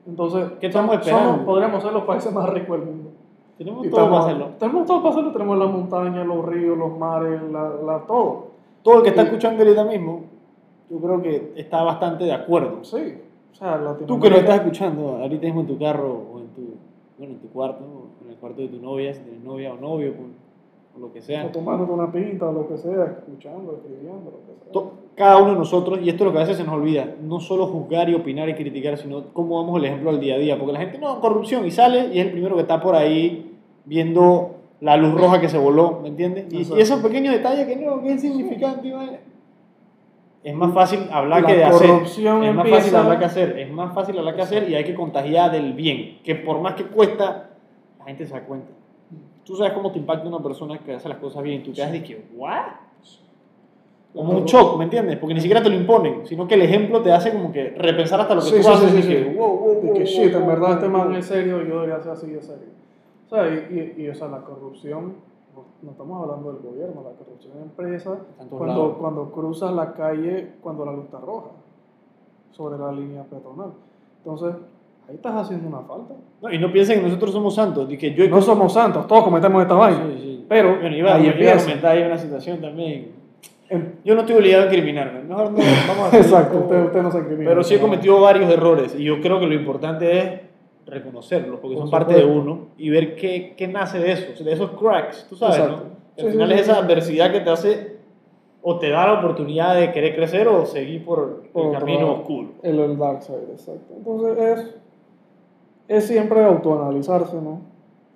[0.07, 1.31] Entonces, ¿Qué estamos esperando?
[1.33, 3.11] somos- podríamos ser los países más ricos del mundo.
[3.57, 4.49] tenemos Y todo para hacerlo.
[4.59, 5.33] Tenemos todo para hacerlo.
[5.33, 8.49] Tenemos las montañas, los ríos, los mares, la, la- todo.
[8.83, 10.23] Todo el que está Y- escuchando ahorita mismo,
[10.91, 12.83] yo creo que está bastante de acuerdo.
[12.85, 13.19] Sí.
[13.53, 16.63] O sea, Tú que lo estás escuchando ahorita mismo en tu carro o en tu,
[17.17, 19.77] bueno, en tu cuarto, o en el cuarto de tu novia, si tienes novia o
[19.77, 20.25] novio, o
[20.99, 21.45] lo que sea.
[21.47, 24.73] O tomándote una pinta o lo que sea, escuchando, escribiendo, lo que sea.
[24.73, 27.15] To- Cada uno de nosotros, y esto es lo que a veces se nos olvida,
[27.23, 30.39] no solo juzgar y opinar y criticar, sino cómo damos el ejemplo al día a
[30.39, 30.59] día.
[30.59, 33.57] Porque la gente, no, corrupción, y sale y es el primero que está por ahí
[33.85, 36.53] viendo la luz roja que se voló, ¿me entiendes?
[36.53, 38.93] Y, y esos pequeños detalles que no, que es insignificante,
[40.43, 41.91] es más fácil hablar La que de hacer.
[42.45, 43.59] Es más fácil hablar que hacer.
[43.59, 46.19] Es más fácil hablar que hacer y hay que contagiar del bien.
[46.23, 47.51] Que por más que cuesta,
[47.99, 48.69] la gente se da cuenta.
[49.45, 51.63] Tú sabes cómo te impacta una persona que hace las cosas bien.
[51.63, 52.63] Tú quedas de que, ¿what?
[54.15, 55.19] Como un shock, ¿me entiendes?
[55.19, 58.21] Porque ni siquiera te lo imponen, sino que el ejemplo te hace como que repensar
[58.21, 59.37] hasta lo que Sí, tú sí, haces sí, y sí, que, sí.
[59.37, 62.01] wow, wow, De wow, que shit, en verdad este man es serio y yo debería
[62.01, 62.69] ser así de serio.
[63.27, 65.15] O sea, y, y, y, o sea, la corrupción,
[65.83, 68.19] no, estamos hablando del gobierno, la corrupción empresa,
[68.49, 68.97] cuando, lados.
[69.01, 71.51] cuando cruzas la calle cuando la luz está roja,
[72.53, 73.73] sobre la línea peatonal.
[74.19, 74.55] Entonces,
[75.09, 76.15] ahí estás haciendo una falta.
[76.43, 77.89] No, y no piensen que nosotros somos santos.
[77.89, 80.07] de que yo No somos santos, todos cometemos esta vaina.
[80.15, 80.45] Sí, sí.
[80.49, 83.13] Pero Bueno, iba, ahí iba a comentar ahí una situación también.
[83.69, 85.23] Em- Yo no estoy obligado a incriminarme.
[85.23, 85.59] Mejor no,
[85.89, 87.51] vamos a Exacto, usted, usted no se incrimina.
[87.51, 90.41] Pero sí he cometido varios errores y yo creo que lo importante es
[90.87, 94.53] reconocerlos porque Por son parte de uno y ver qué, qué nace de eso, de
[94.53, 95.77] esos cracks, tú sabes, Exacto.
[95.77, 95.95] ¿no?
[96.15, 97.95] Que al sí, final es esa adversidad que te hace
[98.61, 102.49] o te da la oportunidad de querer crecer o seguir por el camino oscuro.
[102.63, 103.95] El, el dark side, exacto.
[103.97, 104.75] Entonces es,
[105.89, 107.61] es siempre autoanalizarse, ¿no?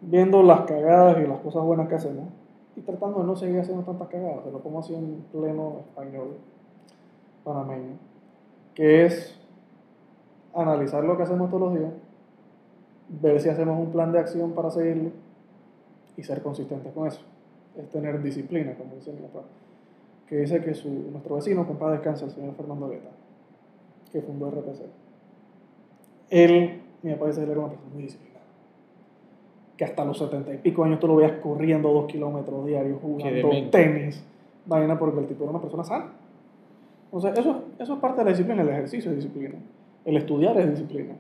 [0.01, 2.28] Viendo las cagadas y las cosas buenas que hacemos
[2.77, 4.45] y tratando de no seguir haciendo tantas cagadas.
[4.45, 6.36] Se lo pongo así en pleno español
[7.45, 7.97] panameño,
[8.74, 9.39] que es
[10.55, 11.93] analizar lo que hacemos todos los días,
[13.09, 15.11] ver si hacemos un plan de acción para seguirlo
[16.16, 17.20] y ser consistentes con eso.
[17.77, 19.43] Es tener disciplina, como dice mi papá,
[20.27, 23.11] que dice que su, nuestro vecino, con paz descansa, el señor Fernando Guetta,
[24.12, 24.82] que fundó RPC.
[26.31, 28.45] Él, mi papá dice que era una persona muy disciplinada.
[29.77, 33.70] Que hasta los setenta y pico años tú lo veías corriendo dos kilómetros diarios, jugando
[33.70, 34.25] tenis,
[34.66, 36.12] vaina, porque el tipo era una persona sana.
[37.05, 39.55] Entonces, eso, eso es parte de la disciplina, el ejercicio es disciplina,
[40.05, 41.15] el estudiar es disciplina,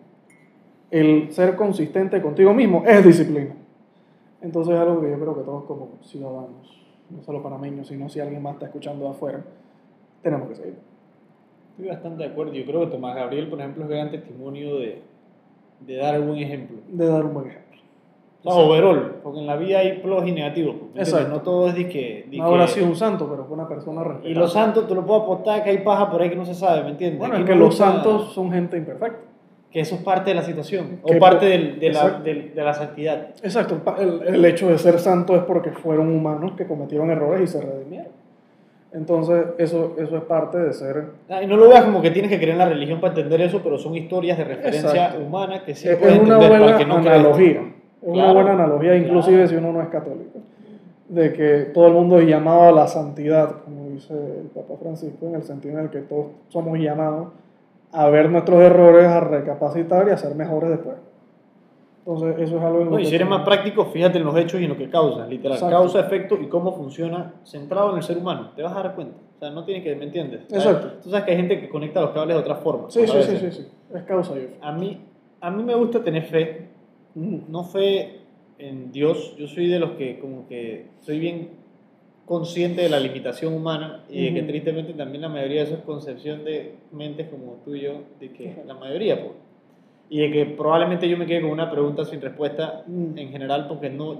[0.90, 3.54] el ser consistente contigo mismo es disciplina.
[4.40, 8.20] Entonces es algo que yo creo que todos como ciudadanos, no solo panameños, sino si
[8.20, 9.44] alguien más está escuchando de afuera,
[10.22, 10.74] tenemos que seguir.
[11.70, 12.52] Estoy bastante de acuerdo.
[12.52, 15.02] Yo creo que Tomás Gabriel, por ejemplo, es gran testimonio de,
[15.80, 16.78] de dar buen ejemplo.
[16.88, 17.68] De dar un buen ejemplo.
[18.44, 20.76] O sea, overall, porque en la vida hay pros y negativos.
[20.94, 21.28] Exacto.
[21.28, 22.26] No todo es de que...
[22.30, 24.30] de No habrá que- sido un santo, pero fue una persona respetable.
[24.30, 26.54] Y los santos, te lo puedo apostar que hay paja por ahí que no se
[26.54, 27.18] sabe, ¿me entiendes?
[27.18, 29.18] Bueno, Aquí es que no los santos son gente imperfecta.
[29.70, 32.22] Que eso es parte de la situación, Que o parte del- de, la, Exacto.
[32.22, 33.28] del- de la santidad.
[33.42, 37.46] Exacto, el, el hecho de ser santo es porque fueron humanos que cometieron errores y
[37.52, 38.12] se redimieron.
[38.92, 41.04] Entonces, eso, eso es parte de ser...
[41.28, 43.40] Ah, Y no lo veas como que tienes que creer en la religión para entender
[43.42, 45.20] eso, pero son historias de referencia Exacto.
[45.26, 47.60] humana que sí es puedes una entender buena para no analogía.
[47.60, 49.48] Es una Claro, buena analogía, inclusive claro.
[49.50, 50.38] si uno no es católico.
[51.08, 55.26] De que todo el mundo es llamado a la santidad, como dice el Papa Francisco,
[55.26, 57.28] en el sentido en el que todos somos llamados
[57.92, 60.96] a ver nuestros errores, a recapacitar y a ser mejores después.
[62.08, 64.58] Entonces, eso es algo en No, y si eres más práctico, fíjate en los hechos
[64.58, 65.58] y en lo que causa, literal.
[65.58, 65.76] Exacto.
[65.76, 68.52] Causa, efecto y cómo funciona centrado en el ser humano.
[68.56, 69.18] Te vas a dar cuenta.
[69.36, 70.40] O sea, no tienes que, ¿me entiendes?
[70.50, 70.92] Exacto.
[71.02, 72.90] Tú sabes que hay gente que conecta los cables de otra forma.
[72.90, 73.66] Sí, sí, sí, sí, sí.
[73.94, 74.66] Es causa y efecto.
[74.66, 74.98] A mí,
[75.42, 76.68] a mí me gusta tener fe,
[77.14, 78.20] no fe
[78.56, 81.50] en Dios, yo soy de los que como que soy bien
[82.24, 85.82] consciente de la limitación humana y de que tristemente también la mayoría de eso es
[85.82, 89.47] concepción de mentes como tú y yo, de que la mayoría, pues.
[90.10, 93.18] Y de que probablemente yo me quede con una pregunta sin respuesta Mm.
[93.18, 94.14] en general porque no,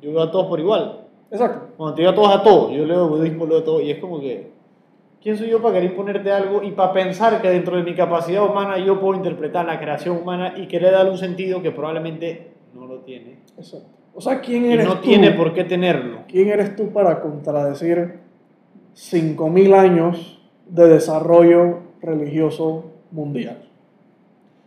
[0.00, 1.02] yo veo a todos por igual.
[1.30, 1.68] Exacto.
[1.76, 4.20] Cuando te digo a todos a todos, yo leo budismo, leo todo y es como
[4.20, 4.50] que,
[5.22, 8.44] ¿quién soy yo para querer imponerte algo y para pensar que dentro de mi capacidad
[8.44, 12.86] humana yo puedo interpretar la creación humana y querer darle un sentido que probablemente no
[12.86, 13.38] lo tiene?
[13.58, 13.88] Exacto.
[14.14, 15.08] O sea, ¿quién Y eres no tú?
[15.08, 16.20] tiene por qué tenerlo.
[16.28, 18.20] ¿Quién eres tú para contradecir
[18.94, 23.58] 5.000 años de desarrollo religioso mundial?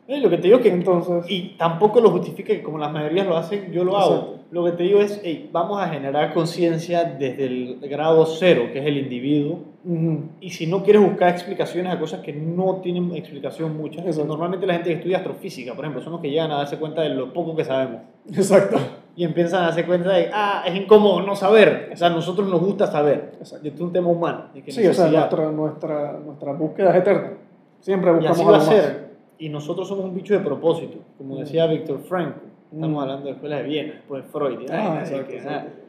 [0.10, 2.92] Y lo que te digo es que Entonces, Y tampoco lo justifica que como las
[2.92, 4.16] mayorías lo hacen, yo lo hago.
[4.16, 4.40] Exacto.
[4.52, 8.80] Lo que te digo es, hey, vamos a generar conciencia desde el grado cero, que
[8.80, 9.60] es el individuo.
[9.86, 14.28] ujú, Y si no quieres buscar explicaciones a cosas que no tienen explicación muchas, Exacto.
[14.28, 17.04] normalmente la gente que estudia astrofísica, por ejemplo, son los que llegan a darse cuenta
[17.04, 18.02] de lo poco que sabemos.
[18.34, 18.78] exacto.
[19.16, 21.92] Y empiezan a darse cuenta de, ah, es incómodo no saber.
[21.94, 23.34] O sea, a nosotros nos gusta saber.
[23.38, 23.62] Exacto.
[23.62, 24.46] Que es un tema humano.
[24.54, 25.12] Sí, o sea, necesidad.
[25.32, 27.34] nuestra, nuestra, nuestra búsqueda es eterna.
[27.82, 29.09] Siempre Y buscamos así va a algo más.
[29.40, 32.40] Y nosotros somos un bicho de propósito, como decía Víctor Frankl.
[32.74, 33.00] Estamos Mm.
[33.00, 34.60] hablando de escuela de Viena, después de Freud.
[34.62, 35.70] y Ah, exacto, que, exacto.
[35.76, 35.86] ah,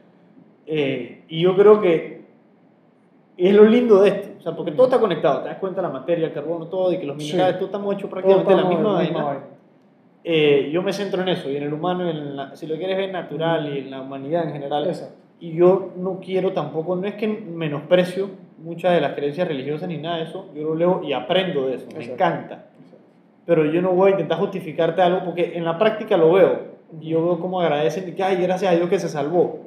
[0.67, 2.21] eh, y yo creo que
[3.37, 4.29] es lo lindo de esto.
[4.39, 5.41] O sea, porque todo está conectado.
[5.41, 7.31] Te das cuenta de la materia, el carbono, todo, y que los Sí.
[7.33, 9.39] minerales, todo estamos hechos prácticamente de la misma la vaina.
[10.23, 12.75] Eh, yo me centro en eso, y en el humano, y en la- si lo
[12.77, 14.87] quieres ver natural, y en la humanidad en general.
[14.87, 15.15] Exacto.
[15.39, 18.29] Y yo no quiero tampoco, no es que menosprecio
[18.63, 21.75] muchas de las creencias religiosas ni nada de eso, yo lo leo y aprendo de
[21.75, 22.13] eso, me Exacto.
[22.13, 22.65] encanta.
[23.45, 26.59] Pero yo no voy a intentar justificarte algo porque en la práctica lo veo.
[27.01, 29.59] Y yo veo cómo agradecen y que, ay, gracias a Dios que se salvó.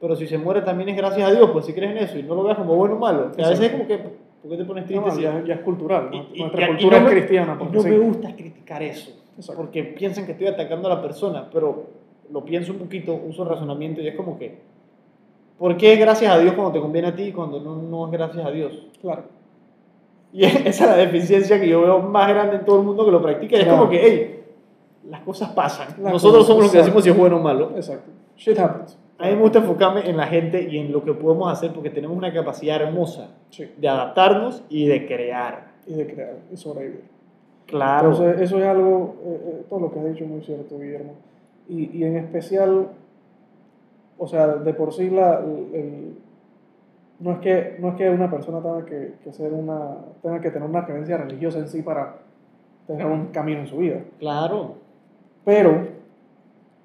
[0.00, 2.22] Pero si se muere también es gracias a Dios, pues si crees en eso y
[2.22, 3.32] no lo veas como bueno o malo.
[3.32, 5.04] Que a veces es como que ¿Por qué te pones triste?
[5.04, 6.08] no, si- ya, ya es cultural.
[6.12, 6.26] y- ¿no?
[6.34, 7.52] y- Nuestra y- y cultura no es cristiana.
[7.54, 7.88] y porque no sí.
[7.88, 9.60] me gusta criticar eso, Exacto.
[9.62, 11.84] porque piensan que estoy atacando a la persona, pero
[12.30, 14.58] lo pienso un poquito, uso razonamiento y es como que,
[15.58, 18.06] ¿por qué es gracias a Dios cuando te conviene a ti y cuando no, no
[18.06, 18.86] es gracias a Dios?
[19.00, 19.24] Claro.
[20.36, 23.10] Y esa es la deficiencia que yo veo más grande en todo el mundo que
[23.10, 23.56] lo practica.
[23.56, 23.78] Y es Claro.
[23.78, 24.44] como que, hey,
[25.08, 25.88] las cosas pasan.
[26.02, 27.72] Las Nosotros cosas somos los que decimos si es bueno o malo.
[27.74, 28.10] Exacto.
[28.36, 28.98] Shit happens.
[29.18, 31.88] A mí me gusta enfocarme en la gente y en lo que podemos hacer porque
[31.88, 33.64] tenemos una capacidad hermosa Sí.
[33.78, 35.68] de adaptarnos y de crear.
[35.86, 37.04] Y de crear y sobrevivir.
[37.64, 38.10] Claro.
[38.10, 41.14] Entonces, eso es algo, eh, eh, todo lo que has dicho es muy cierto, Guillermo.
[41.68, 42.88] Y, y en especial,
[44.18, 45.40] o sea, de por sí, la,
[45.72, 46.18] el-
[47.20, 50.50] no, es que, no es que una persona tenga que, que ser una, tenga que
[50.50, 52.16] tener una creencia religiosa en sí para
[52.86, 54.74] tener un camino en su vida, claro.
[55.44, 55.88] pero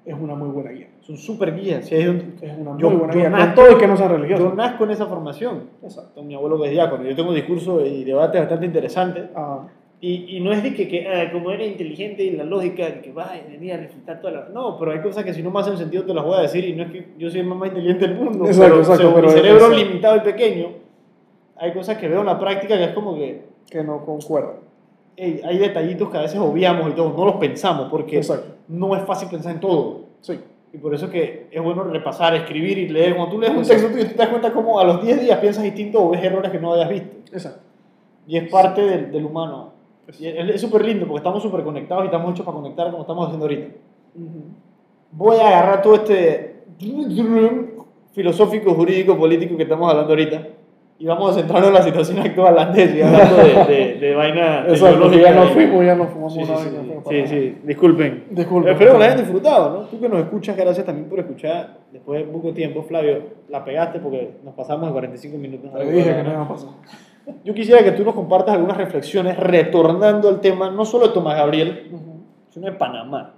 [0.06, 0.88] es una muy buena guía.
[1.00, 1.82] Es un super guía.
[1.84, 3.96] Si hay un- Es una muy Yo- buena yo guía, nazco- todo y que no
[3.98, 4.50] sea religioso.
[4.50, 5.64] yo nazco en esa formación.
[5.84, 6.24] Exacto.
[6.24, 7.04] Mi abuelo es diácono.
[7.04, 9.30] Yo tengo un discurso y debate bastante interesante.
[10.04, 13.02] Y, y no es de que, que ah, como eres inteligente y la lógica de
[13.02, 14.50] que va y venía a refutar todas las...
[14.50, 16.66] No, pero hay cosas que si no me hacen sentido te las voy a decir
[16.66, 18.46] y no es que yo soy el más inteligente del mundo.
[18.46, 20.68] Exacto, pero exacto, según pero mi es- cerebro es- limitado y pequeño,
[21.56, 24.54] hay cosas que veo en la práctica que es como que que no concuerda.
[25.16, 28.56] hey, hay detallitos que a veces obviamos y todo, no los pensamos porque Exacto.
[28.70, 30.02] no es fácil pensar en todo.
[30.22, 30.40] Sí.
[30.74, 33.16] Y por eso que es bueno repasar, escribir y leer.
[33.16, 33.84] Cuando tú lees un Exacto.
[33.84, 36.50] texto tuyo, te das cuenta cómo a los 10 días piensas distinto o ves errores
[36.52, 37.16] que no habías visto.
[37.32, 37.60] Exacto.
[38.28, 39.71] Y es parte del, del humano.
[40.20, 43.46] Es súper lindo porque estamos súper conectados y estamos hechos para conectar como estamos haciendo
[43.46, 43.76] ahorita.
[45.12, 46.64] Voy a agarrar todo este
[48.14, 50.48] filosófico, jurídico, político que estamos hablando ahorita
[51.02, 54.66] y vamos a centrarnos en la situación actual antes y hablando de, de, de vaina
[54.68, 56.32] Exacto, ya nos fuimos, ya nos fuimos.
[56.32, 58.26] Sí, una sí, vaina sí, sí, sí, disculpen.
[58.30, 58.74] Disculpen.
[58.74, 59.86] Espero que la hayan disfrutado, ¿no?
[59.88, 63.24] Tú que nos escuchas, gracias también por escuchar después de poco tiempo, Flavio.
[63.50, 65.74] La pegaste porque nos pasamos de 45 minutos.
[65.74, 66.70] Te dije que no iba a pasar.
[67.44, 71.36] Yo quisiera que tú nos compartas algunas reflexiones retornando al tema, no solo de Tomás
[71.38, 71.92] Gabriel,
[72.50, 73.36] sino de Panamá.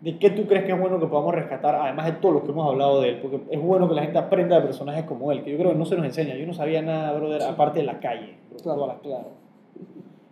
[0.00, 2.50] ¿De qué tú crees que es bueno que podamos rescatar, además de todo lo que
[2.50, 3.18] hemos hablado de él?
[3.22, 5.76] Porque es bueno que la gente aprenda de personajes como él, que yo creo que
[5.78, 6.34] no se nos enseña.
[6.34, 8.34] Yo no sabía nada, brother, aparte de la calle.
[8.62, 8.80] Claro.
[8.80, 9.28] todas las- claro.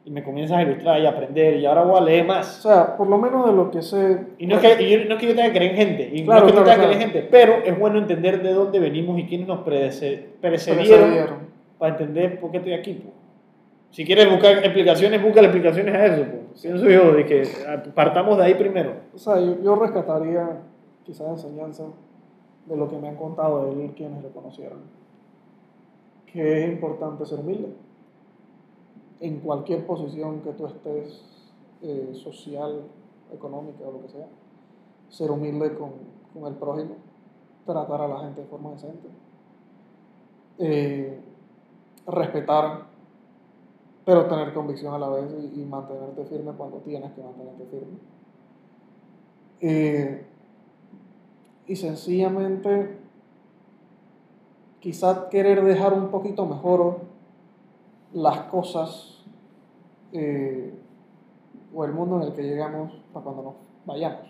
[0.04, 2.46] Y me comienzas a ilustrar y a aprender, y ahora voy a leer O más.
[2.62, 4.18] sea, por lo menos de lo que sé.
[4.38, 6.10] Y no es que, y yo- no es que yo tenga que creer en gente,
[6.14, 8.52] y Claro, no es que claro, que creer en gente, pero es bueno entender de
[8.52, 11.49] dónde venimos y quiénes nos precedieron precedieron.
[11.80, 12.92] Para entender por qué estoy aquí.
[12.92, 13.10] po.
[13.90, 16.26] Si quieres buscar explicaciones, busca explicaciones a eso.
[16.62, 17.42] Pienso yo, de que
[17.94, 18.92] partamos de ahí primero.
[19.14, 20.60] O sea, yo, yo rescataría
[21.04, 21.84] quizás enseñanza
[22.66, 24.80] de lo que me han contado de él quienes lo conocieron.
[26.26, 27.72] Que es importante ser humilde.
[29.18, 31.48] En cualquier posición que tú estés,
[31.82, 32.82] eh, social,
[33.32, 34.26] económica o lo que sea.
[35.08, 35.92] Ser humilde con,
[36.34, 36.96] con el prójimo.
[37.64, 39.08] Tratar a la gente de forma decente.
[40.58, 41.18] Eh,
[42.10, 42.86] respetar,
[44.04, 47.98] pero tener convicción a la vez y, y mantenerte firme cuando tienes que mantenerte firme.
[49.60, 50.26] Eh,
[51.66, 52.98] y sencillamente
[54.80, 57.00] quizás querer dejar un poquito mejor
[58.12, 59.24] las cosas
[60.12, 60.74] eh,
[61.72, 63.54] o el mundo en el que llegamos para cuando nos
[63.84, 64.28] vayamos.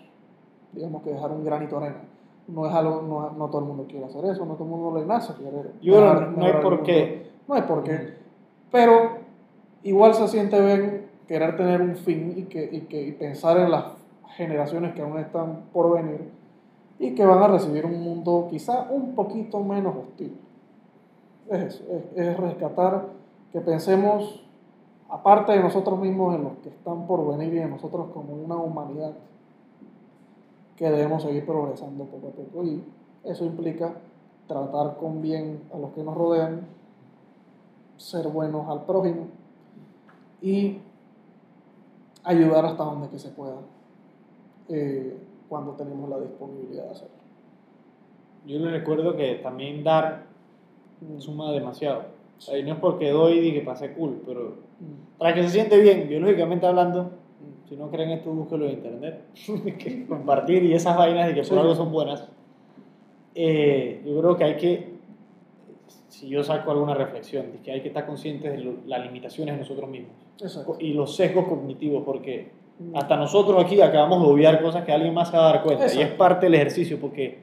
[0.73, 2.03] Digamos que dejar un granito de arena.
[2.47, 4.99] No es algo, no, no todo el mundo quiere hacer eso, no todo el mundo
[4.99, 5.73] le nace querer.
[5.81, 7.30] Yo que no hay por qué.
[7.47, 8.15] No hay por qué.
[8.71, 9.17] Pero
[9.83, 13.85] igual se siente bien querer tener un fin y, que, y, que, pensar en las
[14.35, 16.29] generaciones que aún están por venir
[16.99, 20.37] y que van a recibir un mundo quizá un poquito menos hostil.
[21.49, 23.07] Es eso, es, es rescatar
[23.51, 24.43] que pensemos,
[25.09, 28.55] aparte de nosotros mismos, en los que están por venir y en nosotros como una
[28.55, 29.13] humanidad,
[30.77, 32.63] que debemos seguir progresando poco a poco.
[32.63, 32.83] Y
[33.23, 33.93] eso implica
[34.47, 36.67] tratar con bien a los que nos rodean,
[38.01, 39.27] ser buenos al prójimo
[40.41, 40.77] y
[42.23, 43.55] ayudar hasta donde que se pueda
[44.69, 45.17] eh,
[45.49, 47.15] cuando tenemos la disponibilidad de hacerlo.
[48.45, 50.23] Yo le recuerdo que también dar
[51.19, 52.03] suma demasiado.
[52.51, 55.19] Ahí no es porque doy y que pase cool, pero Mm.
[55.19, 57.11] para que se siente bien, biológicamente hablando,
[57.69, 59.21] si no creen esto, búsquelo en internet.
[60.09, 62.27] compartir y esas vainas y que por algo son buenas.
[63.35, 64.90] Eh, yo creo que hay que,
[66.11, 69.55] si yo saco alguna reflexión, de que hay que estar conscientes de lo- las limitaciones
[69.55, 70.11] de nosotros mismos
[70.41, 70.75] Exacto.
[70.79, 72.95] y los sesgos cognitivos, porque Mm.
[72.97, 75.85] hasta nosotros aquí acabamos de obviar cosas que alguien más se va a dar cuenta.
[75.93, 77.39] Y es parte del ejercicio, porque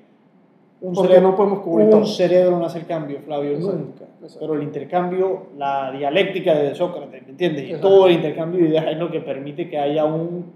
[0.80, 2.06] un, Porque cerebro, no podemos cubrir un todo.
[2.06, 4.04] cerebro no hace el cambio, Flavio, Exacto, nunca.
[4.38, 7.70] Pero el intercambio, la dialéctica de Sócrates, ¿me entiendes?
[7.70, 10.52] Y todo el intercambio de ideas es lo que permite que haya un,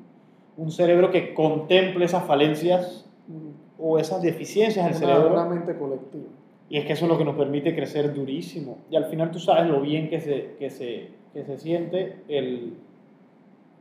[0.59, 3.51] un cerebro que contemple esas falencias Mm.
[3.81, 6.25] o esas deficiencias del Una, cerebro una mente colectiva.
[6.73, 8.79] Y es que eso es lo que nos permite crecer durísimo.
[8.91, 12.79] Y al final tú sabes lo bien que se, que se, que se siente el,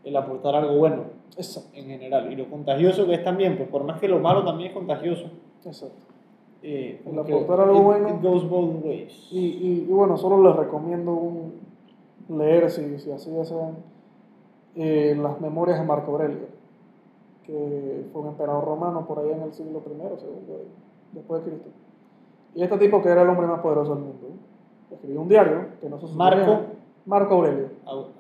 [0.04, 1.04] el aportar algo bueno
[1.38, 1.70] Exacto.
[1.74, 2.34] en general.
[2.34, 5.28] Y lo contagioso que es también, pues por más que lo malo también es contagioso.
[5.66, 5.96] Exacto.
[6.64, 8.10] Eh, El aportar algo it- bueno.
[8.10, 9.28] It goes both ways.
[9.32, 11.62] Y, y, y bueno, solo les recomiendo un-
[12.28, 13.78] leer, si, si así desean,
[14.76, 16.48] eh, las memorias de Marco Aurelio,
[17.46, 20.60] que fue un emperador romano por allá en el siglo I, segundo,
[21.14, 21.70] después de Cristo.
[22.56, 24.28] Y este tipo que era el hombre más poderoso del mundo,
[24.92, 26.60] escribió un diario que no se suponía- Marco.
[27.06, 27.70] Marco Aurelio,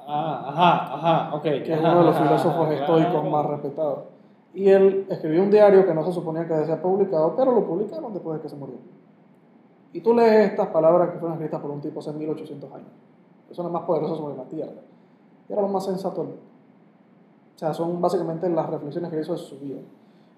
[0.07, 1.43] Ah, ajá, ajá, ok.
[1.43, 3.99] que es uno de los filósofos estoicos más respetados.
[4.53, 8.11] Y él escribió un diario que no se suponía que se publicado, pero lo publicaron
[8.11, 8.75] después de que se murió.
[9.93, 12.87] Y tú lees estas palabras que fueron escritas por un tipo hace 1800 años.
[13.47, 14.71] Que son las más poderosas sobre la tierra.
[15.47, 16.43] Y era lo más sensato del mundo.
[17.55, 19.79] O sea, son básicamente las reflexiones que hizo de su vida.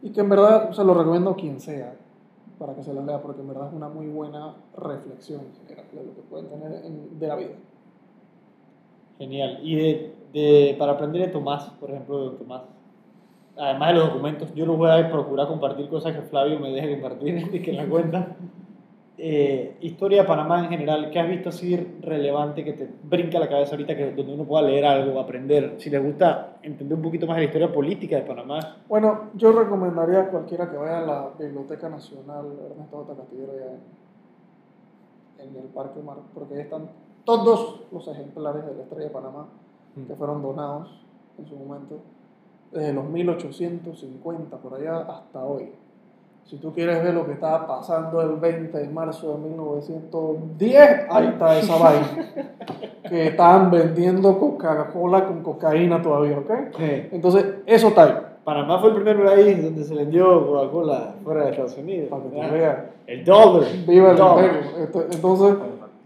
[0.01, 1.95] Y que en verdad se lo recomiendo a quien sea
[2.63, 6.03] para que se la lea, porque en verdad es una muy buena reflexión general de
[6.05, 7.55] lo que pueden tener en- de la vida.
[9.19, 9.59] Genial.
[9.61, 12.61] Y de, de- para aprender de Tomás, por ejemplo, de Tomás,
[13.57, 16.93] además de los documentos, yo los voy a procurar compartir cosas que Flavio me deje
[16.93, 18.27] compartir y que la cuenta.
[19.25, 23.47] Eh, historia de Panamá en general, ¿qué has visto así relevante que te brinca la
[23.47, 25.75] cabeza ahorita, que, donde uno pueda leer algo, aprender?
[25.77, 29.53] Si les gusta entender un poquito más de la historia política de Panamá, Bueno, yo
[29.53, 33.15] recomendaría a cualquiera que vaya a la Biblioteca Nacional Ernesto J.
[33.15, 33.77] Castillero allá
[35.39, 36.89] en, en el Parque Mar, porque ahí están
[37.23, 39.47] todos los ejemplares de la Estrella de Panamá
[40.05, 41.01] que fueron donados
[41.37, 42.01] en su momento,
[42.73, 45.71] desde los 1850 por allá hasta hoy.
[46.45, 51.27] Si tú quieres ver lo que estaba pasando el 20 de marzo de 1910, ahí
[51.27, 52.07] está esa vaina.
[53.09, 56.51] Que estaban vendiendo Coca-Cola con cocaína todavía, ¿ok?
[57.11, 58.13] Entonces, eso está ahí.
[58.43, 62.09] Panamá fue el primer país donde se vendió Coca-Cola fuera de Estados Unidos.
[62.09, 62.77] Para que tú Ah, veas.
[63.07, 63.69] El dólar.
[63.87, 65.07] Viva el imperio.
[65.11, 65.55] Entonces,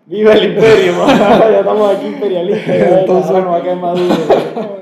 [0.05, 2.75] Viva el imperio, ya estamos aquí imperialistas.
[3.01, 4.76] Entonces- nos va a caer.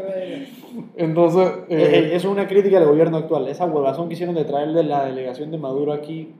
[0.97, 3.47] Entonces Eh, eh, eh, Eso es una crítica al gobierno actual.
[3.47, 6.33] Esa huevazón que hicieron de traer de la delegación de Maduro aquí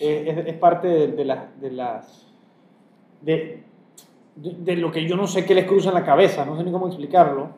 [0.00, 1.60] eh, es, es parte de, de las...
[1.60, 2.26] De, las
[3.22, 3.62] de,
[4.36, 6.72] de, lo que yo no sé qué les cruza en la cabeza, no sé ni
[6.72, 7.50] cómo explicarlo,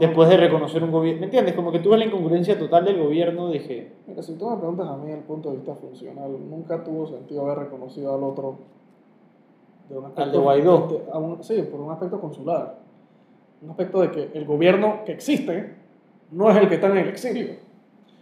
[0.00, 1.20] después de reconocer un gobierno.
[1.20, 1.54] ¿Me entiendes?
[1.54, 3.92] Como que tú ves la incongruencia total del gobierno que...
[4.06, 7.06] mira, si tú me preguntas a mí desde el punto de vista funcional, nunca tuvo
[7.06, 8.56] sentido haber reconocido al otro
[9.90, 11.02] de un Al de Guaidó.
[11.14, 12.78] un- sí, por un aspecto consular.
[13.62, 15.74] Un aspecto de que el gobierno que existe
[16.30, 17.54] no es el que está en el exilio.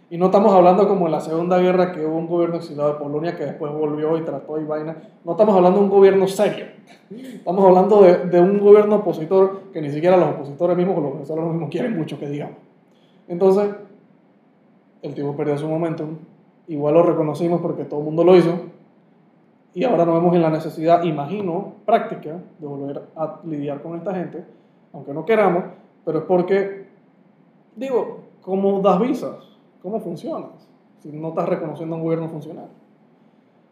[0.09, 2.99] Y no estamos hablando como en la Segunda Guerra que hubo un gobierno exiliado de
[2.99, 4.95] Polonia que después volvió y trató y vaina.
[5.23, 6.65] No estamos hablando de un gobierno serio.
[7.09, 11.13] Estamos hablando de, de un gobierno opositor que ni siquiera los opositores mismos o los
[11.13, 12.57] venezolanos mismos quieren mucho que digamos.
[13.27, 13.71] Entonces,
[15.01, 16.17] el tipo perdió su momentum.
[16.67, 18.59] Igual lo reconocimos porque todo el mundo lo hizo.
[19.75, 24.13] Y ahora nos vemos en la necesidad, imagino, práctica, de volver a lidiar con esta
[24.13, 24.43] gente,
[24.93, 25.63] aunque no queramos,
[26.05, 26.82] pero es porque,
[27.75, 29.35] digo, ¿cómo das visas?
[29.81, 30.67] ¿Cómo funcionas?
[30.99, 32.67] Si no estás reconociendo a un gobierno funcional.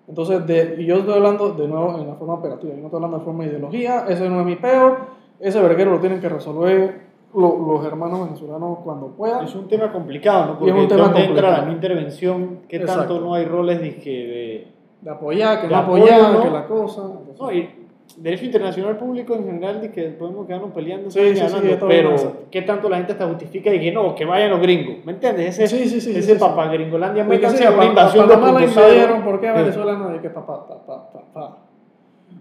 [0.07, 2.97] Entonces, de, y yo estoy hablando de nuevo en la forma operativa, yo no estoy
[2.97, 4.97] hablando de forma de ideología, ese no es mi peo,
[5.39, 7.01] ese verguero lo tienen que resolver
[7.33, 9.45] lo- los hermanos venezolanos cuando puedan.
[9.45, 10.51] Es un tema complicado, ¿no?
[10.51, 11.65] Y es Porque un tema ¿dónde entra complicado.
[11.67, 12.59] la intervención?
[12.67, 12.99] ¿Qué Exacto.
[13.15, 14.67] tanto no hay roles de, que
[14.99, 16.41] de apoyar, que De no apoyo, apoyar, ¿no?
[16.43, 17.01] que la cosa.
[17.03, 17.80] entonces- No, y
[18.17, 21.87] derecho internacional público en general de que podemos quedarnos peleando, Sí, sí, sí, Ganando, esto
[21.87, 22.15] pero
[22.51, 25.05] ¿qué tanto la gente hasta justifica y que no, que vayan los gringos?
[25.05, 25.57] ¿Me entiendes?
[25.59, 26.39] Ese, Sí, sí, sí, ese sí, sí.
[26.39, 28.69] papá gringolandia, Porque métanse sí, a una pa- invasión pa- Panamá la 2.0.
[28.69, 29.59] invadieron, ¿por qué a Sí.
[29.61, 30.21] Venezuela no?
[30.21, 31.57] Que papá, papá, papá.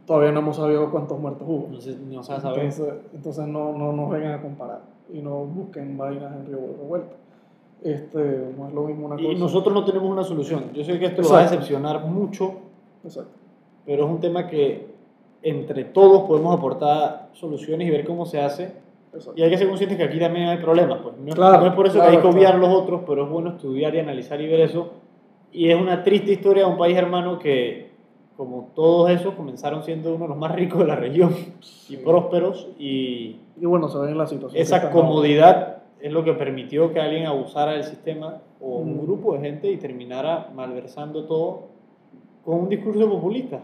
[0.07, 1.69] Todavía no hemos sabido cuántos muertos hubo.
[1.69, 1.77] No
[2.17, 2.61] no se va a saber.
[2.65, 4.81] Entonces, entonces no, no nos vengan a comparar
[5.13, 7.17] y no busquen vainas en Río Revuelto.
[7.83, 8.19] Este,
[8.59, 9.29] no es lo mismo una cosa.
[9.29, 10.65] Y nosotros no tenemos una solución.
[10.75, 12.53] Yo sé que esto lo va a decepcionar mucho,
[13.05, 13.31] Exacto.
[13.87, 14.90] pero es un tema que
[15.43, 18.73] entre todos podemos aportar soluciones y ver cómo se hace.
[19.13, 19.33] exacto.
[19.41, 20.99] Y hay que ser conscientes que aquí también hay problemas.
[21.03, 21.17] Pues.
[21.19, 22.37] No, es- Claro, no es por eso claro, que hay que claro.
[22.37, 24.91] obviar los otros, pero es bueno estudiar y analizar y ver eso.
[25.53, 27.91] Y es una triste historia de un país hermano que,
[28.37, 31.35] como todos esos, comenzaron siendo uno de los más ricos de la región
[31.89, 32.69] y prósperos.
[32.79, 34.61] Y Y bueno, se ve en la situación.
[34.63, 39.03] esa comodidad es lo que permitió que alguien abusara del sistema o un Mm.
[39.03, 41.65] grupo de gente y terminara malversando todo
[42.45, 43.61] con un discurso populista.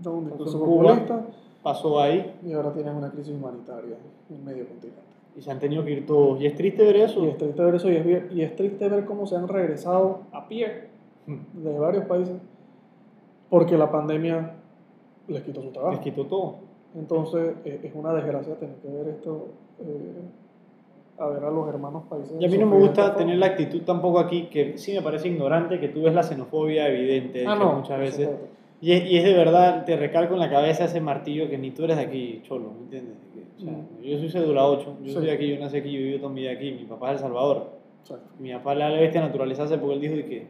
[0.00, 0.82] Discurso Pasó en Cuba.
[0.90, 1.26] populista
[1.62, 3.96] Pasó ahí y ahora tienen una crisis humanitaria
[4.30, 5.00] en medio continente.
[5.36, 6.40] y se han tenido que ir todos.
[6.40, 7.24] Y es triste ver eso.
[7.24, 10.20] Y es triste ver eso y es, y es triste ver cómo se han regresado
[10.32, 10.88] a pie
[11.26, 11.62] Mm.
[11.62, 12.34] de varios países
[13.50, 14.54] porque la pandemia
[15.28, 15.92] les quitó su trabajo.
[15.94, 16.54] Les quitó todo.
[16.96, 19.48] Entonces eh, es una desgracia tener que ver esto,
[19.80, 20.22] eh,
[21.18, 22.34] a ver a los hermanos países.
[22.40, 25.28] Y a mí no me gusta tener la actitud tampoco aquí, que sí me parece
[25.28, 28.28] ignorante, que tú ves la xenofobia evidente, de Ah, no, muchas veces.
[28.82, 31.70] Y es, y es de verdad, te recalco en la cabeza ese martillo que ni
[31.70, 33.16] tú eres de aquí, cholo, ¿me entiendes?
[33.58, 34.02] O sea, Mm.
[34.02, 35.12] Yo soy cédula 8, yo Sí.
[35.12, 37.16] soy de aquí, yo nací aquí, yo vivo toda mi vida aquí, mi papá es
[37.16, 37.72] El Salvador.
[38.00, 38.24] Exacto.
[38.38, 40.46] Mi papá le da la bestia naturalizarse porque él dijo de que,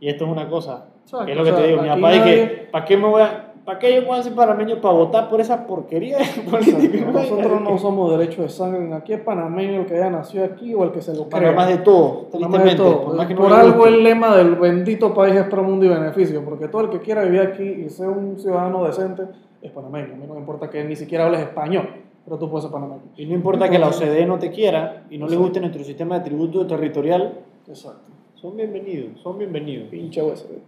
[0.00, 1.88] y esto es una cosa, Exacto, que es lo o que sea, te digo, mi
[1.88, 4.80] papá dice nadie- que, ¿para qué me voy a, para qué yo puedo ser panameño
[4.80, 6.82] para votar por esa porquería de política?
[6.82, 7.12] Exacto.
[7.12, 8.92] Nosotros no somos derechos de sangre.
[8.92, 11.68] Aquí es panameño el que haya nacido aquí o el que se lo Para más
[11.68, 11.84] de crea.
[11.84, 13.04] todo, tristemente, todo.
[13.04, 15.88] por más que no Por algo el lema del bendito país es pro mundo y
[15.88, 19.22] beneficio, porque todo el que quiera vivir aquí y ser un ciudadano decente
[19.62, 20.14] es panameño.
[20.14, 21.90] A mí no me importa que ni siquiera hables español,
[22.24, 23.02] pero tú puedes ser panameño.
[23.16, 26.18] Y no importa que la OCDE no te quiera y no le guste nuestro sistema
[26.18, 27.34] de tributo territorial,
[27.68, 28.00] Exacto.
[28.34, 29.86] son bienvenidos, son bienvenidos.
[29.90, 30.58] Pinche USB.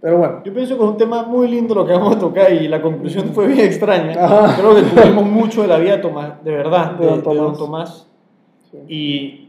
[0.00, 2.52] Pero bueno, Yo pienso que es un tema muy lindo lo que vamos a tocar
[2.52, 4.12] y la conclusión fue bien extraña.
[4.24, 4.56] Ajá.
[4.56, 7.34] Creo que cubrimos mucho de la vida de Tomás, de verdad, De de, don de
[7.34, 7.58] don Tomás.
[7.58, 8.08] Tomás.
[8.70, 8.78] sí.
[8.88, 9.42] Y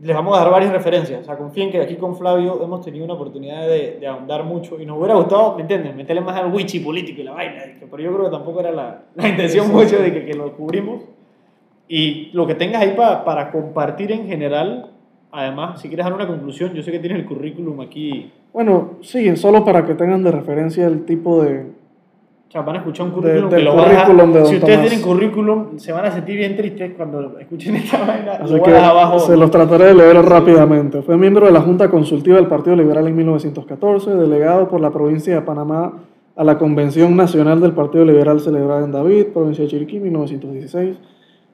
[0.00, 1.22] les vamos a dar varias referencias.
[1.22, 4.80] O sea, confíen que aquí con Flavio hemos tenido una oportunidad de, de ahondar mucho
[4.80, 5.96] y nos hubiera gustado, ¿me entienden?
[5.96, 7.62] Meterle más al wichi político y la vaina.
[7.90, 9.84] Pero yo creo que tampoco era la, la intención Exacto.
[9.84, 11.02] mucho de que, que lo cubrimos.
[11.88, 14.92] Y lo que tengas ahí pa- para compartir en general,
[15.32, 18.30] además, si quieres dar una conclusión, yo sé que tienes el currículum aquí.
[18.52, 21.66] Bueno, sí, solo para que tengan de referencia el tipo de,
[22.48, 24.74] O sea, van a escuchar un De- currículum del que lo currículum de Si ustedes
[24.76, 24.88] Tomás.
[24.88, 28.32] tienen currículum, se van a sentir bien tristes cuando escuchen esta vaina.
[28.40, 29.18] Así lo que abajo.
[29.18, 31.02] se los trataré de leer rápidamente.
[31.02, 35.34] Fue miembro de la Junta Consultiva del Partido Liberal en 1914, delegado por la provincia
[35.34, 35.92] de Panamá
[36.36, 40.96] a la Convención Nacional del Partido Liberal celebrada en David, provincia de Chiriquí, 1916.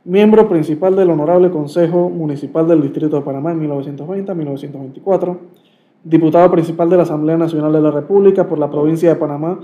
[0.06, 5.38] Miembro principal del Honorable Consejo Municipal del Distrito de Panamá en 1920 a 1924.
[6.04, 9.60] Diputado principal de la Asamblea Nacional de la República por la provincia de Panamá,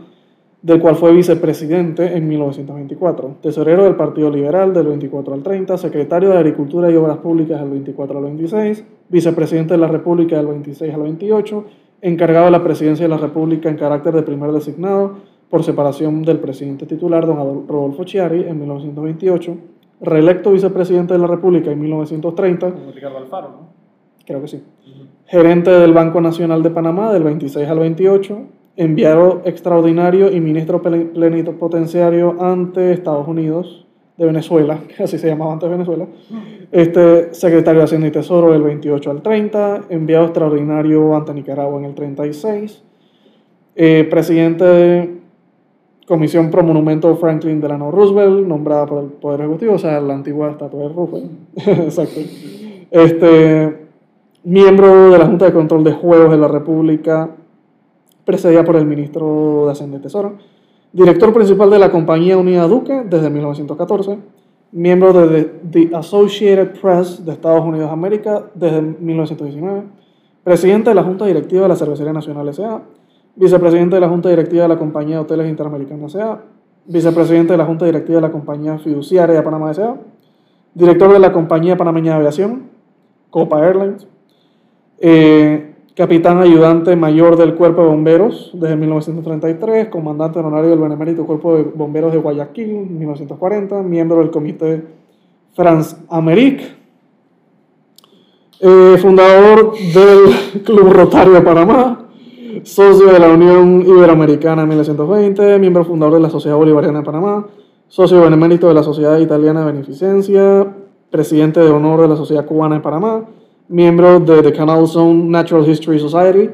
[0.62, 6.30] del cual fue vicepresidente en 1924, tesorero del Partido Liberal del 24 al 30, secretario
[6.30, 10.94] de Agricultura y Obras Públicas del 24 al 26, vicepresidente de la República del 26
[10.94, 11.64] al 28,
[12.00, 15.16] encargado de la presidencia de la República en carácter de primer designado
[15.50, 19.56] por separación del presidente titular, don Rodolfo Chiari, en 1928,
[20.00, 23.68] reelecto vicepresidente de la República en 1930, Como Ricardo Alfaro, ¿no?
[24.26, 24.62] creo que sí,
[25.26, 28.38] gerente del Banco Nacional de Panamá del 26 al 28,
[28.76, 33.86] enviado extraordinario y ministro plen- plenipotenciario ante Estados Unidos
[34.16, 36.06] de Venezuela, que así se llamaba antes Venezuela,
[36.72, 41.84] este, secretario de Hacienda y Tesoro del 28 al 30, enviado extraordinario ante Nicaragua en
[41.86, 42.84] el 36,
[43.76, 45.19] eh, presidente de
[46.06, 50.50] Comisión Pro Monumento Franklin Delano Roosevelt, nombrada por el Poder Ejecutivo, o sea, la antigua
[50.50, 51.30] estatua de Roosevelt.
[51.56, 52.20] Exacto.
[52.90, 53.86] Este,
[54.44, 57.30] miembro de la Junta de Control de Juegos de la República,
[58.24, 60.34] precedida por el ministro de Hacienda y Tesoro.
[60.92, 64.18] Director principal de la compañía Unida Duque desde 1914.
[64.72, 69.82] Miembro de The, Associated Press de Estados Unidos de América desde 1919.
[70.42, 72.82] Presidente de la Junta Directiva de la Cervecería Nacional S.A.
[73.36, 76.40] Vicepresidente de la Junta Directiva de la Compañía de Hoteles Interamericana S.A.
[76.86, 79.96] Vicepresidente de la Junta Directiva de la Compañía Fiduciaria de Panamá S.A.
[80.74, 82.62] Director de la Compañía Panameña de Aviación,
[83.30, 84.06] Copa Airlines.
[84.98, 91.56] Eh, capitán ayudante mayor del Cuerpo de Bomberos desde 1933, comandante honorario del Benemérito Cuerpo
[91.56, 94.82] de Bomberos de Guayaquil 1940, miembro del Comité
[95.54, 96.64] France Amérique,
[98.60, 101.99] eh, fundador del Club Rotario de Panamá,
[102.64, 107.46] socio de la Unión Iberoamericana en 1920, miembro fundador de la Sociedad Bolivariana de Panamá,
[107.88, 110.66] socio benemérito de la Sociedad Italiana de Beneficencia,
[111.10, 113.24] presidente de honor de la Sociedad Cubana de Panamá,
[113.68, 116.50] miembro de The Canal Zone Natural History Society,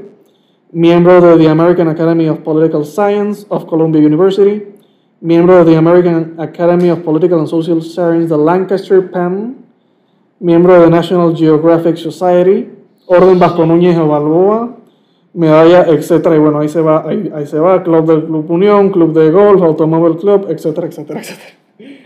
[0.73, 4.63] miembro de the American Academy of Political Science of Columbia University,
[5.21, 9.57] miembro de the American Academy of Political and Social Science de Lancaster Penn,
[10.41, 12.71] miembro de National Geographic Society,
[13.07, 14.76] Orden Vasco Núñez de Balboa,
[15.37, 18.91] medalla, etcétera, y bueno, ahí se va, ahí, ahí se va, Club del Club Unión,
[18.91, 21.51] Club de Golf, Automóvil Club, etcétera, etcétera, etcétera.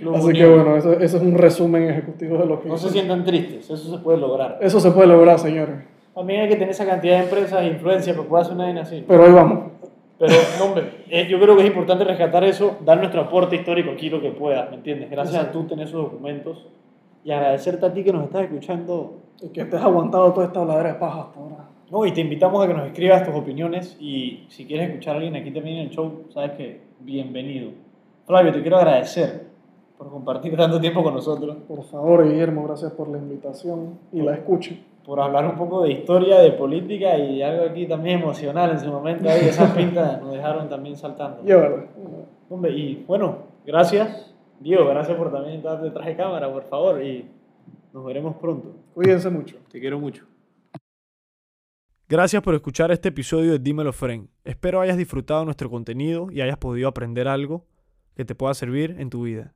[0.01, 0.36] Club Así Unión.
[0.36, 3.70] que bueno, eso, eso es un resumen ejecutivo de lo que No se sientan tristes,
[3.70, 4.59] eso se puede lograr.
[4.61, 5.77] Eso se puede lograr, señores.
[6.15, 9.05] También hay que tener esa cantidad de empresas e influencia para poder hacer una así.
[9.07, 9.70] Pero ahí vamos.
[10.19, 13.90] Pero, no, hombre, eh, yo creo que es importante rescatar eso, dar nuestro aporte histórico
[13.93, 15.11] aquí lo que pueda, ¿me entiendes?
[15.11, 16.66] Gracias a tú tener esos documentos
[17.24, 19.15] y agradecerte a ti que nos estás escuchando.
[19.40, 21.57] Y que estés aguantado toda esta habladera de paja hasta ahora.
[21.90, 25.16] No, y te invitamos a que nos escribas tus opiniones y si quieres escuchar a
[25.18, 27.72] alguien aquí también en el show, sabes que bienvenido.
[28.26, 29.46] Flavio, te quiero agradecer
[29.98, 34.34] por compartir tanto tiempo con nosotros, Por favor, Guillermo, gracias por la invitación y la
[34.34, 34.74] escucha.
[35.04, 38.88] por hablar un poco de historia, de política y algo aquí también emocional en su
[38.88, 39.28] momento.
[39.28, 41.42] Ahí esas pintas nos dejaron también saltando.
[41.42, 41.86] Llévala.
[42.48, 47.26] Hombre, y bueno, gracias, Diego, gracias por también estar detrás de cámara, por favor, y
[47.92, 48.68] nos veremos pronto.
[48.94, 49.56] Cuídense mucho.
[49.70, 50.24] Te quiero mucho.
[52.11, 54.27] Gracias por escuchar este episodio de Dímelo Friend.
[54.43, 57.69] Espero hayas disfrutado nuestro contenido y hayas podido aprender algo
[58.16, 59.55] que te pueda servir en tu vida.